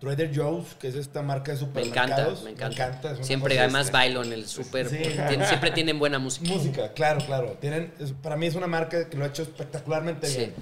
[0.00, 2.42] Trader Joe's, que es esta marca de Me encanta, supermercados.
[2.44, 3.10] me encanta.
[3.14, 4.88] una siempre, además, este- bailo en el súper.
[4.88, 4.98] Sí.
[5.48, 6.48] Siempre tienen buena música.
[6.48, 7.56] Música, claro, claro.
[7.60, 7.92] Tienen,
[8.22, 10.36] para mí es una marca que lo ha hecho espectacularmente Sí.
[10.38, 10.54] bien.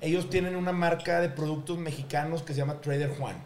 [0.00, 3.36] Ellos tienen una marca de productos mexicanos que se llama Trader Juan.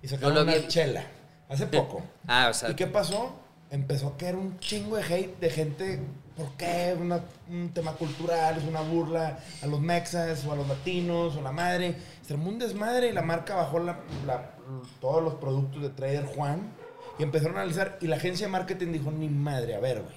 [0.00, 0.68] Y sacaron No una vi.
[0.68, 1.04] chela
[1.48, 2.02] hace poco.
[2.28, 3.34] Ah, o sea, ¿Y qué pasó?
[3.70, 6.00] Empezó a caer un chingo de hate de gente.
[6.36, 6.96] ¿Por qué?
[6.98, 11.42] Una- un tema cultural, es una burla a los mexas o a los latinos o
[11.42, 11.94] la madre.
[12.26, 14.54] Se armó un desmadre y la marca bajó la- la-
[15.00, 16.72] todos los productos de Trader Juan
[17.18, 17.98] y empezaron a analizar.
[18.00, 20.14] Y la agencia de marketing dijo: Ni madre, a ver, güey.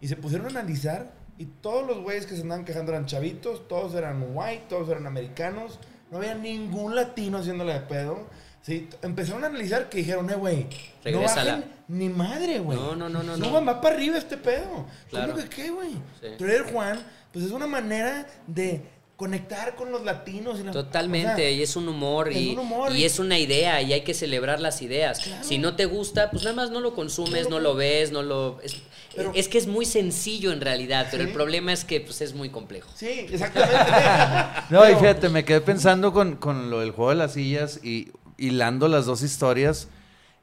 [0.00, 3.66] Y se pusieron a analizar y todos los güeyes que se andaban quejando eran chavitos,
[3.66, 5.80] todos eran white, todos eran americanos.
[6.12, 8.26] No había ningún latino haciéndole de pedo.
[8.66, 10.68] Sí, empezaron a analizar que dijeron, eh, güey, no
[11.04, 11.52] Regrésala.
[11.52, 12.76] bajen ni madre, güey.
[12.76, 13.44] No, no, no, no, no.
[13.46, 14.86] Suban, va para arriba este pedo.
[15.08, 15.34] Claro.
[15.34, 15.90] ¿Cómo que qué, güey?
[16.20, 16.26] Sí.
[16.36, 16.98] Trader Juan,
[17.32, 18.82] pues es una manera de
[19.14, 20.58] conectar con los latinos.
[20.58, 23.04] Y la- Totalmente, o sea, y es un humor, es y, un humor y y-
[23.04, 25.20] es una idea, y hay que celebrar las ideas.
[25.20, 25.44] Claro.
[25.44, 28.22] Si no te gusta, pues nada más no lo consumes, No no lo- ves, no
[28.24, 28.58] lo...
[28.62, 28.76] Es,
[29.14, 31.28] Pero- es que es muy sencillo en realidad, pero Sí.
[31.28, 32.90] el problema es que pues, es muy complejo.
[32.96, 33.76] Sí, exactamente.
[34.70, 38.08] No, y fíjate, me quedé pensando con, con lo del juego de las sillas y
[38.38, 39.88] hilando las dos historias.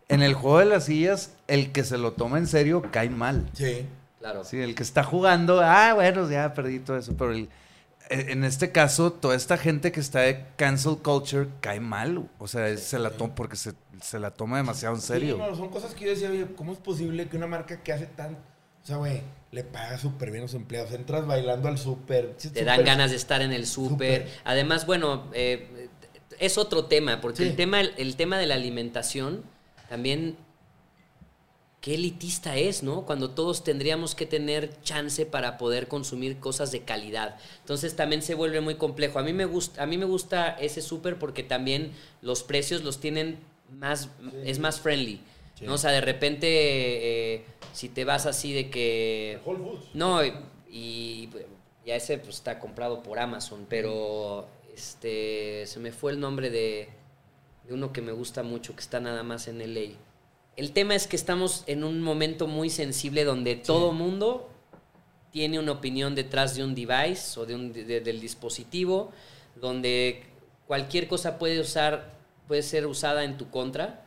[0.10, 3.50] En el juego de las sillas, el que se lo toma en serio cae mal.
[3.54, 3.86] Sí.
[4.20, 4.44] Claro.
[4.44, 7.50] Sí, el que está jugando, ah, bueno, ya perdí todo eso, pero el-
[8.10, 12.30] e- en este caso, toda esta gente que está de cancel culture cae mal.
[12.38, 15.36] O sea, es- se la toma porque se, se la toma demasiado en serio.
[15.36, 17.92] Sí, no, son cosas que yo decía, oye, ¿cómo es posible que una marca que
[17.94, 18.34] hace tan...
[18.36, 19.22] O sea, güey,
[19.52, 20.92] le paga súper bien a los empleados.
[20.92, 22.34] Entras bailando al súper.
[22.38, 23.66] sí, Te dan ganas de estar en el.
[23.66, 24.28] Súper.
[24.44, 25.70] Además, bueno, eh,
[26.46, 27.50] es otro tema, porque Sí.
[27.50, 29.44] el, tema, el tema de la alimentación
[29.90, 30.38] también,
[31.82, 33.06] qué elitista es, ¿no?
[33.06, 37.38] Cuando todos tendríamos que tener chance para poder consumir cosas de calidad.
[37.60, 39.20] Entonces también se vuelve muy complejo.
[39.20, 41.92] A mí me gusta, a mí me gusta ese súper porque también
[42.22, 43.40] los precios los tienen
[43.70, 44.10] más,
[44.46, 45.20] es más friendly.
[45.60, 45.66] Sí.
[45.66, 45.74] ¿no?
[45.74, 46.48] O sea, de repente,
[47.36, 49.40] eh, si te vas así de que...
[49.46, 49.86] Whole Foods.
[49.94, 50.34] No, y,
[50.72, 51.30] y
[51.86, 56.90] ya ese pues, está comprado por Amazon, pero este se me fue el nombre de,
[57.68, 59.96] de uno que me gusta mucho, que está nada más en LA.
[60.56, 64.50] El tema es que estamos en un momento muy sensible donde todo mundo
[65.32, 69.12] tiene una opinión detrás de un device o de un, de- del dispositivo,
[69.60, 70.24] donde
[70.68, 72.14] cualquier cosa puede usar,
[72.48, 74.00] puede ser usada en tu contra.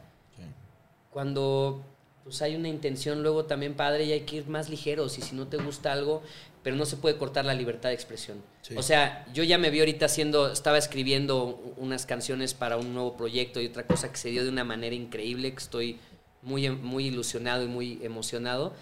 [1.10, 1.82] Cuando
[2.24, 5.34] pues hay una intención luego también padre y hay que ir más ligeros y si
[5.36, 6.22] no te gusta algo,
[6.66, 8.43] pero no se puede cortar la libertad de expresión.
[8.62, 8.74] Sí.
[8.76, 13.16] O sea, yo ya me vi ahorita haciendo, estaba escribiendo unas canciones para un nuevo
[13.16, 16.01] proyecto y otra cosa que se dio de una manera increíble, que estoy
[16.43, 18.72] muy, em- muy ilusionado y muy emocionado.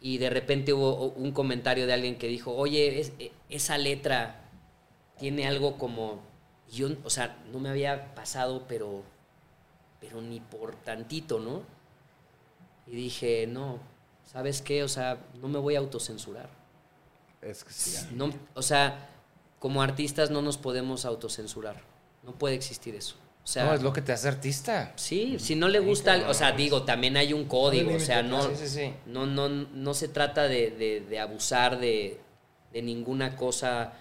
[0.00, 4.40] Y de repente hubo un comentario de alguien que dijo, oye, es- e- esa letra
[5.18, 6.22] tiene algo como...
[6.72, 9.02] Yo, o sea, no me había pasado, pero,
[10.00, 11.60] pero ni por tantito, ¿no?
[12.86, 13.80] Y dije, no,
[14.24, 14.82] ¿sabes qué?
[14.82, 16.63] O sea, no me voy a autocensurar.
[17.44, 18.06] Es que sí.
[18.14, 19.08] No, o sea,
[19.58, 21.76] como artistas no nos podemos autocensurar.
[22.22, 23.16] No puede existir eso.
[23.42, 24.94] O sea, no, es lo que te hace artista.
[24.96, 28.42] sí, si no le gusta, o sea, digo, también hay un código, o sea, no,
[28.48, 28.94] Sí, sí, sí.
[29.04, 32.18] no, no, no se trata de, de- de abusar de,
[32.72, 33.92] de ninguna cosa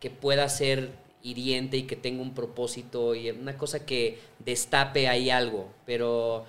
[0.00, 0.90] que pueda ser
[1.22, 6.44] hiriente y que tenga un propósito y una cosa que destape ahí algo, pero,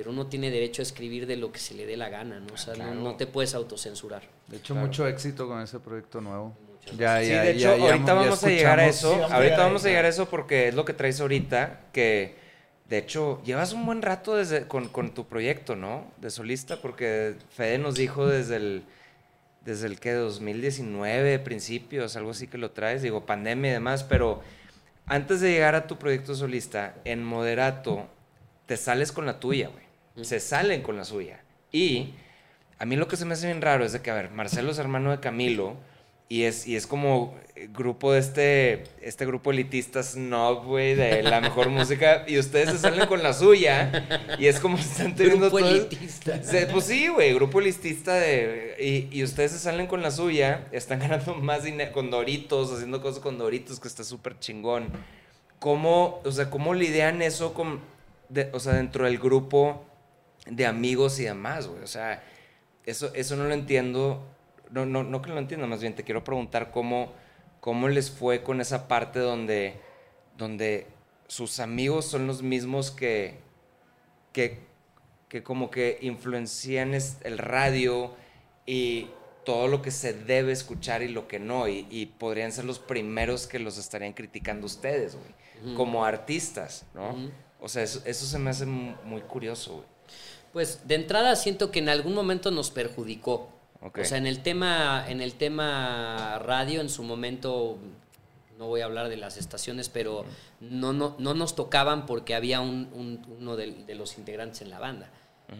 [0.00, 2.54] pero uno tiene derecho a escribir de lo que se le dé la gana, ¿no?
[2.54, 2.94] O sea, no- claro.
[2.94, 4.22] no, te puedes autocensurar.
[4.46, 4.86] De hecho, Claro.
[4.86, 6.56] mucho éxito con ese proyecto nuevo.
[6.80, 9.10] Muchas Ya, Sí, ya, de hecho, ya- ya- ahorita ya vamos a llegar a eso.
[9.12, 11.80] Sí, vamos a ahorita vamos a llegar a eso porque es lo que traes ahorita,
[11.92, 12.34] que
[12.88, 16.10] de hecho llevas un buen rato desde, con, con tu proyecto, ¿no?
[16.16, 18.82] De solista, porque Fede nos dijo desde el,
[19.66, 24.40] desde el que 2019, principios, algo así que lo traes, digo, pandemia y demás, pero
[25.04, 28.06] antes de llegar a tu proyecto solista, en Moderato,
[28.64, 29.89] te sales con la tuya, güey.
[30.22, 31.40] Se salen con la suya.
[31.72, 32.14] Y
[32.78, 34.70] a mí lo que se me hace bien raro es de que, a ver, Marcelo
[34.72, 35.76] es hermano de Camilo
[36.28, 41.22] y es, y es como eh, grupo de este, este grupo elitista snob, güey, de
[41.24, 45.14] la mejor música y ustedes se salen con la suya y es como si están
[45.16, 46.42] teniendo Grupo todo- elitista.
[46.42, 48.76] Se- pues sí, güey, grupo elitista de...
[48.78, 53.02] Y, y ustedes se salen con la suya, están ganando más dinero con Doritos, haciendo
[53.02, 54.88] cosas con Doritos, que está súper chingón.
[55.58, 57.80] ¿Cómo, o sea, cómo lidian eso con,
[58.28, 59.84] de- o sea, dentro del grupo
[60.46, 61.82] de amigos y demás, güey?
[61.82, 62.22] O sea,
[62.84, 64.26] eso, eso no lo entiendo.
[64.70, 67.12] no, no, no que lo entienda, más bien te quiero preguntar cómo,
[67.60, 69.74] cómo les fue con esa parte donde,
[70.38, 70.86] donde
[71.26, 73.38] sus amigos son los mismos que,
[74.32, 74.60] que,
[75.28, 78.14] que como que influencian el radio
[78.66, 79.10] y
[79.44, 82.78] todo lo que se debe escuchar y lo que no, y, y podrían ser los
[82.78, 87.14] primeros que los estarían criticando ustedes, güey, como artistas, ¿no?
[87.60, 89.86] O sea, eso, eso se me hace mu- muy curioso, güey.
[90.52, 93.48] Pues de entrada siento que en algún momento nos perjudicó.
[94.02, 97.78] O sea, en el tema, en el tema radio, en su momento,
[98.58, 100.24] no voy a hablar de las estaciones, pero
[100.60, 104.70] no, no, no nos tocaban porque había un- un- uno de, de los integrantes en
[104.70, 105.08] la banda.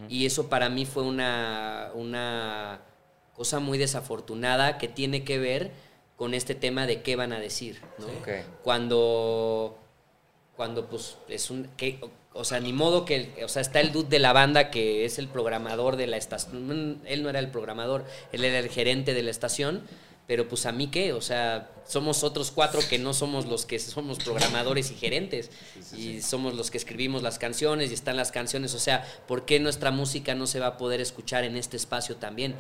[0.09, 2.81] Y eso para mí fue una, una
[3.35, 5.73] cosa muy desafortunada que tiene que ver
[6.17, 7.81] con este tema de qué van a decir.
[7.99, 8.07] ¿no?
[8.63, 9.77] Cuando
[10.57, 11.99] cuando pues es un que
[12.33, 15.19] o sea ni modo que o sea está el dude de la banda que es
[15.19, 19.23] el programador de la estación él no era el programador él era el gerente de
[19.23, 19.83] la estación
[20.29, 23.81] pero pues a mí qué o sea somos otros cuatro que no somos los que
[23.81, 25.51] somos programadores y gerentes
[25.97, 29.59] y somos los que escribimos las canciones y están las canciones o sea por qué
[29.59, 32.55] nuestra música no se va a poder escuchar en este espacio también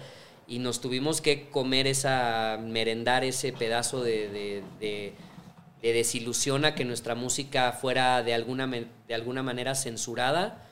[0.48, 5.12] y nos tuvimos que comer esa merendar ese pedazo de, de- de-
[5.82, 10.66] de desilusión a que nuestra música fuera de alguna, de alguna manera censurada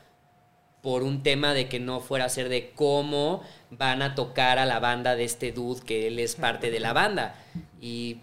[0.83, 4.67] por un tema de que no fuera a ser de cómo van a tocar a
[4.67, 7.35] la banda de este dude que él es parte de la banda.
[7.81, 8.19] Y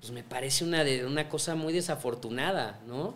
[0.00, 3.14] pues me parece una, una cosa muy desafortunada, ¿no?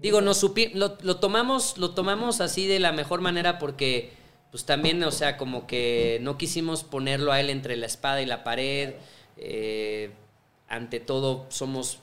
[0.00, 4.12] Digo, nos supi- lo, lo tomamos, lo tomamos así de la mejor manera porque,
[4.50, 8.26] pues también, o sea, como que no quisimos ponerlo a él entre la espada y
[8.26, 8.94] la pared.
[9.36, 10.10] eh,
[10.68, 11.98] ante todo, somos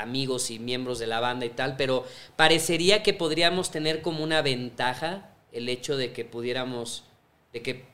[0.00, 2.04] amigos y miembros de la banda y tal, pero
[2.36, 7.04] parecería que podríamos tener como una ventaja el hecho de que pudiéramos,
[7.52, 7.84] de que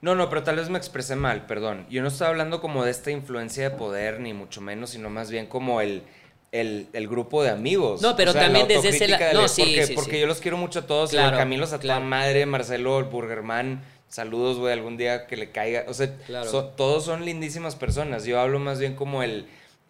[0.00, 1.86] No, no, pero tal vez me expresé mal, perdón.
[1.90, 5.30] Yo no estaba hablando como de esta influencia de poder, ni mucho menos, sino más
[5.30, 6.02] bien como el,
[6.50, 8.02] el, el grupo de amigos.
[8.02, 9.94] No, pero O sea, la también desde ese autocrítica la- de no, sí, porque, sí,
[9.94, 10.20] porque sí.
[10.20, 11.10] yo los quiero mucho a todos.
[11.10, 12.04] Claro, Camilo a claro.
[12.04, 13.82] madre, Marcelo, el Burgerman.
[14.08, 15.84] Saludos, güey, algún día que le caiga.
[15.88, 16.50] O sea, Claro.
[16.50, 18.24] so- todos son lindísimas personas.
[18.24, 19.46] Yo hablo más bien como el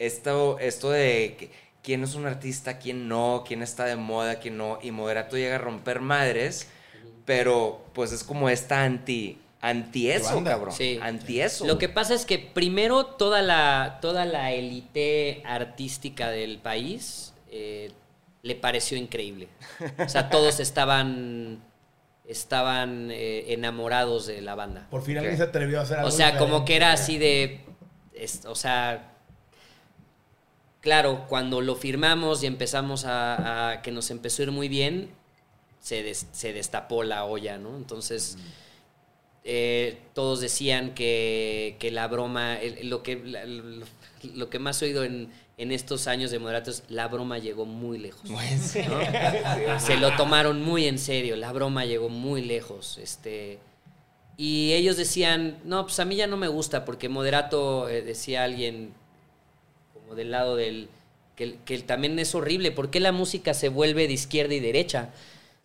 [0.06, 1.50] esto, esto de que-
[1.82, 4.78] quién es un artista, quién no, quién está de moda, quién no.
[4.82, 6.68] Y Moderato llega a romper madres,
[7.24, 10.52] pero pues es como esta anti, anti eso, banda.
[10.52, 10.74] cabrón.
[10.74, 10.98] Sí.
[11.02, 11.66] Anti eso.
[11.66, 17.90] Lo que pasa es que primero toda la, toda la élite artística del país eh,
[18.42, 19.48] le pareció increíble.
[19.98, 21.62] O sea, todos estaban,
[22.26, 24.86] estaban eh, enamorados de la banda.
[24.90, 27.60] Por fin alguien se atrevió a hacer algo O sea, como que era así de.
[28.14, 29.08] es- o sea.
[30.82, 35.08] Claro, cuando lo firmamos y empezamos a, a- que nos empezó a ir muy bien,
[35.80, 37.76] se, des- se destapó la olla, ¿no?
[37.76, 38.36] Entonces,
[39.44, 43.84] eh, todos decían que, que la broma, el- lo, que, la- lo,
[44.34, 47.98] lo que más he oído en, en estos años de moderatos, la broma llegó muy
[47.98, 48.28] lejos.
[48.30, 49.80] ¿no?
[49.80, 52.98] Se lo tomaron muy en serio, la broma llegó muy lejos.
[52.98, 53.58] Este,
[54.36, 58.44] y ellos decían, no, pues a mí ya no me gusta, porque moderato, eh, decía
[58.44, 58.94] alguien,
[60.14, 60.88] del lado del,
[61.36, 65.10] que, que también es horrible, ¿por qué la música se vuelve de izquierda y derecha?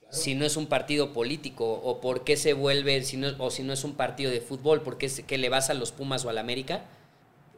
[0.10, 3.64] Si no es un partido político, o por qué se vuelve, si no, o si
[3.64, 6.30] no es un partido de fútbol, ¿por qué que le vas a los Pumas o
[6.30, 6.86] al América?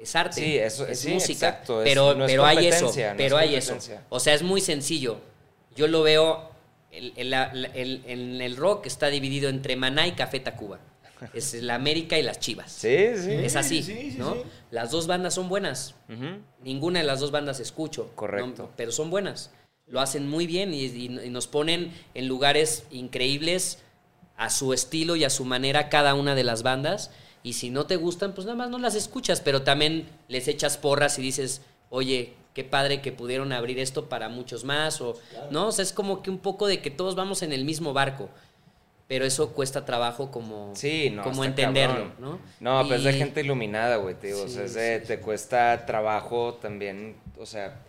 [0.02, 2.92] Es arte, Sí, eso- es sí, música, exacto, es- pero, no pero hay eso, no
[3.18, 3.78] pero es hay eso.
[4.10, 5.18] O sea, es muy sencillo.
[5.76, 6.50] Yo lo veo,
[6.92, 7.34] el, el-
[7.76, 10.80] el- en el rock está dividido entre Maná y Café Tacuba.
[11.34, 12.72] Es la América y las Chivas.
[12.72, 13.32] Sí, sí.
[13.32, 14.34] Es así, sí, sí, ¿no?
[14.36, 14.42] sí.
[14.72, 15.96] Las dos bandas son buenas.
[16.64, 18.12] Ninguna de las dos bandas escucho.
[18.16, 18.64] Correcto.
[18.64, 18.70] ¿no?
[18.76, 19.52] Pero son buenas.
[19.88, 23.80] Lo hacen muy bien y, y- y nos ponen en lugares increíbles
[24.38, 27.12] a su estilo y a su manera cada una de las bandas.
[27.44, 30.78] Y si no te gustan, pues nada más no las escuchas, pero también les echas
[30.78, 35.02] porras y dices, oye, qué padre que pudieron abrir esto para muchos más.
[35.02, 35.18] O,
[35.50, 35.68] ¿no?
[35.68, 38.30] O sea, es como que un poco de que todos vamos en el mismo barco.
[39.10, 41.24] Pero eso cuesta trabajo como, Sí, no.
[41.24, 42.14] como entenderlo, cabrón.
[42.20, 42.40] ¿no?
[42.82, 44.44] No, pues es de Y- gente iluminada, güey, te digo.
[44.44, 47.18] o Sí, sea, es de- sí, te cuesta trabajo también.
[47.38, 47.80] O sea,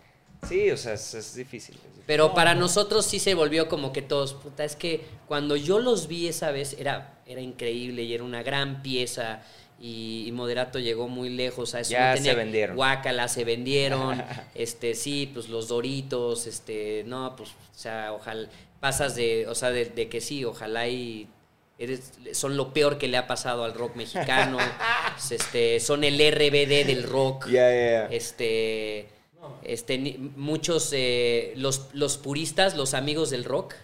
[0.49, 1.75] sí, o sea, es, es difícil.
[1.75, 2.03] es difícil.
[2.07, 6.07] Pero para nosotros sí se volvió como que todos, puta, es que cuando yo los
[6.07, 9.43] vi esa vez era, era increíble y era una gran pieza
[9.79, 12.75] y, y Moderato llegó muy lejos, a eso Ya no se vendieron.
[12.75, 14.23] guácala, se vendieron,
[14.55, 18.49] este, sí, pues los Doritos, este, no, pues, o sea, ojalá,
[18.81, 21.29] pasas de, o sea, de, de que sí, ojalá y
[21.77, 24.57] eres, son lo peor que le ha pasado al rock mexicano,
[25.31, 27.47] este, son el RBD del rock.
[28.11, 29.07] Este,
[29.63, 33.75] este, muchos, eh, los, los puristas, los amigos del rock,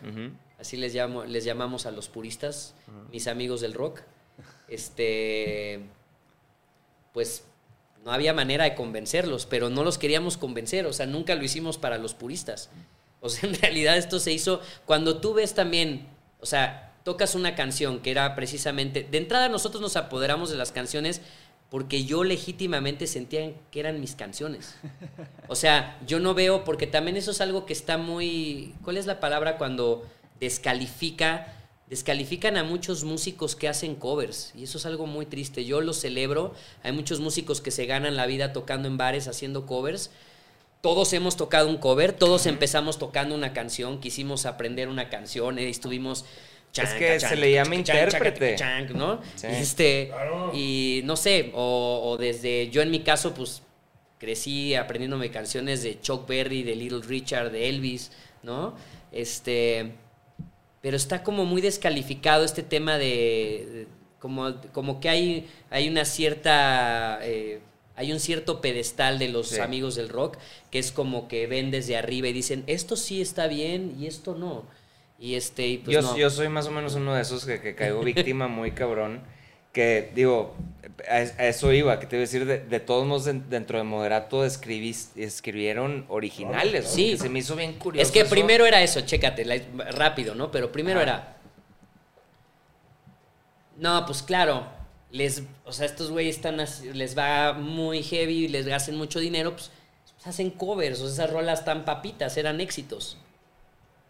[0.59, 2.75] así les, llamo, les llamamos a los puristas,
[3.11, 4.01] mis amigos del rock,
[4.67, 5.79] este,
[7.13, 7.43] pues
[8.03, 11.77] no había manera de convencerlos, pero no los queríamos convencer, o sea, nunca lo hicimos
[11.77, 12.69] para los puristas.
[13.21, 16.07] O sea, en realidad esto se hizo cuando tú ves también,
[16.39, 20.71] o sea, tocas una canción que era precisamente, de entrada nosotros nos apoderamos de las
[20.71, 21.21] canciones
[21.69, 24.75] porque yo legítimamente sentía que eran mis canciones.
[25.49, 29.05] O sea, yo no veo, porque también eso es algo que está muy, ¿cuál es
[29.05, 30.05] la palabra cuando
[30.39, 31.53] descalifica?
[31.89, 35.65] Descalifican a muchos músicos que hacen covers y eso es algo muy triste.
[35.65, 36.53] Yo lo celebro.
[36.83, 40.09] Hay muchos músicos que se ganan la vida tocando en bares haciendo covers.
[40.81, 45.69] Todos hemos tocado un cover, todos empezamos tocando una canción, quisimos aprender una canción, eh,
[45.69, 46.25] estuvimos
[46.83, 48.55] es que se le llama intérprete.
[48.93, 49.21] ¿no?
[49.43, 50.11] Y, este,
[50.53, 53.63] y no sé, o, o, desde, yo en mi caso, pues
[54.19, 58.11] crecí aprendiéndome canciones de Chuck Berry, de Little Richard, de Elvis,
[58.43, 58.75] ¿no?
[59.11, 59.93] Este,
[60.81, 63.87] pero está como muy descalificado este tema de,
[64.19, 67.19] como, como que hay, hay una cierta...
[67.21, 67.61] Eh,
[67.97, 70.37] hay un cierto pedestal de los amigos del rock
[70.69, 74.35] que es como que ven desde arriba y dicen, esto sí está bien y esto
[74.35, 74.65] no.
[75.19, 78.01] Y este, pues yo, yo soy más o menos uno de esos que, que caigo
[78.03, 79.23] víctima muy cabrón.
[79.73, 80.55] Que digo,
[81.09, 86.05] a, eso iba, que te iba a decir, de, todos modos dentro de Moderato escribieron
[86.07, 86.87] originales.
[86.87, 87.17] Sí.
[87.17, 88.07] Se me hizo bien curioso.
[88.07, 89.43] Es que primero era eso, chécate,
[89.91, 90.51] rápido, ¿no?
[90.51, 91.37] Pero primero era...
[93.77, 94.67] No, pues claro,
[95.11, 96.57] les, o sea, estos güeyes están,
[96.93, 99.71] les va muy heavy, les hacen mucho dinero, pues,
[100.15, 103.17] pues hacen covers, o sea, esas rolas tan papitas, eran éxitos.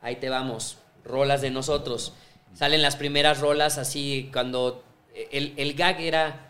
[0.01, 2.13] Ahí te vamos rolas de nosotros.
[2.53, 4.83] Salen las primeras rolas así cuando
[5.31, 6.43] el, el gag era...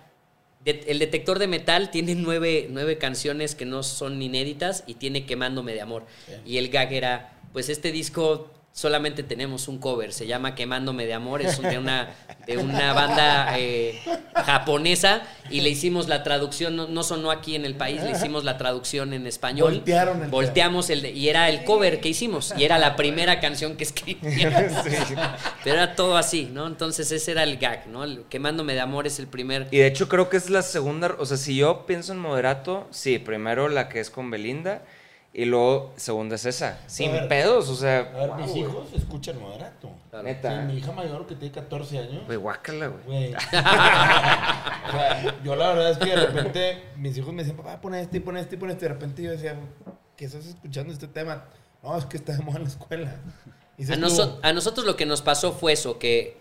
[0.65, 5.73] el detector de metal tiene nueve, nueve, canciones que no son inéditas y tiene Quemándome
[5.73, 6.05] de Amor.
[6.45, 11.15] Y el gag era, pues este disco solamente tenemos un cover, se llama Quemándome de
[11.15, 12.13] Amor, es de una,
[12.45, 13.99] de una banda eh,
[14.35, 18.59] japonesa y le hicimos la traducción, no, sonó aquí en el país, le hicimos la
[18.59, 19.73] traducción en español.
[19.73, 23.77] Voltearon el Volteamos el y era el cover que hicimos y era la primera canción
[23.77, 24.19] que escribí.
[25.63, 26.67] Pero era todo así, ¿no?
[26.67, 28.05] Entonces ese era el gag, ¿no?
[28.29, 29.69] Quemándome de Amor es el primer.
[29.71, 32.87] Y de hecho creo que es la segunda, o sea, si yo pienso en Moderato,
[32.91, 34.83] sí, primero la que es con Belinda.
[35.37, 36.79] Y luego, segunda es esa.
[36.87, 37.99] Sin pedos, o sea.
[37.99, 39.91] A ver, mis hijos escuchan moderato.
[40.23, 40.61] Neta.
[40.63, 42.25] mi hija mayor, que tiene 14 años.
[42.25, 43.35] Güey, guácala, güey.
[43.35, 47.93] o sea, yo la verdad es que de repente mis hijos me decían, papá, pon
[47.93, 48.85] este y pon este y pon este.
[48.85, 49.55] Y de repente yo decía,
[50.15, 51.45] ¿qué estás escuchando este tema?
[51.83, 53.15] No, es que está de moda en la escuela.
[53.77, 56.37] A, a, nosotros lo que nos pasó fue eso, que,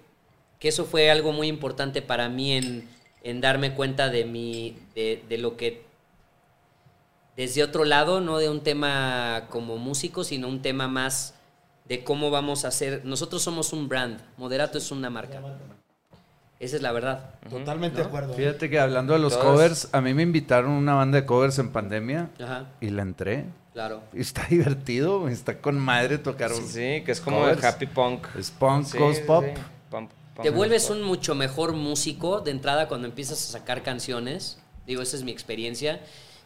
[0.59, 2.89] que eso fue algo muy importante para mí en,
[3.23, 5.86] en darme cuenta de, mi, de, de lo que
[7.37, 11.35] desde otro lado, no de un tema como músico, sino un tema más
[11.85, 13.03] de cómo vamos a hacer.
[13.05, 15.41] Nosotros somos un brand, Moderato es una marca.
[16.59, 17.35] Esa es la verdad.
[17.51, 18.33] Totalmente de acuerdo.
[18.33, 21.59] Fíjate que hablando de los covers, a mí me invitaron a una banda de covers
[21.59, 22.31] en pandemia
[22.81, 23.45] y la entré.
[23.75, 24.03] Claro.
[24.15, 26.67] Y está divertido, está con madre tocar un.
[26.67, 28.27] Sí, que es como el happy punk.
[28.39, 29.45] Es punk, ghost pop.
[30.43, 34.59] Te vuelves un mucho mejor músico de entrada cuando empiezas a sacar canciones.
[34.87, 36.01] Digo, esa es mi experiencia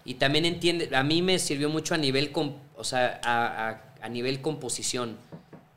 [0.04, 2.32] y también entiende, a mí me sirvió mucho a nivel,
[2.76, 5.16] o sea, a, nivel composición.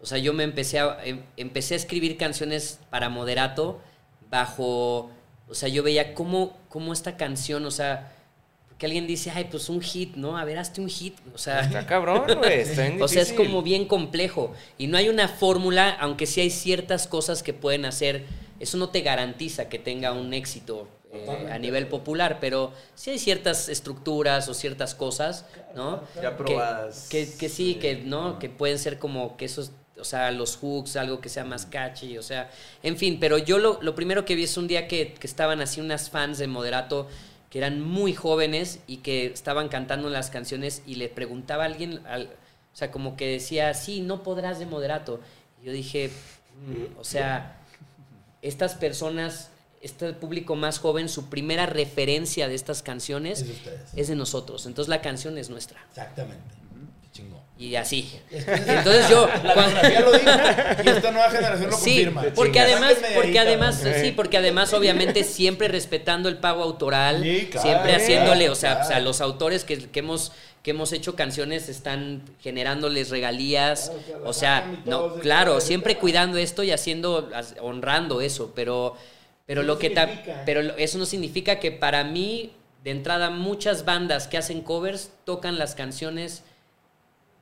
[0.02, 3.82] O sea, yo me empecé a, em, empecé a escribir canciones para moderato
[4.30, 5.12] bajo,
[5.48, 8.12] o sea, yo veía cómo, cómo esta canción, o sea,
[8.78, 10.38] que alguien dice, ay, pues un hit, ¿no?
[10.38, 11.16] A ver, hazte un hit.
[11.34, 12.62] O sea, está cabrón, güey.
[12.62, 14.54] Está o sea, es como bien complejo.
[14.78, 18.26] Y no hay una fórmula, aunque sí hay ciertas cosas que pueden hacer.
[18.60, 23.20] Eso no te garantiza que tenga un éxito eh, a nivel popular, pero sí hay
[23.20, 25.46] ciertas estructuras o ciertas cosas,
[25.76, 26.02] ¿no?
[26.20, 27.08] Ya probadas.
[27.08, 30.96] Que, que, sí, que no, que pueden ser como que esos, o sea, los hooks,
[30.96, 32.50] algo que sea más catchy, o sea,
[32.82, 35.62] en fin, pero yo lo, lo primero que vi es un día que, que, estaban
[35.62, 37.08] así unas fans de Moderato
[37.52, 42.02] que eran muy jóvenes y que estaban cantando las canciones y le preguntaba a alguien,
[42.08, 42.32] al,
[42.74, 45.20] o sea, como que decía, sí, no podrás de Moderato.
[45.62, 47.60] Y yo dije, mm, o sea,
[48.42, 49.52] estas personas
[49.84, 53.46] este público más joven, su primera referencia de estas canciones
[53.96, 54.66] es, de nosotros.
[54.66, 55.80] Entonces la canción es nuestra.
[55.90, 56.64] Exactamente.
[57.60, 58.12] Y así.
[58.32, 59.28] Entonces yo.
[59.44, 59.80] La cuando...
[59.82, 60.32] lo dijo.
[60.84, 62.24] Y esta nueva generación lo sí, confirma.
[62.36, 68.50] Porque además, porque además, sí, porque además, obviamente, siempre respetando el pago autoral, siempre haciéndole,
[68.50, 70.32] o sea, o sea, los autores que, que hemos
[70.64, 73.92] que hemos hecho canciones están generándoles regalías,
[74.24, 77.30] o sea, no, claro, siempre cuidando esto y haciendo,
[77.62, 78.96] honrando eso, pero
[79.46, 79.90] pero, lo que
[80.46, 82.54] pero eso no significa que para mí,
[82.84, 86.44] de entrada, muchas bandas que hacen covers tocan las canciones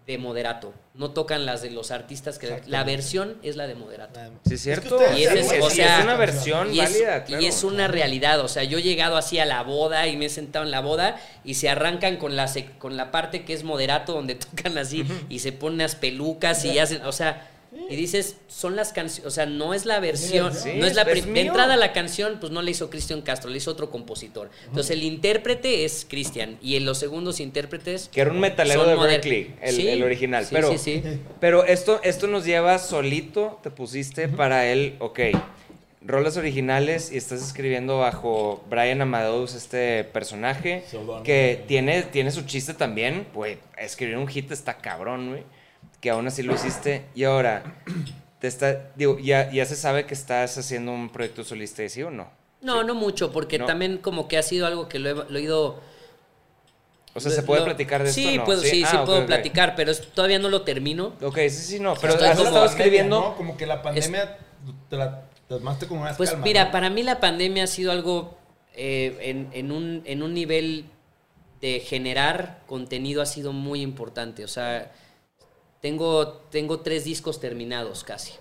[0.07, 0.73] de moderato.
[0.95, 4.19] No tocan las de los artistas que la versión es la de moderato.
[4.47, 4.99] Sí, es cierto.
[5.15, 7.41] Y es, es- o es sea, una versión Y es, válida, claro.
[7.43, 10.25] y es una realidad, o sea, yo he llegado así a la boda y me
[10.25, 13.63] he sentado en la boda y se arrancan con la, con la parte que es
[13.63, 17.47] moderato, donde tocan así y se ponen las pelucas y hacen, o sea,
[17.89, 21.03] y dices, son las canciones, o sea, no es la versión, Sí, no es la
[21.03, 24.49] es de entrada la canción, pues no la hizo Cristian Castro, la hizo otro compositor.
[24.67, 28.95] Entonces el intérprete es Cristian y en los segundos intérpretes Que era un metalero de
[28.95, 30.45] Berkeley, el, Sí, el original.
[30.45, 31.03] sí, pero, sí, sí.
[31.39, 35.19] pero esto, esto nos lleva solito, te pusiste para él, ok,
[36.03, 40.83] rolas originales y estás escribiendo bajo Brian Amadeus, este personaje,
[41.23, 45.43] que tiene, tiene su chiste también, pues escribir un hit está cabrón, güey,
[46.01, 47.05] que aún así lo hiciste.
[47.15, 47.63] Y ahora,
[48.39, 52.11] te está, digo, ya, ya se sabe que estás haciendo un proyecto solista, ¿sí o
[52.11, 52.27] no?
[52.61, 53.65] No, no mucho, porque No.
[53.65, 55.79] también como que ha sido algo que lo he, lo he ido...
[57.13, 58.45] O sea, ¿se puede lo- platicar de sí, esto no?
[58.45, 61.13] Puedo, sí, sí, Ah, ok, puedo platicar, pero todavía no lo termino.
[61.21, 63.19] Ok, sí, sí, no, pero Estoy has como estado escribiendo...
[63.19, 63.35] ¿no?
[63.35, 64.37] Como que la pandemia
[64.89, 66.71] te la te tomaste como unas Pues mira, ¿no?
[66.71, 68.37] para mí la pandemia ha sido algo
[68.73, 70.85] eh, en, en un, en un nivel
[71.59, 74.45] de generar contenido ha sido muy importante.
[74.45, 74.91] O sea,
[75.81, 78.33] tengo, tengo tres discos terminados casi.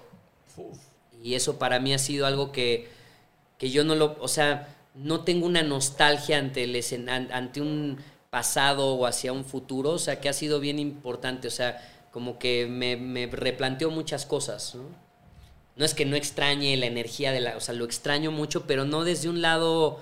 [1.22, 2.88] Y eso para mí ha sido algo que,
[3.58, 7.98] que yo no lo, o sea, no tengo una nostalgia ante, el ante un
[8.30, 11.80] pasado o hacia un futuro, o sea, que ha sido bien importante, o sea,
[12.12, 14.84] como que me, me replanteó muchas cosas, ¿no?
[15.76, 18.84] No es que no extrañe la energía de la, o sea, lo extraño mucho, pero
[18.84, 20.00] no desde un lado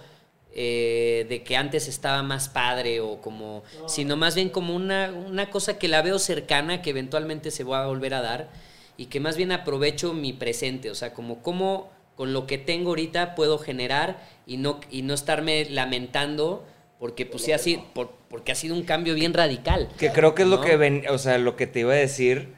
[0.60, 5.50] eh, de que antes estaba más padre o como, sino más bien como una, una
[5.50, 8.48] cosa que la veo cercana, que eventualmente se va a volver a dar
[8.96, 12.88] y que más bien aprovecho mi presente, o sea, como cómo con lo que tengo
[12.90, 14.18] ahorita puedo generar
[14.48, 16.66] y no, y no estarme lamentando
[16.98, 19.88] porque pues sí ha sido, por- porque ha sido un cambio bien radical.
[19.96, 20.62] Que creo que es lo ¿no?
[20.64, 22.52] que ven, o sea, lo que te iba a decir,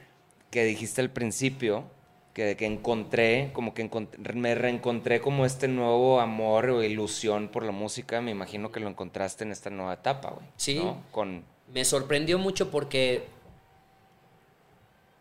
[0.51, 1.85] que dijiste al principio,
[2.35, 3.89] que, que encontré, como que
[4.35, 8.89] me reencontré como este nuevo amor o ilusión por la música, me imagino que lo
[8.89, 10.47] encontraste en esta nueva etapa, güey.
[10.57, 10.77] Sí.
[10.77, 11.03] ¿no?
[11.11, 13.27] Con, me sorprendió mucho porque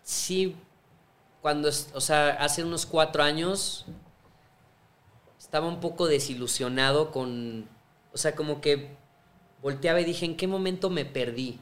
[0.03, 0.56] sí,
[1.41, 3.86] cuando, o sea, hace unos cuatro años
[5.40, 7.68] estaba un poco desilusionado con,
[8.14, 8.90] o sea, como que
[9.61, 11.60] volteaba y dije, ¿en qué momento me perdí?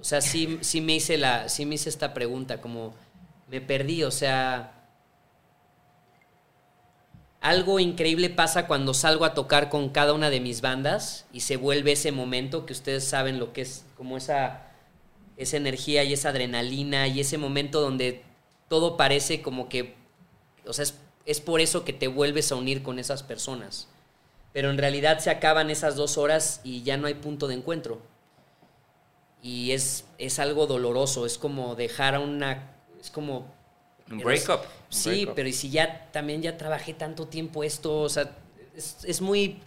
[0.00, 2.94] O sea, sí, sí me hice la, sí me hice esta pregunta, como
[3.52, 4.88] me perdí, o sea,
[7.42, 11.58] algo increíble pasa cuando salgo a tocar con cada una de mis bandas y se
[11.58, 14.70] vuelve ese momento que ustedes saben lo que es, como esa,
[15.36, 18.22] esa energía y esa adrenalina y ese momento donde
[18.68, 19.96] todo parece como que,
[20.64, 20.94] o sea, es,
[21.26, 23.86] es por eso que te vuelves a unir con esas personas.
[24.54, 28.00] Pero en realidad se acaban esas dos horas y ya no hay punto de encuentro.
[29.42, 32.70] Y es, es algo doloroso, es como dejar a una...
[33.02, 33.52] Es como...
[34.10, 38.30] Un breakup, Sí, pero y si ya también ya trabajé tanto tiempo esto, o sea,
[38.76, 39.58] es, es muy...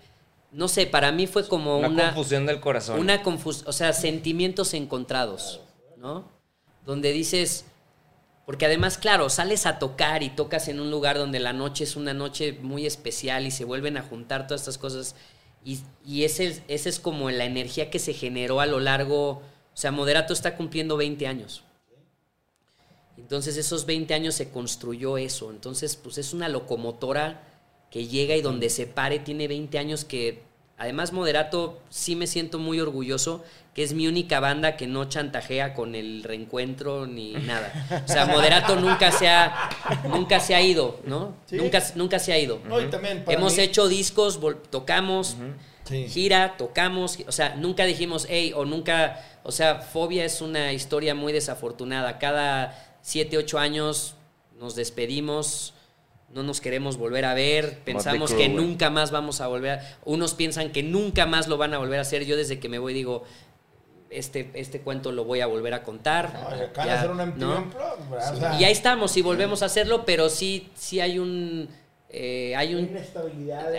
[0.52, 2.06] No sé, para mí fue como una, una...
[2.14, 3.00] confusión del corazón.
[3.00, 5.60] Una confusión, o sea, sentimientos encontrados,
[5.98, 6.30] ¿no?
[6.86, 7.66] Donde dices,
[8.46, 11.96] porque además, claro, sales a tocar y tocas en un lugar donde la noche es
[11.96, 15.16] una noche muy especial y se vuelven a juntar todas estas cosas.
[15.64, 19.30] Y, y ese, es- ese es como la energía que se generó a lo largo,
[19.30, 19.42] o
[19.74, 21.64] sea, Moderato está cumpliendo 20 años.
[23.18, 25.50] Entonces esos 20 años se construyó eso.
[25.52, 27.44] Entonces, pues es una locomotora
[27.90, 30.44] que llega y donde se pare tiene 20 años que
[30.78, 33.44] además Moderato sí me siento muy orgulloso
[33.74, 38.04] que es mi única banda que no chantajea con el reencuentro ni nada.
[38.06, 39.70] O sea, Moderato nunca se ha
[40.10, 41.36] nunca se ha ido, ¿no?
[41.46, 41.56] Sí.
[41.58, 42.60] Nunca nunca se ha ido.
[42.66, 44.40] No, y también para Hemos mí- hecho discos,
[44.70, 45.38] tocamos,
[45.86, 46.08] Sí.
[46.10, 51.14] gira, tocamos, o sea, nunca dijimos, hey, o nunca, o sea, Fobia es una historia
[51.14, 52.18] muy desafortunada.
[52.18, 54.16] Cada 7, 8 años
[54.60, 55.76] nos despedimos,
[56.34, 60.34] no nos queremos volver a ver, pensamos que nunca más vamos a volver a, unos
[60.34, 62.26] piensan que nunca más lo van a volver a hacer.
[62.26, 63.24] Yo desde que me voy digo,
[64.10, 66.34] este, este cuento lo voy a volver a contar.
[66.34, 68.60] No, y acaban de Ya, hacer MTV ¿no?
[68.60, 71.70] Y ahí estamos y volvemos a hacerlo, pero sí, sí hay un...
[72.10, 72.90] eh, hay un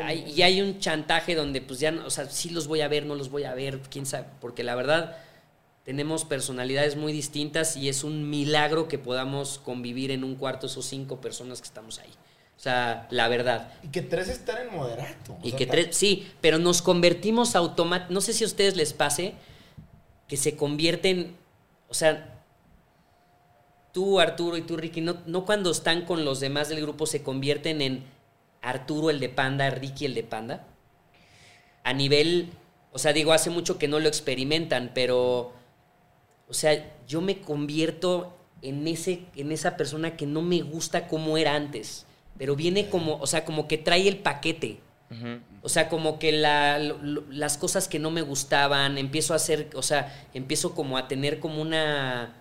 [0.05, 2.87] hay- y hay un chantaje donde pues ya, no- o sea, sí los voy a
[2.87, 5.17] ver, no los voy a ver, quién sabe, porque la verdad
[5.87, 10.85] tenemos personalidades muy distintas y es un milagro que podamos convivir en un cuarto esos
[10.85, 12.11] cinco personas que estamos ahí.
[12.57, 13.73] O sea, la verdad.
[13.85, 15.35] Y que tres están en moderato.
[15.35, 18.75] o Y sea, que tres, sí, pero nos convertimos automáticamente, no sé si a ustedes
[18.75, 19.35] les pase,
[20.27, 21.37] que se convierten,
[21.89, 22.43] o sea,
[23.93, 27.23] tú Arturo y tú Ricky, no, no cuando están con los demás del grupo se
[27.23, 28.03] convierten en
[28.61, 30.67] Arturo el de Panda, Ricky el de Panda.
[31.85, 32.51] A nivel,
[32.91, 35.53] o sea, digo, hace mucho que no lo experimentan, pero,
[36.49, 41.37] o sea, yo me convierto en, ese, en esa persona que no me gusta como
[41.39, 42.07] era antes.
[42.39, 44.79] Pero viene como, o sea, como que trae el paquete.
[45.63, 49.37] O sea, como que la- lo- lo- las cosas que no me gustaban, empiezo a
[49.37, 52.35] hacer, o sea, empiezo como a tener como una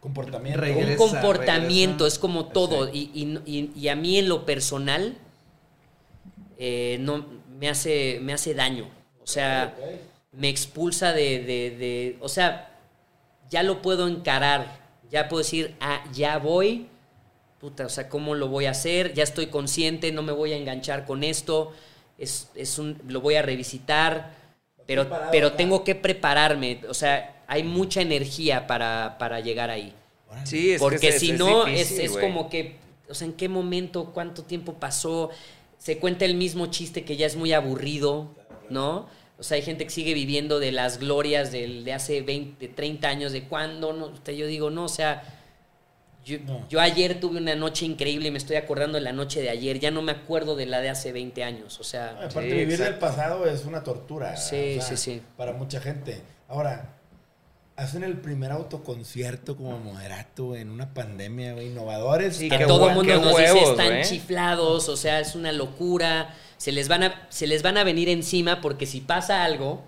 [0.00, 0.60] Comportamiento.
[0.60, 2.14] Regresa, un comportamiento, regresa.
[2.14, 2.88] es como todo.
[2.92, 5.16] Y, y- y- y a mí en lo personal,
[6.58, 7.26] eh, no,
[7.58, 8.88] me, hace, me hace daño.
[9.22, 9.74] O sea,
[10.32, 12.69] me expulsa de, de- de- O sea,
[13.50, 14.80] ya lo puedo encarar.
[15.10, 16.86] Ya puedo decir, ah, ya voy.
[17.60, 19.12] Puta, o sea, ¿cómo lo voy a hacer?
[19.12, 21.72] Ya estoy consciente, no me voy a enganchar con esto.
[22.16, 24.32] Es, es un, lo voy a revisitar.
[24.86, 26.80] Pero, pero tengo que prepararme.
[26.88, 29.92] O sea, hay mucha energía para, para llegar ahí.
[30.44, 32.76] Sí, es que Porque es- si es no, difícil, es, es como que,
[33.08, 35.30] o sea, ¿en qué momento, cuánto tiempo pasó?
[35.78, 38.28] Se cuenta el mismo chiste que ya es muy aburrido,
[38.70, 39.08] ¿no?
[39.40, 43.08] O sea, hay gente que sigue viviendo de las glorias del, de hace 20, 30
[43.08, 45.22] años, de cuándo, no, sea, yo digo, no, o sea,
[46.24, 46.68] yo, No.
[46.68, 49.78] yo ayer tuve una noche increíble y me estoy acordando de la noche de ayer,
[49.80, 52.78] ya no me acuerdo de la de hace 20 años, o sea, Aparte, Sí, vivir
[52.78, 53.00] del exacto.
[53.00, 54.36] pasado es una tortura.
[54.36, 55.22] Sí, o sea, sí, sí.
[55.38, 56.20] Para mucha gente.
[56.46, 56.99] Ahora,
[57.80, 62.36] hacen el primer autoconcierto como moderato en una pandemia, güey, innovadores.
[62.36, 64.04] Sí, que qué todo el mundo nos dice huevos, están güey".
[64.04, 66.34] chiflados, o sea, es una locura.
[66.58, 69.82] Se les van a, se les van a venir encima porque si pasa algo,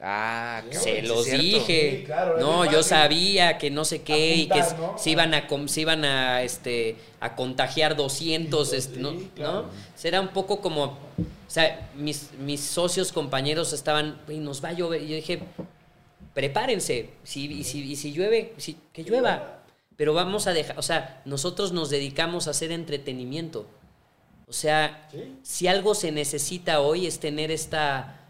[0.00, 1.96] Ah, se los dije.
[1.98, 4.62] Sí, claro, es no, yo sabía que no sé qué y que
[4.96, 9.12] se iban a se iban a este a contagiar 200, este, Sí, ¿no?
[9.34, 9.62] claro.
[9.62, 9.68] ¿no?
[9.96, 14.72] Será un poco como o sea, mis, mis socios, compañeros estaban, "Güey, nos va a
[14.74, 15.02] llover.
[15.02, 15.40] Y yo dije,
[16.34, 17.10] prepárense.
[17.24, 19.62] Si, y, si, y si llueve, si- que llueva.
[19.96, 23.66] Pero vamos a dejar, o sea, nosotros nos dedicamos a hacer entretenimiento.
[24.46, 25.08] O sea,
[25.42, 28.20] si algo se necesita hoy es tener esta,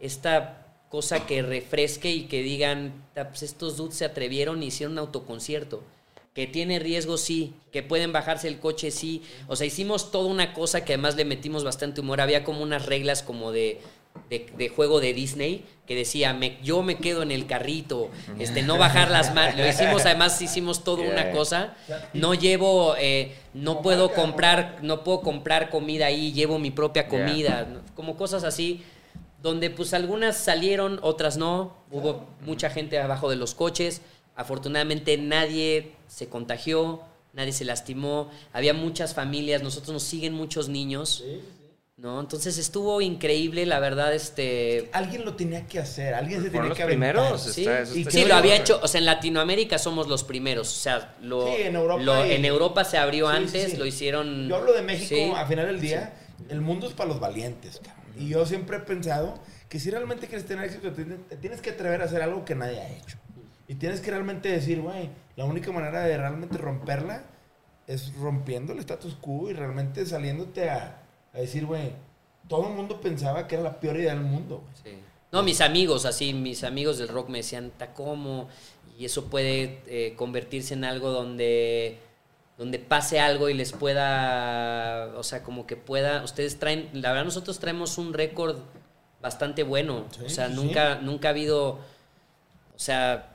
[0.00, 4.92] esta cosa que refresque y que digan, "Ta, pues estos dudes se atrevieron y hicieron
[4.94, 5.82] un autoconcierto.
[6.34, 7.54] Que tiene riesgo, sí.
[7.72, 9.22] Que pueden bajarse el coche, sí.
[9.46, 12.20] O sea, hicimos toda una cosa que además le metimos bastante humor.
[12.20, 13.80] Había como unas reglas como de,
[14.30, 18.62] de, de juego de Disney que decía, me, yo me quedo en el carrito, este,
[18.62, 19.56] no bajar las manos.
[19.58, 21.32] Lo hicimos, además hicimos toda una Yeah.
[21.32, 21.74] cosa.
[22.14, 27.66] No llevo, eh, no puedo comprar, no puedo comprar comida ahí, llevo mi propia comida.
[27.70, 27.80] ¿no?
[27.94, 28.82] Como cosas así
[29.42, 31.76] donde pues algunas salieron, otras no.
[31.90, 34.00] Hubo mucha gente abajo de los coches.
[34.36, 37.02] Afortunadamente nadie se contagió,
[37.34, 38.30] nadie se lastimó.
[38.54, 41.22] Había muchas familias, nosotros nos siguen muchos niños.
[41.96, 42.18] ¿No?
[42.20, 44.90] Entonces estuvo increíble, la verdad, este...
[44.92, 47.14] Alguien lo tenía que hacer, alguien se tenía los que aventar.
[47.14, 47.40] primeros.
[47.42, 50.24] Sí, está- eso Y está sí, lo había hecho, o sea, en Latinoamérica somos los
[50.24, 53.70] primeros, o sea, lo, Sí, en Europa lo- y- en Europa se abrió Sí, antes,
[53.70, 53.76] sí.
[53.76, 54.48] lo hicieron...
[54.48, 55.32] Yo hablo de México, sí.
[55.36, 56.14] a final del día,
[56.48, 58.04] el mundo es para los valientes, cabrón.
[58.18, 59.38] Y yo siempre he pensado
[59.68, 62.80] que si realmente quieres tener éxito, te tienes que atrever a hacer algo que nadie
[62.80, 63.18] ha hecho.
[63.68, 67.22] Y tienes que realmente decir, güey, la única manera de realmente romperla
[67.86, 71.02] es rompiendo el status quo y realmente saliéndote a,
[71.34, 71.92] a decir, güey,
[72.48, 74.62] todo el mundo pensaba que era la peor idea del mundo.
[74.82, 74.90] Sí.
[75.32, 78.48] No, mis amigos, así, mis amigos del rock me decían, ¿ta cómo?
[78.96, 81.98] Y eso puede eh, convertirse en algo donde,
[82.56, 87.24] donde pase algo y les pueda, o sea, como que pueda, ustedes traen, la verdad
[87.24, 88.58] nosotros traemos un récord
[89.20, 93.34] bastante bueno, Sí, o sea, sí, nunca, nunca ha habido, o sea,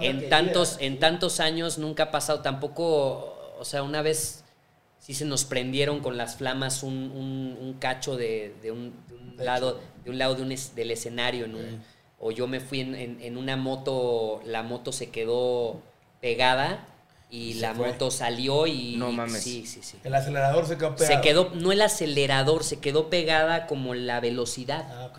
[0.00, 4.41] en tantos, en tantos años nunca ha pasado tampoco, o sea, una vez
[5.02, 9.14] sí se nos prendieron con las flamas un, un- un cacho de, de un, de
[9.16, 11.82] un De lado, de un lado de un es- del escenario, en un-
[12.20, 15.82] o yo me fui en, en- en una moto, la moto se quedó
[16.20, 16.86] pegada
[17.30, 17.88] y Se la fue.
[17.88, 19.42] moto salió y No mames.
[19.42, 19.98] sí, sí, sí.
[20.04, 21.16] El acelerador se quedó pegado.
[21.16, 25.18] Se quedó, no el acelerador, se quedó pegada como la velocidad Ah, ok.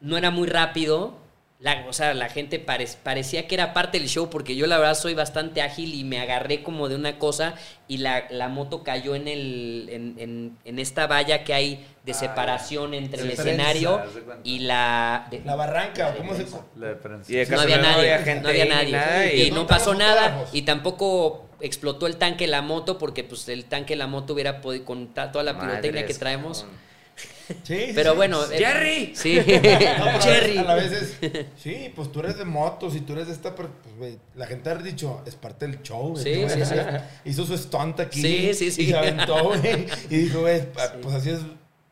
[0.00, 1.14] no era muy rápido.
[1.62, 4.78] La, o sea, la gente parec- parecía que era parte del show porque yo la
[4.78, 7.54] verdad soy bastante ágil y me agarré como de una cosa
[7.86, 12.12] y la, la moto cayó en, el, en, en- en esta valla que hay de
[12.12, 14.00] Ah, separación entre el De escenario
[14.42, 15.26] y la...
[15.30, 16.46] de- La barranca, ¿cómo se...?
[16.76, 17.30] La de prensa.
[17.30, 18.92] Y de no había nadie, gente no había nadie.
[18.92, 23.22] nada, y y- no pasó nada y tampoco explotó el tanque de la moto porque
[23.22, 26.64] pues el tanque de la moto hubiera podido con ta- toda la pirotecnia que traemos.
[27.62, 28.16] Sí, Pero sí.
[28.16, 29.12] bueno, eh, ¡Jerry!
[29.14, 29.36] Sí.
[29.38, 29.64] No, pero
[30.02, 30.58] a la vez- Jerry.
[30.58, 33.54] A la vez es, sí, pues tú eres de motos y tú eres de esta,
[33.54, 36.10] pero, pues, la gente ha dicho, es parte del show.
[36.10, 36.74] güey, Sí, sí, sí.
[37.24, 38.20] Hizo su stunt aquí.
[38.22, 38.82] Sí, sí, sí.
[38.82, 39.86] Y se aventó, güey.
[40.10, 40.62] Y dijo, güey,
[41.02, 41.40] pues así es.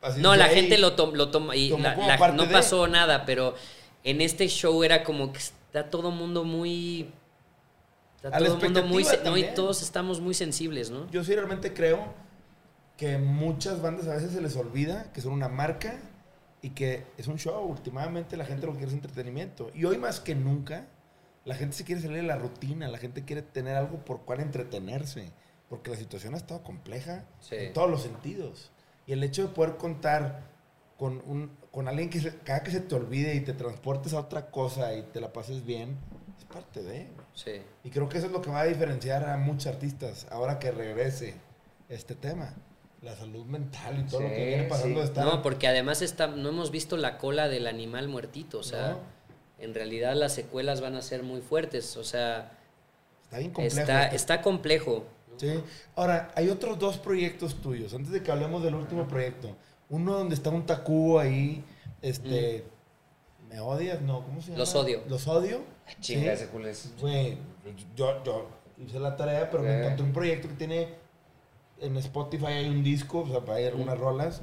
[0.00, 2.86] Así No, es la gente lo, tom- lo toma y la- la- no de- pasó
[2.86, 3.54] nada, pero
[4.04, 7.10] en este show era como que está todo mundo muy...
[8.16, 9.04] Está A la todo mundo muy...
[9.24, 11.10] no, y todos estamos muy sensibles, ¿no?
[11.10, 12.04] Yo sí realmente creo
[12.98, 15.94] que muchas bandas a veces se les olvida que son una marca
[16.60, 17.64] y que es un show.
[17.64, 19.70] Últimamente la gente lo que quiere es entretenimiento.
[19.74, 20.86] Y hoy más que nunca,
[21.44, 24.40] La gente se quiere salir de la rutina, la gente quiere tener algo por cual
[24.40, 25.30] entretenerse,
[25.70, 27.54] porque la situación ha estado compleja Sí.
[27.56, 28.70] en todos los sentidos.
[29.06, 30.42] Y el hecho de poder contar
[30.98, 34.20] con, un, con alguien que se- cada que se te olvide y te transportes a
[34.20, 35.96] otra cosa y te la pases bien,
[36.36, 37.06] es parte de.
[37.32, 37.62] Sí.
[37.82, 40.70] Y creo que eso es lo que va a diferenciar a muchos artistas ahora que
[40.70, 41.34] regrese
[41.88, 42.52] este tema.
[43.02, 45.06] La salud mental y todo lo que viene pasando sí.
[45.06, 45.24] estar.
[45.24, 48.58] No, porque además está, no hemos visto la cola del animal muertito.
[48.58, 48.98] O sea, No.
[49.64, 51.96] en realidad las secuelas van a ser muy fuertes.
[51.96, 52.52] O sea,
[53.24, 53.80] Está bien complejo.
[53.80, 55.04] está, está complejo.
[55.36, 55.60] Sí.
[55.94, 57.94] Ahora, hay otros dos proyectos tuyos.
[57.94, 59.56] Antes de que hablemos del último proyecto.
[59.90, 61.64] Uno donde está un Tacubo ahí.
[62.02, 62.64] Este.
[63.48, 64.00] ¿Me odias?
[64.02, 64.58] No, ¿cómo se llama?
[64.58, 65.02] Los odio.
[65.08, 65.62] ¿Los odio?
[66.00, 66.28] Chinga, Sí.
[66.42, 66.92] ese culo es.
[67.00, 67.38] Güey,
[67.96, 68.48] yo, yo
[68.84, 69.78] hice la tarea, pero me Eh.
[69.84, 70.88] encontré un proyecto que tiene
[71.80, 74.42] en Spotify hay un disco, o sea, hay algunas rolas,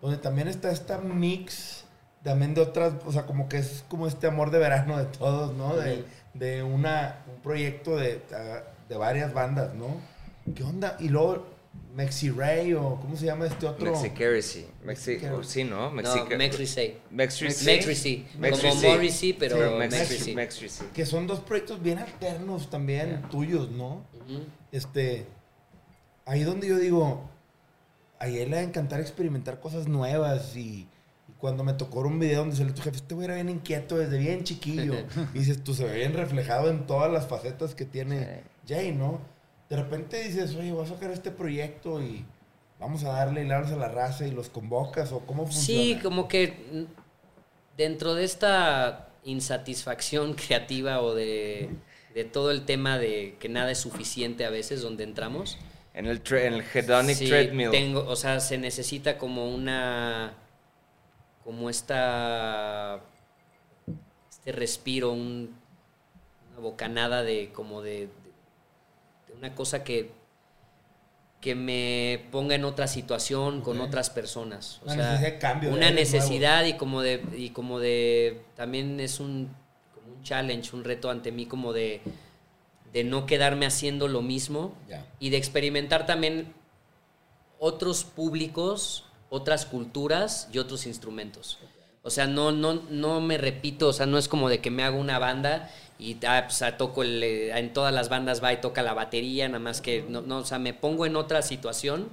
[0.00, 1.84] donde también está esta mix
[2.22, 5.54] también de otras, o sea, como que es como este amor de verano de todos,
[5.54, 5.76] ¿no?
[5.76, 8.22] De, de una, un proyecto de,
[8.88, 10.00] de varias bandas, ¿no?
[10.54, 10.96] ¿Qué onda?
[11.00, 11.46] Y luego
[11.94, 13.92] Mexi Ray o ¿cómo se llama este otro?
[13.92, 14.66] Mexicaracy.
[14.82, 15.50] Mexi Mexicaracy.
[15.50, 15.82] sí, ¿no?
[15.82, 16.98] No, Mexica Mexricey.
[17.10, 18.26] Mexricey.
[18.38, 18.70] Mexricey.
[18.70, 18.74] Como.
[18.74, 19.78] Morrissey, pero.
[19.78, 20.88] Mexricey.
[20.92, 24.02] Que son dos proyectos bien alternos también, tuyos, ¿no?
[24.72, 25.26] Este
[26.26, 27.28] ahí donde yo digo
[28.18, 30.86] a él le va a encantar experimentar cosas nuevas y,
[31.28, 33.96] y cuando me tocó un video donde salió tu jefe este güey era bien inquieto
[33.96, 34.94] desde bien chiquillo.
[35.34, 39.20] Y dices tú se ve bien reflejado en todas las facetas que tiene Jay no
[39.68, 42.24] de repente dices oye voy a sacar este proyecto y
[42.78, 46.28] vamos a darle y a la raza y los convocas o cómo funciona Sí, como
[46.28, 46.86] que
[47.76, 51.70] dentro de esta insatisfacción creativa o de,
[52.14, 55.58] de todo el tema de que nada es suficiente a veces donde entramos.
[55.94, 57.70] En el, tre- en el hedonic sí, treadmill.
[57.70, 60.34] Tengo, o sea, se necesita como una.
[61.44, 63.00] como esta.
[64.30, 65.54] este respiro, un-
[66.52, 68.08] una bocanada de como de, de-
[69.28, 70.10] de una cosa que
[71.40, 74.80] que me ponga en otra situación con otras personas.
[74.80, 78.40] O Una sea, necesidad de cambio, de una necesidad y como de y como de
[78.56, 79.54] también es un
[79.94, 82.00] como un challenge, un reto ante mí como de
[82.94, 84.72] de no quedarme haciendo lo mismo
[85.18, 86.54] y de experimentar también
[87.58, 91.58] otros públicos, otras culturas y otros instrumentos.
[92.04, 94.84] O sea, no, no, no me repito, o sea, no es como de que me
[94.84, 98.52] hago una banda y ah, pues, ah, toco el, eh, en todas las bandas va
[98.52, 101.42] y toca la batería, nada más que no, no, o sea, me pongo en otra
[101.42, 102.08] situación.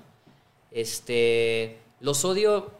[0.71, 2.71] Este, los odio,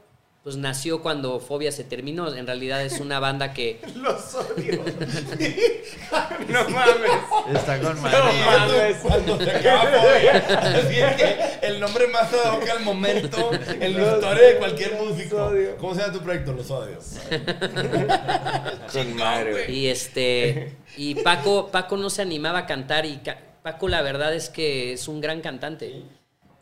[0.44, 2.34] pues nació cuando Fobia se terminó.
[2.34, 4.84] En realidad es una banda que los odio
[6.50, 7.12] No mames.
[7.54, 8.18] Está con No madre.
[8.46, 8.98] mames.
[9.04, 13.94] Cuando se acaba Fobia, así es que el nombre más ad hoc al momento en
[14.02, 15.52] la historia de cualquier músico.
[15.80, 16.54] ¿Cómo se llama tu proyecto?
[16.54, 17.18] Los odios.
[18.92, 19.72] Con madre, güey.
[19.72, 23.22] Y este y Paco Paco no se animaba a cantar y
[23.64, 26.02] Paco la verdad es que es un gran cantante.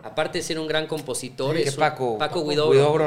[0.04, 2.18] Aparte de ser un gran compositor, ¿Qué es un- Paco?
[2.18, 2.44] Paco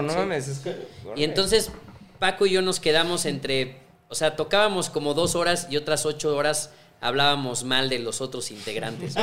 [0.02, 0.18] no Sí.
[0.18, 0.48] mames.
[0.48, 0.76] Es que,
[1.16, 1.70] Y entonces
[2.18, 6.36] Paco y yo nos quedamos entre, o sea, tocábamos como dos horas y otras ocho
[6.36, 6.70] horas
[7.02, 9.14] hablábamos mal de los otros integrantes.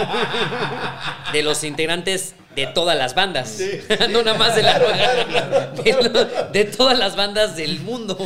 [1.33, 3.57] De los integrantes de todas las bandas.
[4.09, 8.17] no nada más de la de, lo- de todas las bandas del mundo.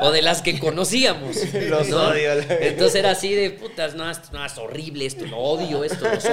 [0.00, 1.36] o de las que conocíamos.
[1.54, 2.08] Los ¿no?
[2.08, 2.32] odio.
[2.60, 6.20] Entonces era así de putas, no, esto no es horrible, esto lo odio, esto lo
[6.20, 6.32] soy.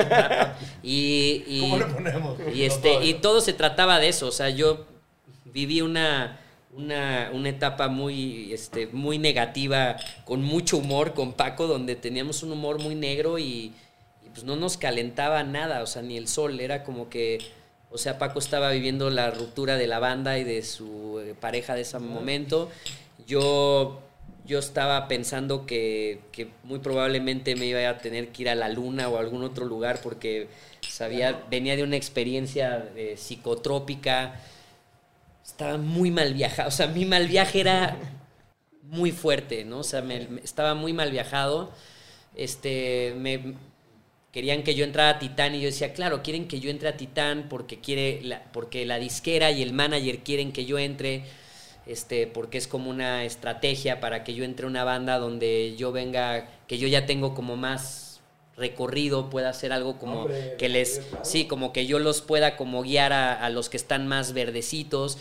[0.84, 2.38] Y, y, ¿Cómo le ponemos?
[2.54, 4.28] y, este, y todo se trataba de eso.
[4.28, 4.86] O sea, yo
[5.46, 6.40] viví una,
[6.76, 12.52] una, una etapa muy, este, muy negativa, con mucho humor con Paco, donde teníamos un
[12.52, 13.74] humor muy negro y,
[14.24, 16.60] y, pues no nos calentaba nada, o sea, ni el sol.
[16.60, 17.40] Era como que,
[17.92, 21.76] o sea, Paco estaba viviendo la ruptura de la banda y de su eh, pareja
[21.76, 22.70] de ese momento.
[23.26, 24.02] Yo,
[24.46, 28.70] yo estaba pensando que, que muy probablemente me iba a tener que ir a la
[28.70, 30.48] luna o a algún otro lugar porque
[30.82, 34.42] sabía, venía de una experiencia eh, psicotrópica.
[35.56, 36.68] Estaba muy mal viajado.
[36.68, 37.98] O sea, mi mal viaje era
[38.84, 39.80] muy fuerte, ¿no?
[39.80, 41.72] O sea, me- me- estaba muy mal viajado.
[42.36, 43.56] Este, me
[44.34, 46.98] querían que yo entrara a Titán y yo decía, claro, quieren que yo entre a
[46.98, 51.24] Titán porque quiere la, porque la disquera y el manager quieren que yo entre
[51.86, 55.92] este porque es como una estrategia para que yo entre a una banda donde yo
[55.92, 58.20] venga, que yo ya tengo como más
[58.58, 62.84] recorrido, pueda hacer algo como Hombre, que les sí, como que yo los pueda como
[62.84, 65.18] guiar a, a los que están más verdecitos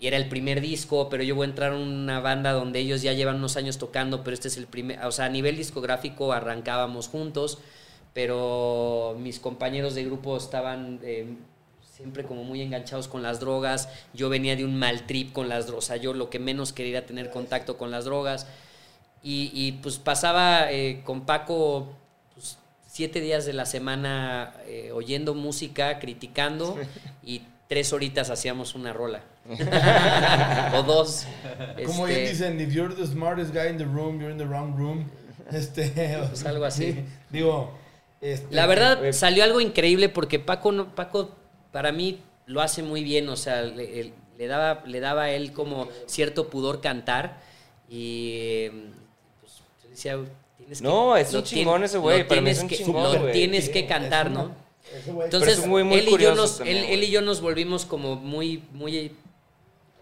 [0.00, 3.02] y, era el primer disco, pero yo voy a entrar a una banda donde ellos
[3.02, 6.32] ya llevan unos años tocando, pero este es el primer, o sea, a nivel discográfico
[6.32, 7.58] arrancábamos juntos,
[8.12, 11.36] pero mis compañeros de grupo estaban eh,
[11.96, 15.66] siempre como muy enganchados con las drogas, yo venía de un mal trip con las
[15.66, 18.46] drogas, o sea, yo lo que menos quería era tener contacto con las drogas
[19.22, 21.88] Y, y, pues pasaba eh, con Paco
[22.34, 26.76] pues, siete días de la semana eh, oyendo música, criticando
[27.24, 29.22] y tres horitas hacíamos una rola.
[30.74, 31.26] o dos.
[31.86, 34.44] Como Este, bien dicen, if you're the smartest guy in the room, you're in the
[34.46, 35.08] wrong room.
[35.52, 35.92] Este,
[36.28, 36.92] Pues algo así.
[36.92, 37.70] sí, digo,
[38.20, 41.30] este, La verdad, salió algo increíble porque Paco, no, Paco
[41.70, 44.12] para mí lo hace muy bien, o sea, le,
[44.48, 47.38] daba, le daba a él como cierto pudor cantar
[47.88, 48.72] y eh,
[49.40, 49.52] pues,
[49.84, 50.18] yo decía,
[50.56, 52.76] tienes que- No, es un chingón ese güey, lo para mí tienes es un que-
[52.78, 53.32] chingón, Lo güey.
[53.32, 54.66] tienes Sí, que cantar, es una- ¿no?
[55.24, 57.84] Entonces, es muy, muy él, y yo nos, también, él, él y yo nos volvimos
[57.84, 59.14] como muy, muy...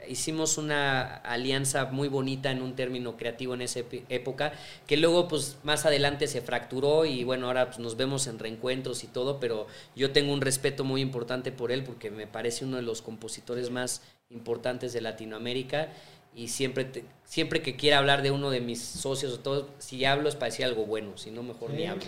[0.08, 4.52] Hicimos una alianza muy bonita en un término creativo en esa época,
[4.86, 9.04] que luego pues más adelante se fracturó y bueno, ahora pues, nos vemos en reencuentros
[9.04, 9.66] y todo, pero
[9.96, 13.70] yo tengo un respeto muy importante por él porque me parece uno de los compositores
[13.70, 15.88] más importantes de Latinoamérica
[16.36, 20.04] y siempre, te- siempre que quiera hablar de uno de mis socios o todo, si
[20.04, 22.02] hablo es para decir algo bueno, si no mejor ni hablo.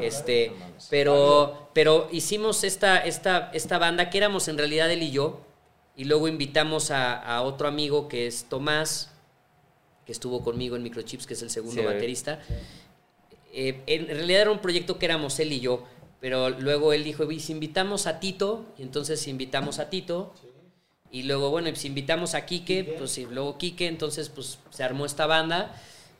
[0.00, 0.50] este,
[0.90, 5.40] pero, pero hicimos esta, esta, esta banda que éramos en realidad él y yo,
[5.98, 9.10] y luego invitamos a, a otro amigo que es Tomás,
[10.06, 12.40] que estuvo conmigo en Microchips, que es el segundo Sí, baterista.
[13.52, 15.84] Eh, en realidad era un proyecto que éramos él y yo,
[16.20, 20.32] pero luego él dijo, "Y si invitamos a Tito, y entonces invitamos a Tito,
[21.10, 24.84] y luego, bueno, y si invitamos a Quique, pues y luego Quique, entonces pues se
[24.84, 25.74] armó esta banda,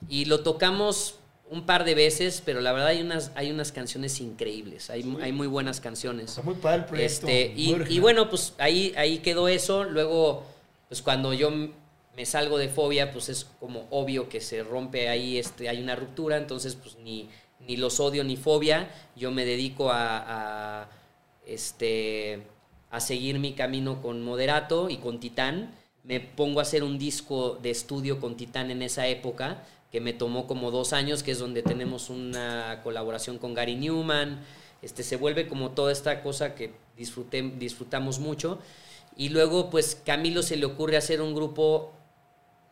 [0.09, 1.18] y lo tocamos
[1.51, 5.33] un par de veces, pero la verdad hay unas, hay unas canciones increíbles, hay, hay
[5.33, 6.31] muy buenas canciones.
[6.31, 7.27] Está muy padre el proyecto.
[7.27, 9.85] Este, y, bueno, pues ahí, ahí quedó eso.
[9.85, 10.45] Luego,
[10.89, 15.39] pues cuando yo me salgo de fobia, pues es como obvio que se rompe ahí,
[15.39, 17.29] este, hay una ruptura, entonces pues ni,
[17.61, 18.91] ni los odio ni fobia.
[19.17, 20.89] Yo me dedico a, a,
[21.47, 22.43] este,
[22.91, 25.75] a seguir mi camino con Moderato y con Titán.
[26.05, 30.13] Me pongo a hacer un disco de estudio con Titán en esa época, que me
[30.13, 34.41] tomó como dos años, que es donde tenemos una colaboración con Gary Newman.
[34.83, 38.59] Este, se vuelve como toda esta cosa que disfruté, disfrutamos mucho.
[39.17, 41.93] Y luego, pues, Camilo se le ocurre hacer un grupo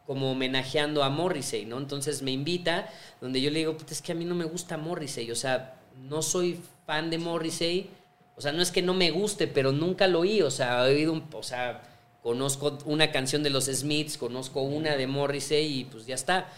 [0.06, 1.78] como homenajeando a Morrissey, ¿no?
[1.78, 2.88] Entonces me invita,
[3.20, 5.80] donde yo le digo, "Puta, es que a mí no me gusta Morrissey, o sea,
[6.08, 7.90] no soy fan de Morrissey,
[8.36, 10.94] o sea, no es que no me guste, pero nunca lo oí, o sea, he
[10.94, 11.82] oído, un, o sea,
[12.22, 16.48] conozco una canción de los Smiths, conozco una de Morrissey y pues ya está.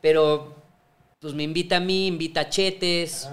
[0.00, 0.54] Pero,
[1.20, 3.28] pues me invita a mí, invita a Chetes,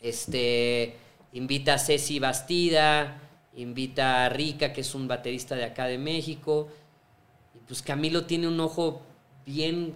[0.00, 0.96] este,
[1.32, 3.20] invita a Ceci Bastida,
[3.56, 6.68] invita a Rica, que es un baterista de acá de México.
[7.54, 9.02] Y pues Camilo tiene un ojo
[9.46, 9.94] bien,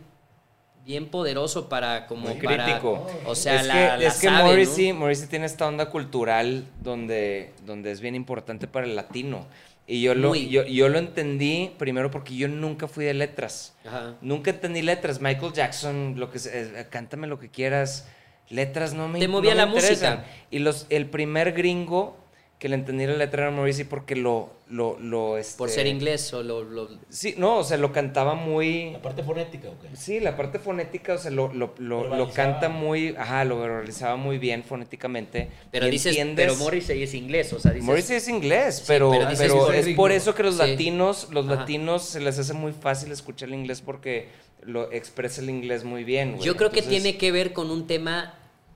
[0.85, 3.07] bien poderoso para como Muy para- crítico.
[3.27, 4.31] o sea, es la, que, la es que.
[4.31, 9.47] Morrissey, Morrissey tiene esta onda cultural donde, donde es bien importante para el latino.
[9.91, 13.75] Y yo lo, yo, yo lo entendí primero porque yo nunca fui de letras.
[13.87, 14.17] Ajá.
[14.21, 15.19] Nunca entendí letras.
[15.21, 18.07] Michael Jackson, lo que eh, cántame lo que quieras.
[18.51, 20.19] Letras no me Te no movía me la interesan.
[20.19, 20.37] música.
[20.51, 22.19] Y los, el primer gringo
[22.59, 24.51] que le entendí la letra era Morrissey porque lo...
[24.69, 28.35] lo, lo Por este, ser inglés o lo, lo- Sí, no, o sea, lo cantaba
[28.35, 28.91] muy...
[28.91, 29.85] La parte fonética, ¿ok?
[29.95, 34.17] Sí, la parte fonética, o sea, lo, lo, lo, lo canta muy, ajá, lo verbalizaba
[34.17, 35.49] muy bien fonéticamente.
[35.71, 37.87] Pero y dices, entiendes- pero Morrissey es inglés, o sea, dices...
[37.87, 39.53] Morrissey es inglés, pero, pero pero, dices
[39.85, 40.67] que es por eso que los Sí.
[40.67, 41.55] latinos, los Ajá.
[41.61, 44.29] latinos se les hace muy fácil escuchar el inglés porque
[44.63, 46.33] lo expresa el inglés muy bien.
[46.33, 46.45] güey.
[46.45, 48.35] Yo creo que tiene que ver con un tema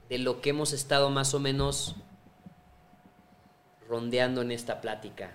[0.08, 1.96] de lo que hemos estado más o menos
[3.96, 5.30] rondeando en esta plática.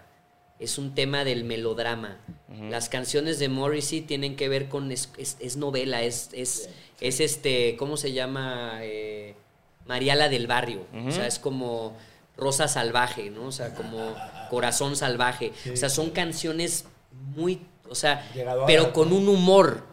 [0.60, 2.18] Es un tema del melodrama.
[2.70, 4.92] Las canciones de Morrissey tienen que ver con...
[4.92, 6.70] Es, es- es novela, es, es,
[7.00, 7.76] es este...
[7.78, 8.80] ¿Cómo se llama?
[8.82, 9.36] Eh,
[9.86, 10.88] Mariala del Barrio.
[11.08, 11.96] O sea, es como
[12.36, 13.44] Rosa Salvaje, ¿no?
[13.46, 14.16] O sea, como
[14.50, 15.54] Corazón Salvaje.
[15.72, 16.86] O sea, son canciones
[17.36, 17.62] muy...
[17.90, 18.28] O sea,
[18.66, 19.84] pero con un humor.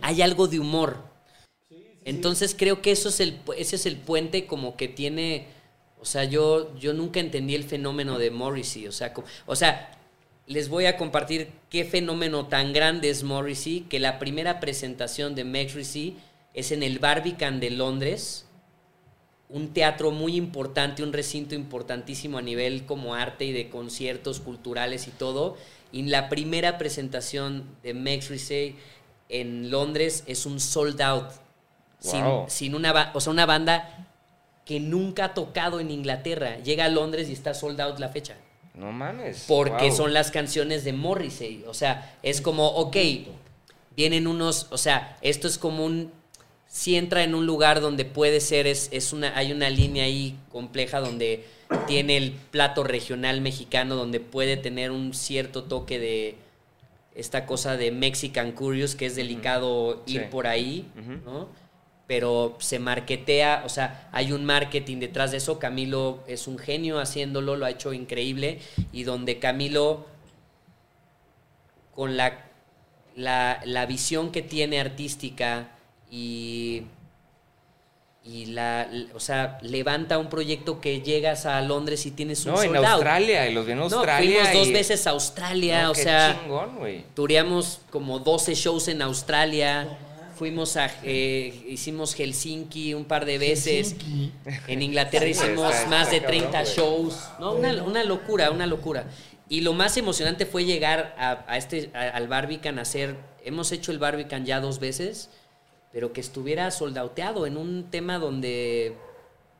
[0.00, 0.96] Hay algo de humor.
[2.06, 5.46] Entonces creo que eso es el, pu- ese es el puente como que tiene,
[6.00, 9.12] o sea, yo, yo nunca entendí el fenómeno de Morrissey, o sea,
[9.46, 9.90] o sea,
[10.46, 15.44] les voy a compartir qué fenómeno tan grande es Morrissey, que la primera presentación de
[15.44, 16.16] Morrissey
[16.54, 18.46] es en el Barbican de Londres,
[19.48, 25.06] un teatro muy importante, un recinto importantísimo a nivel como arte y de conciertos culturales
[25.06, 25.56] y todo.
[25.92, 28.74] Y la primera presentación de Morrissey
[29.28, 31.28] en Londres es un sold out.
[32.00, 32.44] Sin, Wow.
[32.48, 34.08] sin una, ba- o sea, una banda
[34.66, 36.58] que nunca ha tocado en Inglaterra.
[36.58, 38.36] Llega a Londres y está sold out la fecha.
[38.74, 39.44] No mames.
[39.48, 39.96] Porque wow.
[39.96, 41.64] son las canciones de Morrissey.
[41.66, 42.96] O sea, es como, ok,
[43.96, 46.10] vienen unos, o sea, esto es como un,
[46.66, 50.36] si entra en un lugar donde puede ser, es, es una, hay una línea ahí
[50.50, 51.46] compleja donde
[51.86, 56.36] tiene el plato regional mexicano, donde puede tener un cierto toque de
[57.14, 60.26] esta cosa de Mexican Curious, que es delicado ir Sí.
[60.30, 60.86] por ahí.
[61.24, 61.48] ¿no?
[62.06, 65.58] Pero se marketea, o sea, hay un marketing detrás de eso.
[65.58, 68.60] Camilo es un genio haciéndolo, lo ha hecho increíble.
[68.92, 70.06] Y donde Camilo,
[71.94, 72.44] con la,
[73.16, 75.70] la, la visión que tiene artística
[76.10, 76.82] y,
[78.24, 82.62] y la, o sea, levanta un proyecto que llegas a Londres y tienes un No,
[82.62, 82.86] en sold out.
[82.86, 84.40] Australia, y los vi en No, Australia.
[84.44, 86.78] fuimos dos y- veces a Australia, No, o qué sea, chingón,
[87.14, 89.88] tureamos como 12 shows en Australia.
[90.36, 93.92] Fuimos a, eh, hicimos Helsinki un par de veces.
[93.92, 94.32] Helsinki.
[94.68, 96.74] En Inglaterra Sí, hicimos está- más de cabrón, 30 güey.
[96.74, 97.18] shows.
[97.40, 99.06] No, una, una locura, una locura.
[99.48, 103.16] Y lo más emocionante fue llegar a, a este, a- al Barbican a hacer.
[103.44, 105.30] Hemos hecho el Barbican ya dos veces,
[105.92, 108.94] pero que estuviera soldauteado en un tema donde.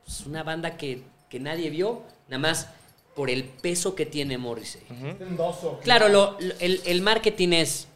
[0.05, 2.67] pues, una banda que, que nadie vio, nada más
[3.15, 4.81] por el peso que tiene Morrissey.
[5.17, 5.79] Tendoso.
[5.83, 7.87] Claro, lo- lo- el, el marketing es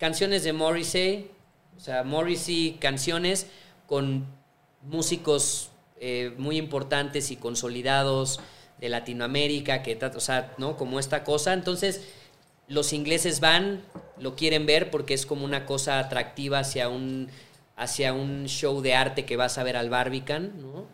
[0.00, 1.30] canciones de Morrissey,
[1.76, 3.46] o sea, Morrissey canciones
[3.86, 4.26] con
[4.82, 5.70] músicos
[6.00, 8.40] eh, muy importantes y consolidados
[8.78, 10.78] de Latinoamérica, que, o sea, ¿no?
[10.78, 11.52] Como esta cosa.
[11.52, 12.08] Entonces,
[12.66, 13.82] los ingleses van,
[14.18, 17.28] lo quieren ver porque es como una cosa atractiva hacia un,
[17.76, 20.86] hacia un show de arte que vas a ver al Barbican, ¿no?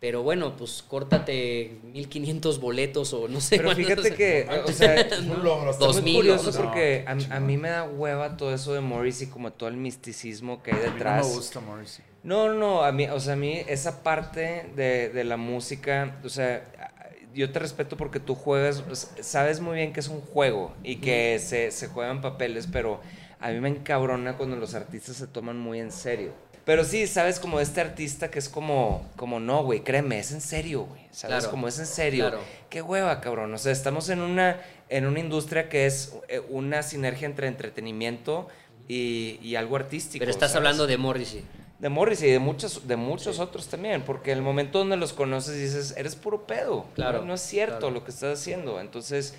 [0.00, 5.20] Pero bueno, pues córtate 1500 boletos o no sé Pero fíjate que, o sea, Es
[5.20, 5.70] un logro.
[5.70, 8.80] Está Dos muy curioso no, porque a, a mí me da hueva todo eso de
[8.80, 11.26] Morrissey, como todo el misticismo que hay A mí no detrás.
[11.26, 12.04] me gusta Morrissey.
[12.22, 16.28] No, no, a mí, o sea, a mí esa parte de, de la música, o
[16.28, 16.90] sea,
[17.34, 18.82] yo te respeto porque tú juegas,
[19.20, 23.00] sabes muy bien que es un juego y que se, se juegan papeles, pero
[23.40, 26.32] a mí me encabrona cuando los artistas se toman muy en serio.
[26.64, 30.40] Pero sí, sabes, como este artista que es como, como no, güey, créeme, es en
[30.40, 31.02] serio, güey.
[31.10, 32.24] Sabes, Claro, como es en serio.
[32.30, 32.42] claro.
[32.70, 33.52] Qué hueva, cabrón.
[33.52, 38.48] O sea, estamos en una, en una industria que es eh, una sinergia entre entretenimiento
[38.88, 40.20] y, y algo artístico.
[40.20, 40.56] Pero estás ¿sabes?
[40.66, 41.44] hablando de Morrissey.
[41.80, 45.58] De Morrissey y de muchos, de muchos otros también, porque el momento donde los conoces
[45.58, 46.86] dices, eres puro pedo.
[46.94, 47.94] Claro, No, No es cierto claro.
[47.94, 48.80] lo que estás haciendo.
[48.80, 49.34] Entonces,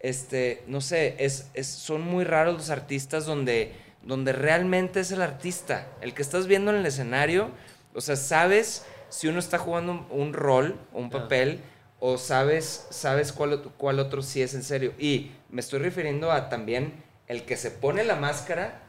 [0.00, 3.72] este, no sé, es, es- son muy raros los artistas donde,
[4.06, 5.86] donde realmente es el artista.
[6.00, 7.50] El que estás viendo en el escenario,
[7.92, 11.60] o sea, sabes si uno está jugando un, rol o un papel,
[11.98, 14.92] o sabes, sabes cuál, cuál otro sí es en serio.
[14.98, 16.92] Y me estoy refiriendo a también
[17.26, 18.82] el que se pone la máscara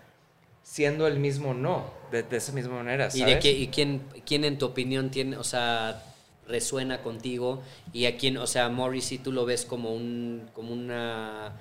[0.61, 3.09] siendo el mismo no, de, de esa misma manera.
[3.13, 6.03] ¿Y, de qué, y quién, quién en tu opinión tiene, o sea,
[6.47, 7.63] resuena contigo?
[7.93, 11.53] ¿Y a quién, o sea, Morrissey tú lo ves como un, como una,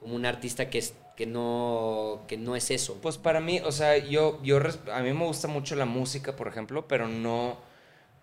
[0.00, 2.98] como un artista que, es, que, no, que no es eso?
[3.02, 4.58] Pues para mí, o sea, yo, yo,
[4.92, 7.58] a mí me gusta mucho la música, por ejemplo, pero no,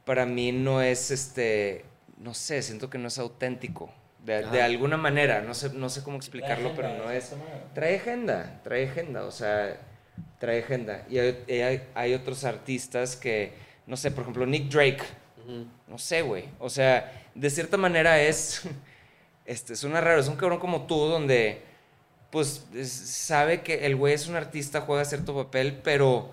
[0.05, 1.85] para mí no es, este,
[2.17, 3.91] no sé, siento que no es auténtico.
[4.23, 7.33] De, alguna manera, no sé, no sé cómo explicarlo, pero no es...
[7.73, 9.77] Trae agenda, trae agenda, o sea,
[10.39, 11.05] trae agenda.
[11.09, 13.51] Y hay, hay, hay otros artistas que,
[13.85, 15.03] no sé, por ejemplo, Nick Drake,
[15.87, 16.45] no sé, güey.
[16.59, 18.61] O sea, de cierta manera es.
[19.45, 21.61] Este, suena raro, es un cabrón como tú, donde.
[22.33, 26.31] Pues es- sabe que el güey es un artista, juega cierto papel, pero.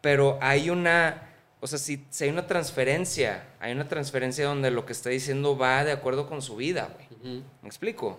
[0.00, 1.26] Pero hay una.
[1.60, 5.58] O sea, si, si hay una transferencia, hay una transferencia donde lo que está diciendo
[5.58, 7.42] va de acuerdo con su vida, güey.
[7.62, 8.18] ¿Me explico?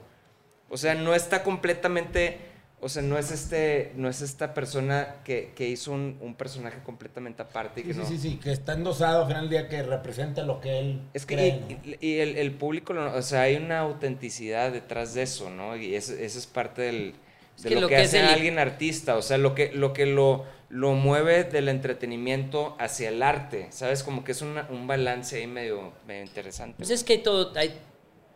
[0.69, 2.50] O sea, no está completamente.
[2.83, 3.91] O sea, no es este.
[3.95, 7.81] No es esta persona que, que hizo un, un personaje completamente aparte.
[7.81, 9.83] y que Sí, no, sí, sí, sí, que está endosado al final del día que
[9.83, 11.67] representa lo que él es que cree, y, ¿no?
[11.85, 15.75] y- y el, el público, lo- o sea, hay una autenticidad detrás de eso, ¿no?
[15.77, 17.13] Y eso, eso es parte del,
[17.55, 19.93] Es de que lo, lo que, hace el- alguien artista, o sea, lo que lo,
[19.93, 24.01] que lo, lo mueve del entretenimiento hacia el arte, ¿sabes?
[24.01, 26.77] Como que es una- un balance ahí medio, medio interesante.
[26.77, 27.73] Pues es que hay todo, hay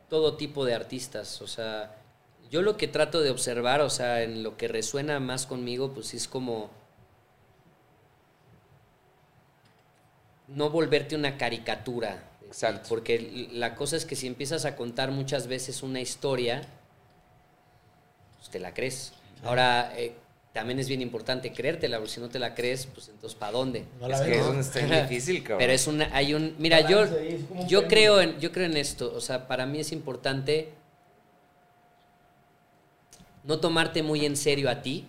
[0.07, 1.95] todo tipo de artistas, o sea,
[2.55, 6.13] yo lo que trato de observar, o sea, en lo que resuena más conmigo, pues
[6.13, 6.69] es como
[10.47, 12.23] no volverte una caricatura.
[12.47, 12.85] Exacto.
[12.87, 16.61] Porque la cosa es que si empiezas a contar muchas veces una historia,
[18.37, 19.11] pues te la crees.
[19.43, 20.15] Ahora, eh,
[20.53, 23.83] también es bien importante creértela, porque si no te la crees, pues entonces ¿para dónde?
[23.99, 24.57] No la es que es ¿no?
[24.61, 25.57] está bien difícil, cabrón.
[25.59, 28.65] Pero es una, hay un, mira, yo, Balance es un yo creo en, yo creo
[28.65, 30.69] en esto, o sea, para mí es importante
[33.47, 35.05] no tomarte muy en serio a ti,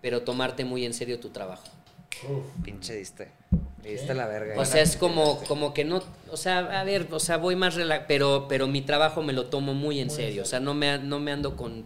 [0.00, 1.64] pero tomarte muy en serio tu trabajo.
[2.62, 3.30] Pinche diste.
[3.82, 4.60] Me diste la verga.
[4.60, 7.74] O sea, es como, como que no, o sea, a ver, o sea, voy más
[7.74, 10.98] relax, pero, pero mi trabajo me lo tomo muy en serio, o sea, no me,
[10.98, 11.84] no me ando con,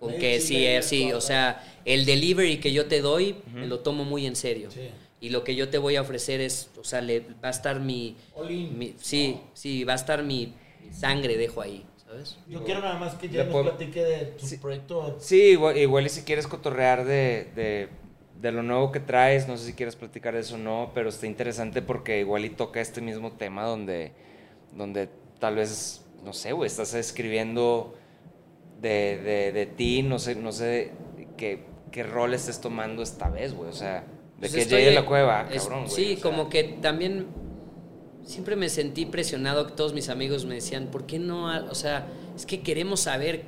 [0.00, 4.04] con que sí, sí, o sea, el delivery que yo te doy, me lo tomo
[4.04, 4.70] muy en serio.
[4.70, 4.88] Sí.
[5.20, 7.80] Y lo que yo te voy a ofrecer es, o sea, le, va a estar
[7.80, 8.14] mi,
[8.70, 10.52] mi- sí, sí, va a estar mi
[10.92, 12.38] sangre, dejo ahí, ¿sabes?
[12.48, 14.56] Yo quiero nada más que ya nos platique de tu Sí.
[14.56, 15.16] proyecto.
[15.18, 17.88] Sí, igual, igual y si quieres cotorrear de, de,
[18.40, 21.26] de lo nuevo que traes, no sé si quieres platicar eso o no, pero está
[21.26, 24.12] interesante porque igual y toca este mismo tema donde,
[24.74, 25.08] donde
[25.38, 27.94] tal vez, no sé, güey, estás escribiendo
[28.80, 30.92] de, de, de ti, no sé, no sé
[31.36, 34.04] qué, qué rol estés tomando esta vez, güey, o sea,
[34.38, 35.94] de Pues que llegue la cueva, es- cabrón, güey.
[35.94, 36.22] Sí, o sea.
[36.30, 37.26] como que también
[38.28, 39.66] siempre me sentí presionado.
[39.66, 41.46] que Todos mis amigos me decían, ¿por qué no?
[41.70, 42.06] O sea,
[42.36, 43.44] es que queremos saber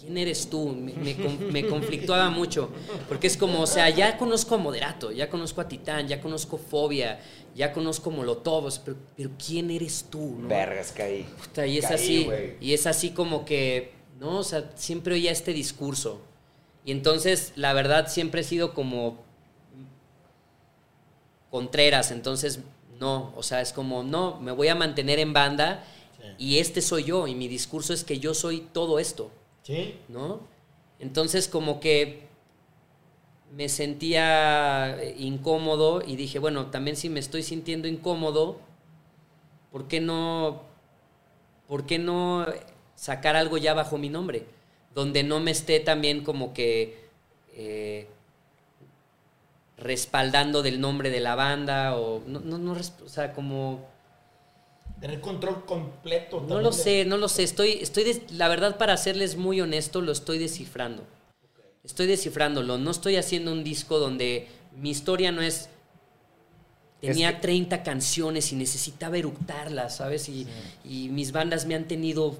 [0.00, 0.68] quién eres tú.
[0.70, 2.70] Me, me con- me conflictuaba mucho.
[3.08, 6.58] Porque es como, o sea, ya conozco a Moderato, ya conozco a Titán, ya conozco
[6.58, 7.20] Fobia,
[7.54, 10.36] ya conozco Molotov, pero, pero ¿quién eres tú?
[10.40, 10.48] no?
[10.48, 11.22] Vergas, caí.
[11.40, 12.28] Puta, y es Caí, así,
[12.60, 14.38] y es así como que, ¿no?
[14.38, 16.20] O sea, siempre oía este discurso.
[16.86, 19.22] Y entonces, la verdad, siempre he sido como
[21.50, 22.58] Contreras, entonces,
[22.98, 25.84] no, o sea, es como, no, me voy a mantener en banda
[26.38, 29.30] y este soy yo, y mi discurso es que yo soy todo esto,
[29.62, 29.94] Sí.
[30.08, 30.40] ¿no?
[30.98, 32.28] Entonces, como que
[33.54, 38.58] me sentía incómodo y dije, bueno, también si me estoy sintiendo incómodo,
[39.70, 40.62] ¿por qué no,
[41.68, 42.46] por qué no
[42.94, 44.46] sacar algo ya bajo mi nombre?
[44.94, 47.08] Donde no me esté también como que
[47.54, 48.08] eh,
[49.84, 53.86] respaldando del nombre de la banda o no, no, no o sea, como
[55.00, 56.40] Tener control completo.
[56.48, 57.42] no lo de- sé, no lo sé.
[57.42, 61.04] Estoy, estoy la verdad, para serles muy honesto, lo estoy descifrando.
[61.84, 62.78] Estoy descifrándolo.
[62.78, 65.68] No estoy haciendo un disco donde mi historia no es.
[67.02, 70.30] Tenía Es que- 30 canciones y necesitaba eructarlas, ¿sabes?
[70.30, 70.46] Y,
[70.84, 72.34] y mis bandas me han tenido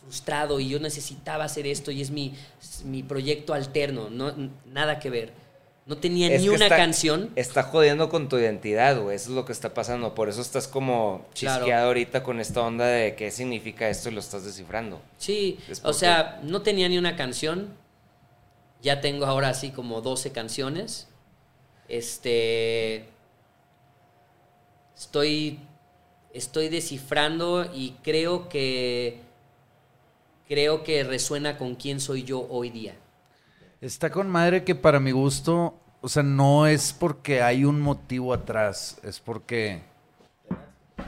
[0.00, 2.32] frustrado y yo necesitaba hacer esto y es mi,
[2.62, 4.08] es mi proyecto alterno.
[4.08, 4.32] No,
[4.72, 5.47] nada que ver.
[5.88, 7.30] No tenía Es ni una está- canción.
[7.34, 9.16] Está jodiendo con tu identidad, güey.
[9.16, 10.14] Eso es lo que está pasando.
[10.14, 11.60] Por eso estás como Claro.
[11.64, 15.00] chisqueado ahorita con esta onda de qué significa esto y lo estás descifrando.
[15.16, 17.70] Sí, Es o sea, no tenía ni una canción.
[18.82, 21.08] Ya tengo ahora así como 12 canciones.
[21.88, 23.06] Este.
[24.96, 25.58] Estoy.
[26.34, 29.20] Estoy descifrando y creo que.
[30.46, 32.94] Creo que resuena con quién soy yo hoy día.
[33.80, 38.32] Está con madre que para mi gusto, o sea, no es porque hay un motivo
[38.34, 39.82] atrás, es porque...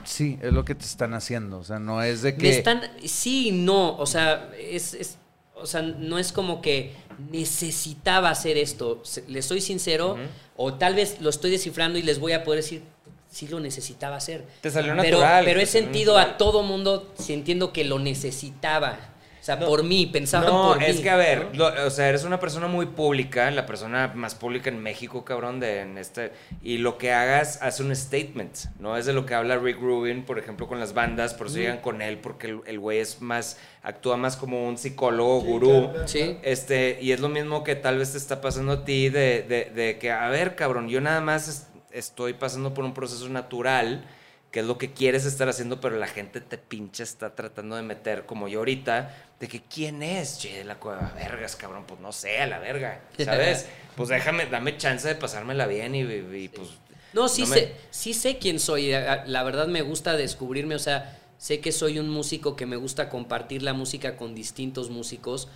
[0.05, 2.49] Sí, es lo que te están haciendo, o sea, no es de Me que...
[2.57, 2.81] están.
[3.05, 3.97] Sí y no.
[3.97, 5.17] O sea, es, es-
[5.53, 6.93] o sea, no es como que
[7.29, 9.03] necesitaba hacer esto.
[9.27, 10.17] Les soy sincero,
[10.57, 12.83] o tal vez lo estoy descifrando y les voy a poder decir.
[13.29, 14.45] Sí lo necesitaba hacer.
[14.59, 16.33] Te salió pero, natural, Pero te he sentido natural.
[16.35, 18.97] a todo mundo sintiendo que lo necesitaba.
[19.41, 21.01] O sea, No, por mí, pensaban No, por es mí.
[21.01, 21.71] que a ver, ¿no?
[21.71, 25.59] lo- o sea, eres una persona muy pública, la persona más pública en México, cabrón,
[25.59, 26.31] de en este
[26.61, 30.25] y lo que hagas hace un statement, no es de lo que habla Rick Rubin,
[30.25, 33.19] por ejemplo, con las bandas, por eso llegan con él porque el- el güey es
[33.19, 35.89] más actúa más como un psicólogo, gurú.
[35.91, 36.37] claro, Sí.
[36.43, 39.71] Este, y es lo mismo que tal vez te está pasando a ti de, de-
[39.73, 44.05] de que, a ver, cabrón, yo nada más es- estoy pasando por un proceso natural,
[44.51, 47.83] que es lo que quieres estar haciendo, pero la gente te pinche está tratando de
[47.83, 51.99] meter, como yo ahorita, de que quién es, che, de la cueva, vergas, cabrón, pues
[52.01, 53.65] no sé, a la verga, ¿sabes?
[53.95, 56.69] pues déjame, dame chance de pasármela bien y, y, pues...
[57.13, 58.91] No, sí, no me- sé, sí sé quién soy.
[58.91, 62.75] La la verdad me gusta descubrirme, o sea, sé que soy un músico que me
[62.77, 65.47] gusta compartir la música con distintos músicos.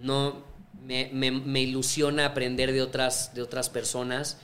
[0.00, 0.42] No,
[0.82, 4.38] me, me- me ilusiona aprender de otras, de otras personas.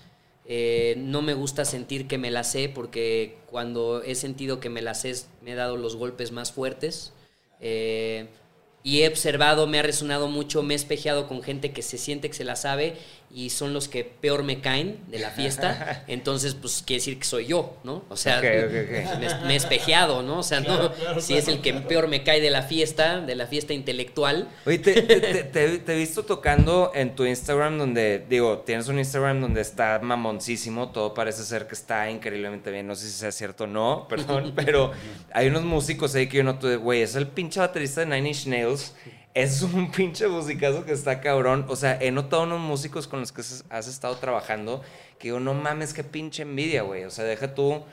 [0.49, 4.81] Eh, no me gusta sentir que me la sé porque cuando he sentido que me
[4.81, 5.13] la sé
[5.43, 7.13] me he dado los golpes más fuertes.
[7.61, 8.29] Eh,
[8.83, 12.29] y he observado, me ha resonado mucho, me he espejeado con gente que se siente
[12.29, 12.95] que se la sabe
[13.39, 16.05] y son los que peor me caen de la fiesta.
[16.09, 18.03] Entonces, pues quiere decir que soy yo, ¿no?
[18.09, 18.41] O sea.
[18.41, 20.39] Me, me he espejeado, ¿no?
[20.39, 20.91] O sea, no,
[21.21, 24.49] si es el que peor me cae de la fiesta, de la fiesta intelectual.
[24.65, 28.89] Oye, te, te- te- te- te he visto tocando en tu Instagram donde, digo, tienes
[28.89, 33.13] un Instagram donde está mamoncísimo, todo parece ser que está increíblemente bien, no sé si
[33.19, 34.93] sea cierto o no, perdón, pero
[35.35, 38.47] hay unos músicos ahí que yo noto güey, es el pinche baterista de Nine Inch
[38.47, 38.95] Nails,
[39.37, 43.33] es un pinche musicazo que está cabrón, o sea, he notado unos músicos con los
[43.33, 44.83] que has estado trabajando
[45.19, 47.85] que digo, no mames, qué pinche envidia, güey, o sea, deja tú...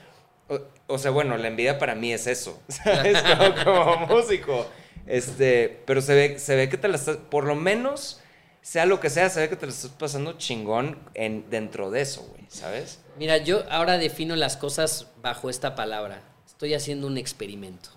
[0.48, 3.22] O, o sea, bueno, la envidia para mí es eso, ¿sabes?
[3.22, 4.66] Como, como músico.
[5.06, 8.20] Este, pero se ve, se ve que te la estás, por lo menos,
[8.62, 12.00] sea lo que sea, se ve que te la estás pasando chingón en, dentro de
[12.00, 13.00] eso, güey, ¿sabes?
[13.18, 16.22] Mira, yo ahora defino las cosas bajo esta palabra.
[16.46, 17.90] Estoy haciendo un experimento.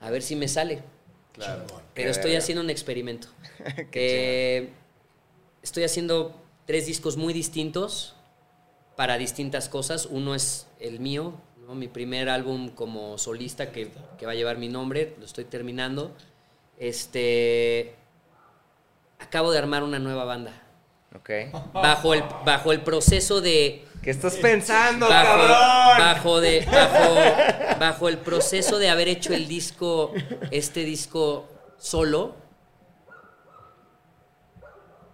[0.00, 0.82] A ver si me sale.
[1.32, 1.64] Claro.
[1.94, 3.28] Pero Qué estoy haciendo un experimento.
[3.92, 4.70] Eh,
[5.62, 6.34] estoy haciendo
[6.66, 8.16] tres discos muy distintos
[8.96, 10.06] para distintas cosas.
[10.06, 11.34] Uno es el mío,
[11.66, 11.74] ¿no?
[11.74, 16.12] mi primer álbum como solista que, que va a llevar mi nombre, lo estoy terminando.
[16.78, 17.94] Este,
[19.20, 20.52] acabo de armar una nueva banda.
[21.16, 21.30] Ok.
[21.72, 23.84] bajo el, bajo el proceso de...
[24.02, 25.98] ¿Qué estás pensando, Bajo, cabrón?
[25.98, 30.12] bajo, de, bajo, bajo el proceso de haber hecho el disco,
[30.50, 31.48] este disco
[31.78, 32.34] solo,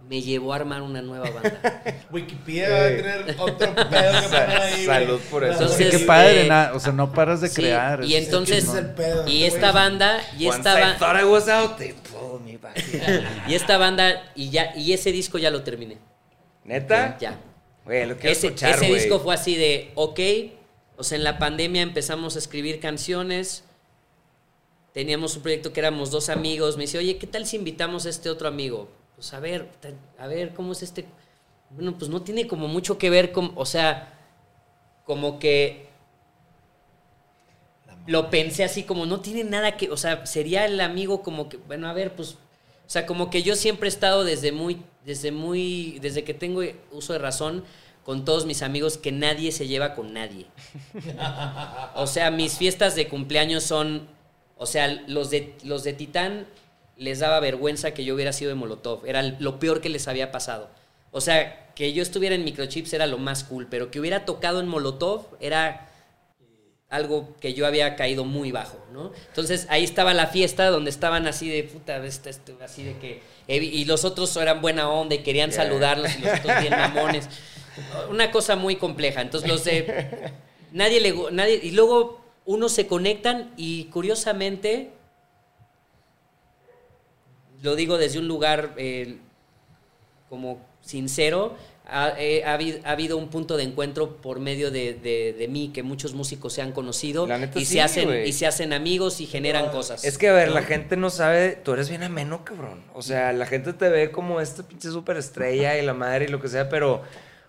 [0.09, 1.83] me llevó a armar una nueva banda.
[2.11, 4.85] Wikipedia va a tener otro pedo que poner ahí.
[4.85, 5.53] Salud por eso.
[5.61, 8.03] Entonces, Qué padre, eh, na- o sea, no paras de Sí, crear.
[8.03, 11.21] y es- entonces, es el pedo, y esta banda, y Once esta, I ba- thought
[11.21, 13.01] I was out, they pulled me back in.
[13.51, 15.99] y esta banda, y ya, y ese disco ya lo terminé.
[16.63, 17.15] ¿Neta?
[17.19, 17.39] Ya.
[17.85, 20.19] Güey, lo quiero Ese, escuchar, ese disco fue así de, ok,
[20.97, 23.63] o sea, en la pandemia empezamos a escribir canciones,
[24.93, 28.09] teníamos un proyecto que éramos dos amigos, me dice, oye, ¿qué tal si invitamos a
[28.09, 28.89] este otro amigo?
[29.19, 29.67] Pues a ver,
[30.17, 31.03] a ver, ¿cómo es este?
[31.71, 34.13] Bueno, pues no tiene como mucho que ver con, o sea,
[35.03, 35.89] como que
[38.07, 41.57] lo pensé así como no tiene nada que, o sea, sería el amigo como que,
[41.57, 42.37] bueno, a ver, pues, o
[42.89, 46.61] sea, como que yo siempre he estado desde muy, desde muy, desde que tengo
[46.93, 47.65] uso de razón
[48.05, 50.45] con todos mis amigos que nadie se lleva con nadie.
[51.95, 54.07] O sea, mis fiestas de cumpleaños son,
[54.57, 56.47] o sea, los de, los de Titán
[56.99, 60.31] les daba vergüenza que yo hubiera sido de Molotov, era lo peor que les había
[60.31, 60.69] pasado.
[61.11, 64.59] O sea, que yo estuviera en Microchips era lo más cool, pero que hubiera tocado
[64.59, 65.89] en Molotov era
[66.89, 69.11] algo que yo había caído muy bajo, ¿no?
[69.27, 73.21] Entonces ahí estaba la fiesta donde estaban así de puta, este, este, así de que
[73.47, 75.63] y los otros eran buena onda y querían Yeah.
[75.63, 77.29] saludarlos y los otros bien mamones.
[78.09, 79.21] Una cosa muy compleja.
[79.21, 80.31] Entonces los de
[80.71, 84.91] nadie le nadie y luego unos se conectan y curiosamente
[87.61, 89.17] lo digo desde un lugar eh,
[90.29, 91.55] como sincero,
[91.91, 95.47] ha, eh, ha habido, ha habido un punto de encuentro por medio de, de- de
[95.47, 99.19] mí, que muchos músicos se han conocido y, sí, se hacen, y se hacen amigos
[99.21, 100.03] y generan cosas.
[100.05, 100.53] Es que, a ver, ¿no?
[100.55, 102.83] la gente no sabe, tú eres bien ameno, cabrón.
[102.93, 106.39] O sea, la gente te ve como esta pinche superestrella y la madre y lo
[106.39, 107.01] que sea, pero,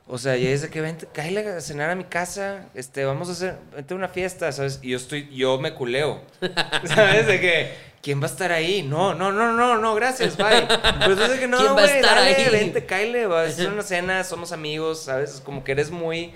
[0.07, 3.32] o sea, ya dice que vente, cállale a cenar a mi casa, este, vamos a
[3.32, 4.78] hacer, vente a una fiesta, ¿sabes?
[4.82, 6.23] Y yo estoy, yo me culeo,
[6.87, 7.27] ¿sabes?
[7.27, 8.83] De que, ¿quién va a estar ahí?
[8.83, 10.67] No, no, no, no, no, gracias, bye.
[10.67, 12.49] Pues entonces que no, ¿Quién va a güey, estar dale, ahí?
[12.51, 15.41] vente, cállale, va a hacer una cena, somos amigos, ¿sabes?
[15.45, 16.33] Como que eres muy,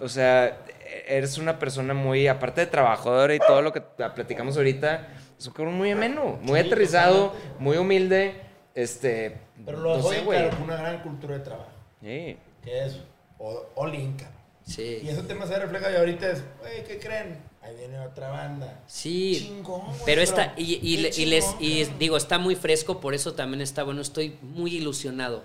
[0.00, 0.58] o sea,
[1.06, 5.08] eres una persona muy, aparte de trabajadora y todo lo que platicamos ahorita,
[5.38, 8.40] es un cabrón muy ameno, muy Sí, aterrizado, muy humilde,
[8.74, 9.38] este...
[9.64, 10.48] Pero lo no sé, güey.
[10.62, 11.70] una gran cultura de trabajo.
[12.00, 12.36] Sí.
[12.64, 13.00] Que es
[13.38, 14.16] o- all in.
[14.64, 15.00] Sí.
[15.02, 17.38] Y ese tema se refleja y ahorita es, güey, ¿qué creen?
[17.62, 18.82] Ahí viene otra banda.
[18.88, 23.84] Sí, Chingón, pero esta, y, les, y digo, está muy fresco, por eso también está
[23.84, 25.44] bueno, estoy muy ilusionado.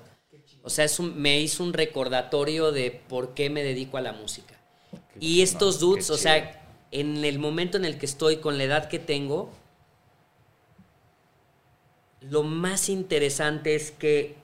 [0.64, 4.14] O sea, es un- me hizo un recordatorio de por qué me dedico a la
[4.14, 4.56] música.
[5.20, 6.62] Y estos dudes, o sea,
[6.92, 9.52] en el momento en el que estoy, con la edad que tengo,
[12.22, 14.36] lo más interesante es que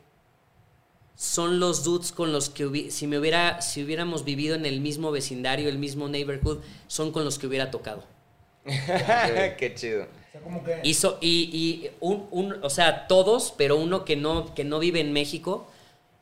[1.16, 4.82] son los dudes con los que hubi- si me hubiera si hubiéramos vivido en el
[4.82, 8.04] mismo vecindario, el mismo neighborhood, son con los que hubiera tocado.
[8.66, 10.04] Qué chido.
[10.04, 10.80] O sea, como que...
[10.84, 14.80] Y, so- y, y un, un- o sea, todos, pero uno que no, que no
[14.80, 15.68] vive en México,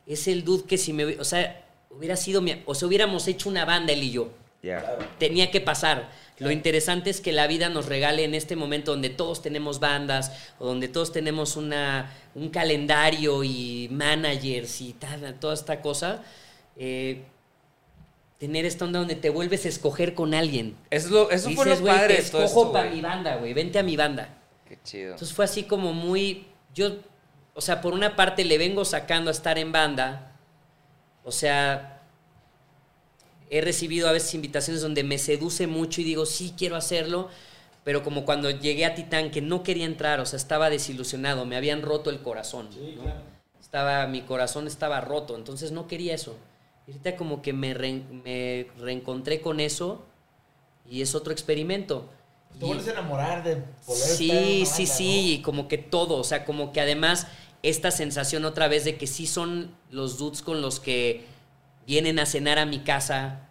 [0.06, 3.48] es el dude que si me, o sea, hubiera sido mi, o sea, hubiéramos hecho
[3.48, 4.28] una banda él y yo.
[4.62, 4.98] Ya.
[5.18, 6.10] Tenía que pasar.
[6.38, 10.32] Lo interesante es que la vida nos regale en este momento donde todos tenemos bandas
[10.58, 16.22] o donde todos tenemos una, un calendario y managers y tal, toda esta cosa.
[16.76, 17.22] eh,
[18.38, 20.74] tener esta onda donde te vuelves a escoger con alguien.
[20.90, 23.52] Eso, es lo- eso fue Dices, lo güey, padre te escojo para mi banda, güey.
[23.54, 24.36] Vente a mi banda.
[24.68, 25.12] Qué chido.
[25.12, 26.46] Entonces fue así como muy.
[26.74, 26.96] Yo,
[27.54, 30.32] o sea, por una parte le vengo sacando a estar en banda.
[31.24, 32.00] O sea,
[33.48, 37.28] he recibido a veces invitaciones donde me seduce mucho y digo, sí, quiero hacerlo.
[37.84, 41.56] Pero como cuando llegué a Titán, que no quería entrar, o sea, estaba desilusionado, me
[41.56, 42.68] habían roto el corazón.
[42.96, 43.12] ¿no?
[43.60, 46.36] Estaba, mi corazón estaba roto, entonces no quería eso.
[46.86, 50.04] Y ahorita como que me, reen- me reencontré con eso
[50.88, 52.08] y es otro experimento.
[52.58, 53.56] Te Y- vuelves a enamorar de
[53.86, 56.72] poder Sí, estar en una sí, banda, sí, y como que todo, o sea, como
[56.72, 57.26] que además
[57.62, 61.24] esta sensación otra vez de que sí son los dudes con los que
[61.86, 63.48] vienen a cenar a mi casa,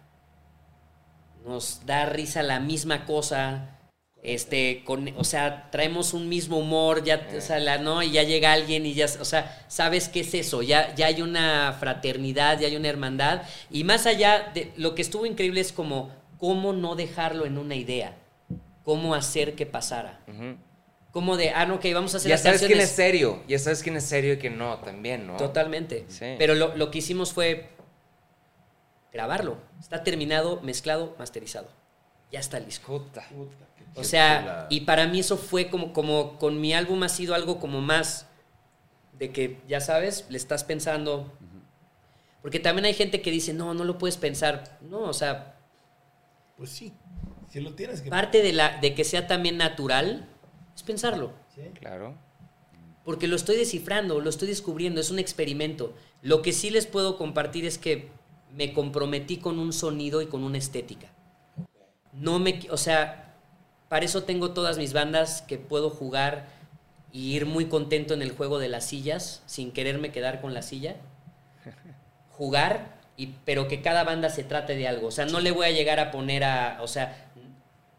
[1.44, 3.78] nos da risa la misma cosa,
[4.22, 8.02] este, con, o sea, traemos un mismo humor, ya, o sea, la- ¿no?
[8.04, 11.22] Y ya llega alguien y ya, o sea, sabes qué es eso, ya, ya hay
[11.22, 15.72] una fraternidad, ya hay una hermandad, y más allá de, lo que estuvo increíble es
[15.72, 18.16] como, cómo no dejarlo en una idea,
[18.84, 20.20] cómo hacer que pasara.
[20.28, 20.56] Ujú.
[21.10, 23.42] Como de, ah, no, ok, vamos a hacer Ya las sabes quién es serio.
[23.46, 25.36] Ya sabes quién es serio y quién no, también, ¿no?
[25.36, 26.06] Totalmente.
[26.08, 26.36] Sí.
[26.38, 27.68] Pero lo, lo que hicimos fue
[29.12, 29.58] grabarlo.
[29.78, 31.68] Está terminado, mezclado, masterizado.
[32.30, 32.86] Ya está el disco.
[32.98, 33.28] Puta.
[33.94, 37.58] O sea, y para mí eso fue como, como con mi álbum ha sido algo
[37.60, 38.26] como más
[39.18, 41.32] de que, ya sabes, le estás pensando,
[42.40, 44.78] Porque también hay gente que dice, no, no lo puedes pensar.
[44.80, 45.56] No, o sea,
[46.56, 46.92] Pues sí,
[47.48, 48.10] sí lo tienes que...
[48.10, 50.28] parte de, la, de que sea también natural
[50.74, 51.32] es pensarlo.
[51.54, 51.62] Sí.
[51.78, 52.16] Claro.
[53.04, 55.94] Porque lo estoy descifrando, lo estoy descubriendo, es un experimento.
[56.20, 58.10] Lo que sí les puedo compartir es que
[58.52, 61.12] me comprometí con un sonido y con una estética.
[62.12, 63.31] No me, o sea,
[63.92, 66.46] para eso tengo todas mis bandas que puedo jugar
[67.12, 70.62] y ir muy contento en el juego de las sillas, sin quererme quedar con la
[70.62, 70.96] silla.
[72.30, 75.08] Jugar, y, pero que cada banda se trate de algo.
[75.08, 77.30] O sea, no le voy a llegar a poner a, o sea,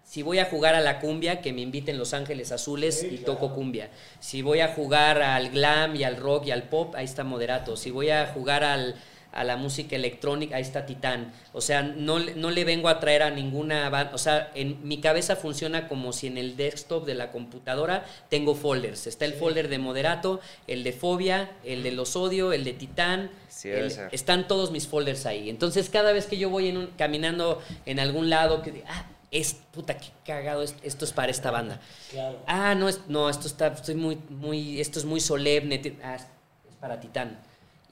[0.04, 3.54] si voy a jugar a la cumbia, que me inviten Los Ángeles Azules y toco
[3.54, 3.92] cumbia.
[4.20, 7.78] Si voy a jugar al glam y al rock y al pop, ahí está Moderato.
[7.78, 8.96] Si voy a jugar al,
[9.34, 11.34] a la música electrónica, ahí está Titán.
[11.54, 14.12] O sea, no, le- no le vengo a traer a ninguna banda.
[14.14, 18.54] O sea, en mi cabeza funciona como si en el desktop de la computadora tengo
[18.56, 19.08] folders.
[19.08, 23.32] Está el folder de Moderato, el de Fobia, el de Los Odio, el de Titán.
[23.50, 25.50] Sí, el- están todos mis folders ahí.
[25.50, 29.56] Entonces, cada vez que yo voy en un- caminando en algún lado, que ah, es
[29.74, 31.80] puta, qué cagado, es- esto es para esta banda.
[32.46, 35.82] Ah, no, es, no, esto está, estoy muy, muy, esto es muy solemne.
[36.04, 37.40] Ah, es es para Titán.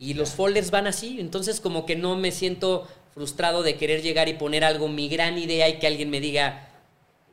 [0.01, 4.27] Y los folders van así, entonces como que no me siento frustrado de querer llegar
[4.29, 6.69] y poner algo, mi gran idea y que alguien me diga,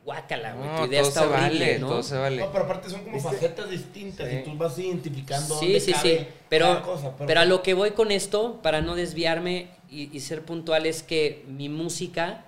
[0.05, 1.87] guácala, güey, tu No, idea todo está se horrible, vale, ¿no?
[1.87, 2.37] todo se vale.
[2.37, 4.35] No, pero aparte son como facetas distintas Sí.
[4.37, 6.27] y tú vas identificando Sí, dónde sí, cabe sí.
[6.47, 10.85] Pero, pero a lo que voy con esto, para no desviarme y, y ser puntual,
[10.85, 12.45] es que mi música,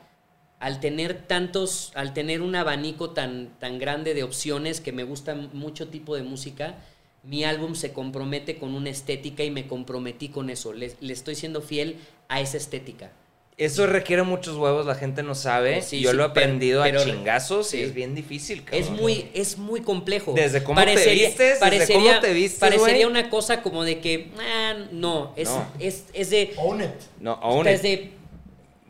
[0.59, 5.33] al tener tantos, al tener un abanico tan, tan grande de opciones, que me gusta
[5.33, 6.75] mucho tipo de música,
[7.23, 10.73] mi álbum se compromete con una estética y me comprometí con eso.
[10.73, 11.97] Le, le estoy siendo fiel
[12.29, 13.11] a esa estética.
[13.57, 15.83] Eso requiere muchos huevos, la gente no sabe.
[15.83, 17.77] Sí, Yo sí, lo he aprendido pero- a chingazos sí.
[17.77, 18.81] y es bien difícil, cabrón.
[18.81, 20.33] Es muy, es muy complejo.
[20.33, 24.31] Desde cómo te vistes, desde parecería, cómo te vistes, Parecería una cosa como de que,
[24.39, 25.67] ah, no, es, No.
[25.77, 26.53] Es, es de...
[26.57, 26.89] Own it.
[27.19, 28.11] No, aún es de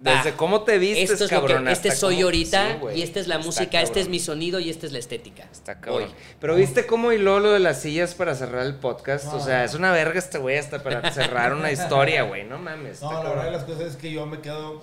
[0.02, 3.00] Desde va, cómo te vistes, esto es lo que- cabrón, este soy cómo- ahorita Sí,
[3.00, 5.48] y esta es la Está música, este es mi sonido y esta es la estética.
[5.52, 6.06] Está cabrón.
[6.06, 6.10] Hoy.
[6.40, 9.32] Pero viste cómo hiló lo de las sillas para cerrar el podcast.
[9.32, 12.44] O sea, es una verga este güey hasta para cerrar una historia, güey.
[12.44, 13.02] No mames.
[13.02, 14.82] No, la verdad de las cosas es que yo me quedo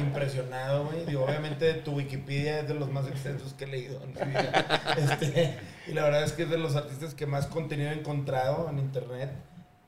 [0.00, 1.04] impresionado, güey.
[1.06, 4.82] Digo, obviamente tu Wikipedia es de los más extensos que he leído en mi vida.
[4.96, 8.68] Este, y la verdad es que es de los artistas que más contenido he encontrado
[8.68, 9.30] en internet.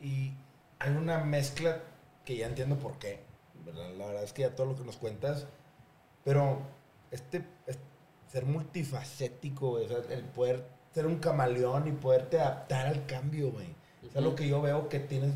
[0.01, 0.35] Y
[0.79, 1.79] hay una mezcla
[2.25, 3.27] que ya entiendo por qué.
[3.69, 3.91] ¿Verdad?
[3.97, 5.47] La verdad es que ya todo lo que nos cuentas.
[6.25, 6.61] Pero
[7.11, 7.79] este, es-
[8.31, 13.75] ser multifacético, o sea, el poder ser un camaleón y poderte adaptar al cambio, güey.
[14.07, 15.33] Es algo que yo veo que tienes.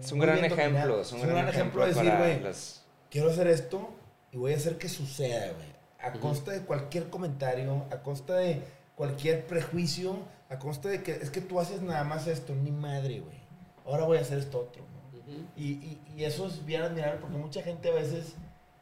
[0.00, 1.00] Es un gran bien dominado.
[1.00, 1.00] ejemplo.
[1.02, 3.90] Es un gran, ejemplo, de decir, güey, las- quiero hacer esto
[4.32, 5.74] y voy a hacer que suceda, güey.
[6.00, 8.62] A costa de cualquier comentario, a costa de
[8.94, 10.18] cualquier prejuicio,
[10.50, 13.38] a costa de que es que tú haces nada más esto, ni madre, güey.
[13.86, 14.82] Ahora voy a hacer esto otro,
[15.26, 15.46] Ujú.
[15.56, 18.34] y, y, y eso es bien admirable porque mucha gente a veces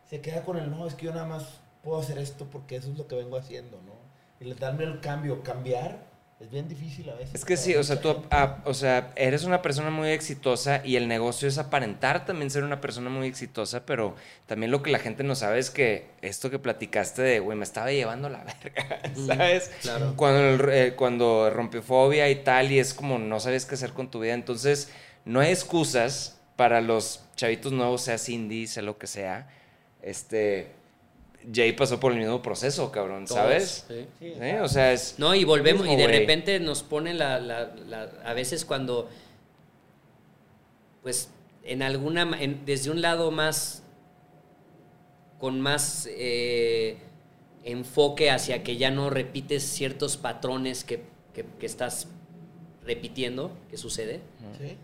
[0.09, 2.91] se queda con el no, es que yo nada más puedo hacer esto porque eso
[2.91, 3.93] es lo que vengo haciendo, ¿no?
[4.41, 6.11] Y le darme el cambio, cambiar,
[6.41, 7.35] es bien difícil a veces.
[7.37, 10.97] Es que sí, o sea, tú, ah, o sea, eres una persona muy exitosa y
[10.97, 14.17] el negocio es aparentar también ser una persona muy exitosa, pero
[14.47, 17.63] también lo que la gente no sabe es que esto que platicaste de, güey, me
[17.65, 19.71] estaba llevando la verga, ¿sabes?
[19.83, 20.15] claro.
[20.17, 23.93] Cuando, el- eh, cuando rompió fobia y tal, y es como no sabes qué hacer
[23.93, 24.35] con tu vida.
[24.35, 24.91] Entonces,
[25.25, 29.49] no hay excusas para los chavitos nuevos, sea Cindy, sea lo que sea.
[30.03, 30.71] Este,
[31.53, 33.85] Jay pasó por el mismo proceso, cabrón, Todos, ¿sabes?
[33.89, 34.07] sí.
[34.21, 34.33] Sí,
[34.63, 35.15] O sea, es...
[35.19, 39.09] No, y volvemos, mismo, y de repente nos ponen la, la- la- a veces cuando,
[41.03, 41.31] pues,
[41.65, 43.83] en alguna, en- desde un lado más,
[45.39, 46.99] con más eh,
[47.65, 51.03] enfoque hacia que ya no repites ciertos patrones que,
[51.35, 52.07] que- que estás
[52.85, 54.21] repitiendo, que sucede,
[54.59, 54.77] Sí.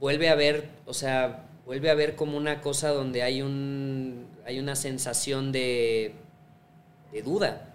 [0.00, 4.58] Vuelve a ver, o sea, vuelve a ver como una cosa donde hay un hay
[4.58, 6.14] una sensación de,
[7.12, 7.66] de duda.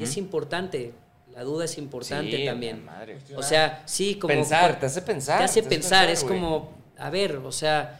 [0.00, 0.92] Es importante,
[1.32, 2.84] la duda es importante Sí, también.
[2.84, 3.18] madre.
[3.36, 5.38] O sea, sí, como Pensar, te hace pensar.
[5.38, 7.98] te hace pensar, es como, a ver, o sea,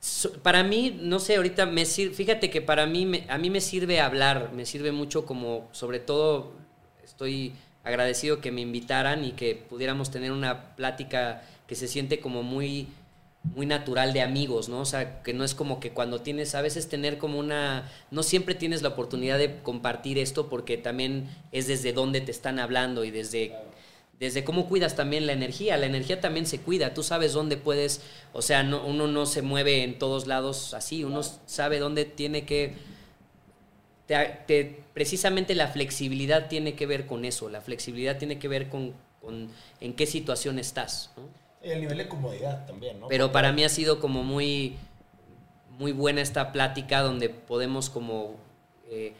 [0.00, 3.50] so- para mí, no sé, ahorita me sirve, fíjate que para mí, me- a mí
[3.50, 6.52] me sirve hablar, me sirve mucho como, sobre todo,
[7.04, 7.54] estoy
[7.86, 12.88] agradecido que me invitaran y que pudiéramos tener una plática que se siente como muy
[13.54, 14.80] muy natural de amigos, ¿no?
[14.80, 18.24] O sea, que no es como que cuando tienes, a veces tener como una, no
[18.24, 23.04] siempre tienes la oportunidad de compartir esto porque también es desde dónde te están hablando
[23.04, 23.54] y desde,
[24.18, 25.76] desde cómo cuidas también la energía.
[25.76, 28.00] La energía también se cuida, tú sabes dónde puedes,
[28.32, 32.44] o sea, no, uno no se mueve en todos lados así, uno sabe dónde tiene
[32.44, 32.74] que,
[34.06, 38.68] te- te- precisamente la flexibilidad tiene que ver con eso, la flexibilidad tiene que ver
[38.68, 39.48] con, con
[39.80, 41.10] en qué situación estás,
[41.62, 43.08] el nivel de comodidad también, ¿no?
[43.08, 44.76] Pero para mí ha sido como muy,
[45.78, 48.36] muy buena esta plática donde podemos como
[48.88, 49.12] eh,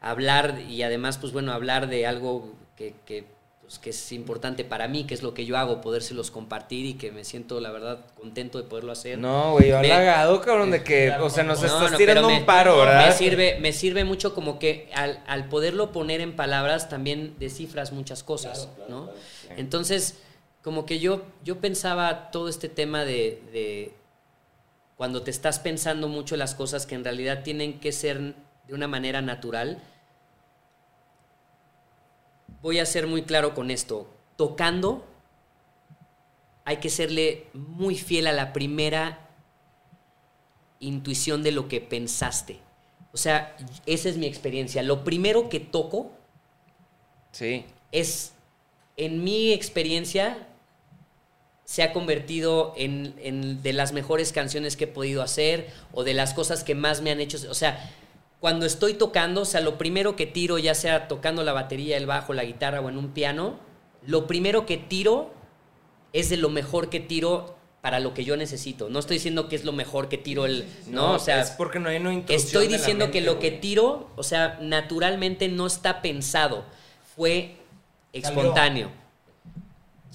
[0.00, 3.24] hablar y además, pues bueno, hablar de algo que, que,
[3.66, 6.94] pues, que es importante para mí, que es lo que yo hago, podérselos compartir y
[6.94, 9.18] que me siento, la verdad, contento de poderlo hacer.
[9.18, 12.34] No, güey, yo halagado, cabrón, de que, o sea, nos No, estás no, tirando un
[12.34, 13.06] me- paro, ¿verdad?
[13.08, 17.90] Me sirve, me sirve mucho como que al, al poderlo poner en palabras también descifras
[17.92, 19.10] muchas cosas, ¿no?
[19.56, 20.14] Entonces,
[20.62, 23.94] como que yo, yo pensaba todo este tema de, de
[24.96, 28.34] cuando te estás pensando mucho las cosas que en realidad tienen que ser
[28.66, 29.82] de una manera natural.
[32.66, 34.08] Voy a ser muy claro con esto.
[34.36, 35.06] Tocando,
[36.64, 39.28] hay que serle muy fiel a la primera
[40.80, 42.58] intuición de lo que pensaste.
[43.12, 43.56] O sea,
[43.86, 44.82] esa es mi experiencia.
[44.82, 46.10] Lo primero que toco
[47.30, 47.64] Sí.
[47.92, 48.32] es,
[48.96, 50.48] en mi experiencia,
[51.64, 56.14] se ha convertido en, en de las mejores canciones que he podido hacer o de
[56.14, 57.38] las cosas que más me han hecho.
[57.48, 57.92] O sea,
[58.46, 62.06] cuando estoy tocando, o sea, lo primero que tiro, ya sea tocando la batería, el
[62.06, 63.58] bajo, la guitarra o en un piano,
[64.06, 65.34] lo primero que tiro
[66.12, 68.88] es de lo mejor que tiro para lo que yo necesito.
[68.88, 70.64] No estoy diciendo que es lo mejor que tiro el...
[70.86, 74.22] No, o sea, es porque no hay una Estoy diciendo que lo que tiro, o
[74.22, 76.62] sea, naturalmente no está pensado,
[77.16, 77.56] fue
[78.22, 78.92] Salió.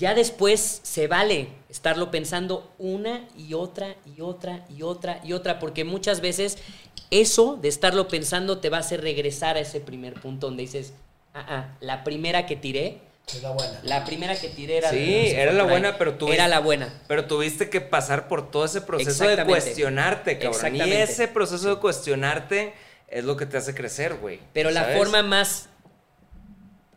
[0.01, 5.59] Ya después se vale estarlo pensando una y otra y otra y otra y otra,
[5.59, 6.57] porque muchas veces
[7.11, 10.93] eso de estarlo pensando te va a hacer regresar a ese primer punto donde dices,
[11.35, 12.97] ah, ah, la primera que tiré,
[13.27, 13.79] Es la buena.
[13.83, 14.89] la primera que tiré era...
[14.89, 16.91] Sí, era la buena, pero tú Era la buena.
[17.07, 20.77] Pero tuviste que pasar por todo ese proceso de cuestionarte, cabrón.
[20.77, 22.73] Y ese proceso de cuestionarte
[23.07, 24.39] es lo que te hace crecer, güey.
[24.51, 25.69] Pero la forma más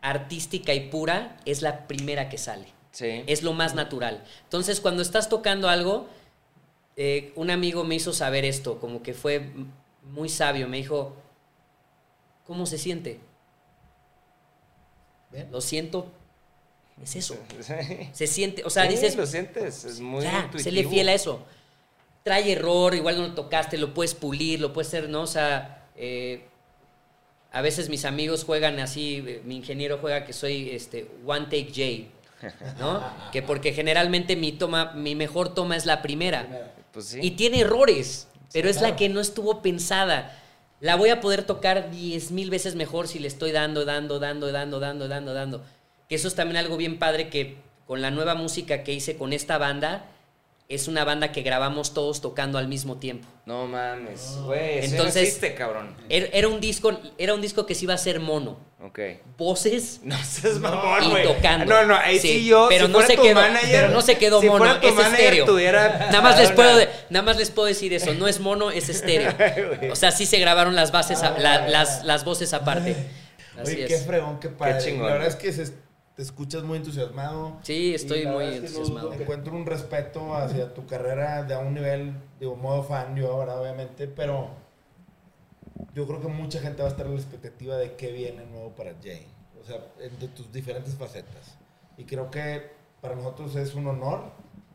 [0.01, 2.74] artística y pura es la primera que sale.
[2.95, 3.23] Sí.
[3.27, 4.23] Es lo más natural.
[4.43, 6.07] Entonces, cuando estás tocando algo,
[6.95, 9.51] eh, un amigo me hizo saber esto, como que fue
[10.01, 10.69] muy sabio.
[10.69, 11.13] Me dijo,
[12.45, 13.19] ¿cómo se siente?
[15.51, 16.07] Lo siento,
[17.03, 17.37] es eso.
[17.61, 17.73] Sí.
[18.13, 21.13] Se siente, o sea, Sí, dices, lo sientes, es muy ya, se le fiel a
[21.13, 21.43] eso.
[22.23, 25.23] Trae error, igual no lo tocaste, lo puedes pulir, lo puedes hacer, ¿no?
[25.23, 26.45] O sea, eh,
[27.51, 31.67] a veces mis amigos juegan así, eh, mi ingeniero juega que soy este one take
[31.75, 32.09] J,
[32.79, 33.03] ¿no?
[33.31, 36.71] que porque generalmente mi toma, mi mejor toma es la primera.
[36.91, 37.19] Pues sí.
[37.21, 40.37] Y tiene errores, pero es la que no estuvo pensada.
[40.79, 44.51] La voy a poder tocar diez mil veces mejor si le estoy dando, dando, dando,
[44.51, 45.63] dando, dando, dando, dando.
[46.07, 47.57] Que eso es también algo bien padre que
[47.87, 50.05] con la nueva música que hice con esta banda,
[50.67, 53.27] es una banda que grabamos todos tocando al mismo tiempo.
[53.45, 54.79] No mames, güey.
[54.79, 55.95] Eso Entonces- no existe, cabrón.
[56.09, 58.57] Era, era un disco, era un disco que se iba a ser mono.
[58.81, 58.99] Ok.
[59.37, 61.23] Voces No seas mamón, y güey.
[61.23, 61.65] tocando.
[61.65, 62.67] No, no, ahí sí, yo.
[62.69, 64.81] Pero si no fuera se tu quedó, manager- pero no se quedó si mono, fuera
[64.81, 65.45] tu es estéreo.
[65.45, 66.79] tuviera Nada más les puedo
[67.09, 69.33] nada más les puedo decir eso, no es mono, es estéreo.
[69.79, 69.91] Güey.
[69.91, 72.95] O sea, sí se grabaron las bases, a- la- las, las voces aparte.
[73.61, 73.89] Así Oye, es.
[73.89, 74.83] qué fregón, qué padre.
[74.83, 75.05] chingón.
[75.07, 75.84] La verdad es que se-
[76.15, 77.57] te escuchas muy entusiasmado.
[77.61, 79.13] Sí, estoy muy es que entusiasmado.
[79.13, 83.59] Encuentro un respeto hacia tu carrera de a un nivel, digo, modo fan, yo ahora
[83.59, 84.49] obviamente, pero
[85.93, 88.69] yo creo que mucha gente va a estar en la expectativa de qué viene nuevo
[88.71, 89.27] para Jay.
[89.61, 91.57] O sea, de tus diferentes facetas.
[91.97, 92.71] Y creo que
[93.01, 94.31] para nosotros es un honor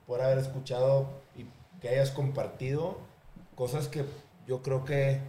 [0.07, 1.47] poder haber escuchado y
[1.81, 2.99] que hayas compartido
[3.55, 4.05] cosas que
[4.47, 5.21] yo creo que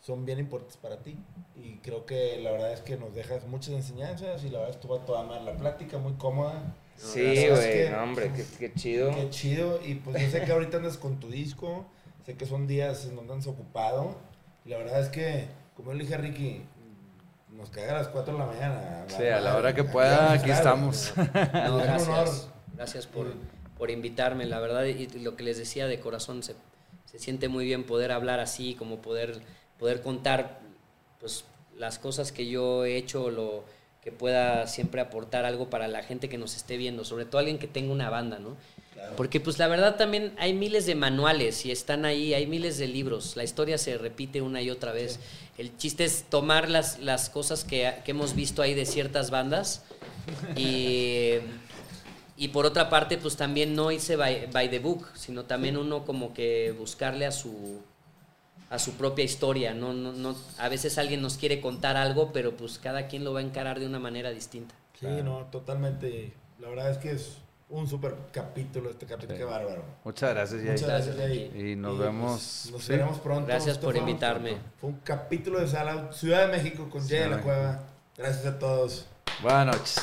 [0.00, 1.16] son bien importantes para ti.
[1.62, 4.96] Y creo que la verdad es que nos dejas muchas enseñanzas y la verdad estuvo
[4.96, 6.74] a toda madre la plática, muy cómoda.
[6.96, 7.72] Sí, La verdad es güey.
[7.84, 9.10] que- No, hombre, qué, qué chido.
[9.14, 9.80] Qué chido.
[9.84, 11.86] Y pues yo sé que ahorita andas con tu disco.
[12.26, 14.16] Sé que son días en donde andas ocupado.
[14.64, 16.62] Y la verdad es que, como yo le dije a Ricky,
[17.50, 19.04] nos caga a las 4 de la mañana.
[19.08, 21.12] Sí, a la hora que pueda, aquí estamos.
[21.16, 21.82] No, Es un honor.
[21.84, 22.48] gracias.
[22.76, 23.26] Gracias por,
[23.78, 24.84] por invitarme, la verdad.
[24.84, 26.54] Y lo que les decía de corazón, se,
[27.04, 29.40] se siente muy bien poder hablar así, como poder,
[29.78, 30.60] poder contar
[31.20, 31.44] pues,
[31.76, 33.64] las cosas que yo he hecho, lo
[34.02, 37.58] que pueda siempre aportar algo para la gente que nos esté viendo, sobre todo alguien
[37.58, 38.56] que tenga una banda, ¿no?
[39.16, 42.86] Porque pues la verdad también hay miles de manuales y están ahí, hay miles de
[42.86, 45.18] libros, la historia se repite una y otra vez.
[45.58, 49.84] El chiste es tomar las, las cosas que, que hemos visto ahí de ciertas bandas
[50.56, 51.34] y,
[52.36, 56.32] y por otra parte pues también no by, by the book, sino también uno como
[56.32, 57.80] que buscarle a su
[58.72, 62.56] a su propia historia, no, no, no, a veces alguien nos quiere contar algo, pero
[62.56, 64.74] pues cada quien lo va a encarar de una manera distinta.
[64.98, 66.32] Sí, no, totalmente.
[66.58, 67.36] La verdad es que es
[67.68, 69.34] un super capítulo este capítulo.
[69.34, 69.40] Sí.
[69.40, 69.84] Qué bárbaro.
[70.04, 70.62] Muchas gracias.
[70.62, 71.54] Muchas gracias, Gracias.
[71.54, 72.92] Y nos vemos, nos sí.
[72.92, 73.46] veremos pronto.
[73.46, 74.56] Gracias por invitarme.
[74.80, 77.82] Fue un capítulo de Sala Ciudad de México con Jay de la Cueva.
[78.16, 79.04] Gracias a todos.
[79.42, 80.02] Buenas noches.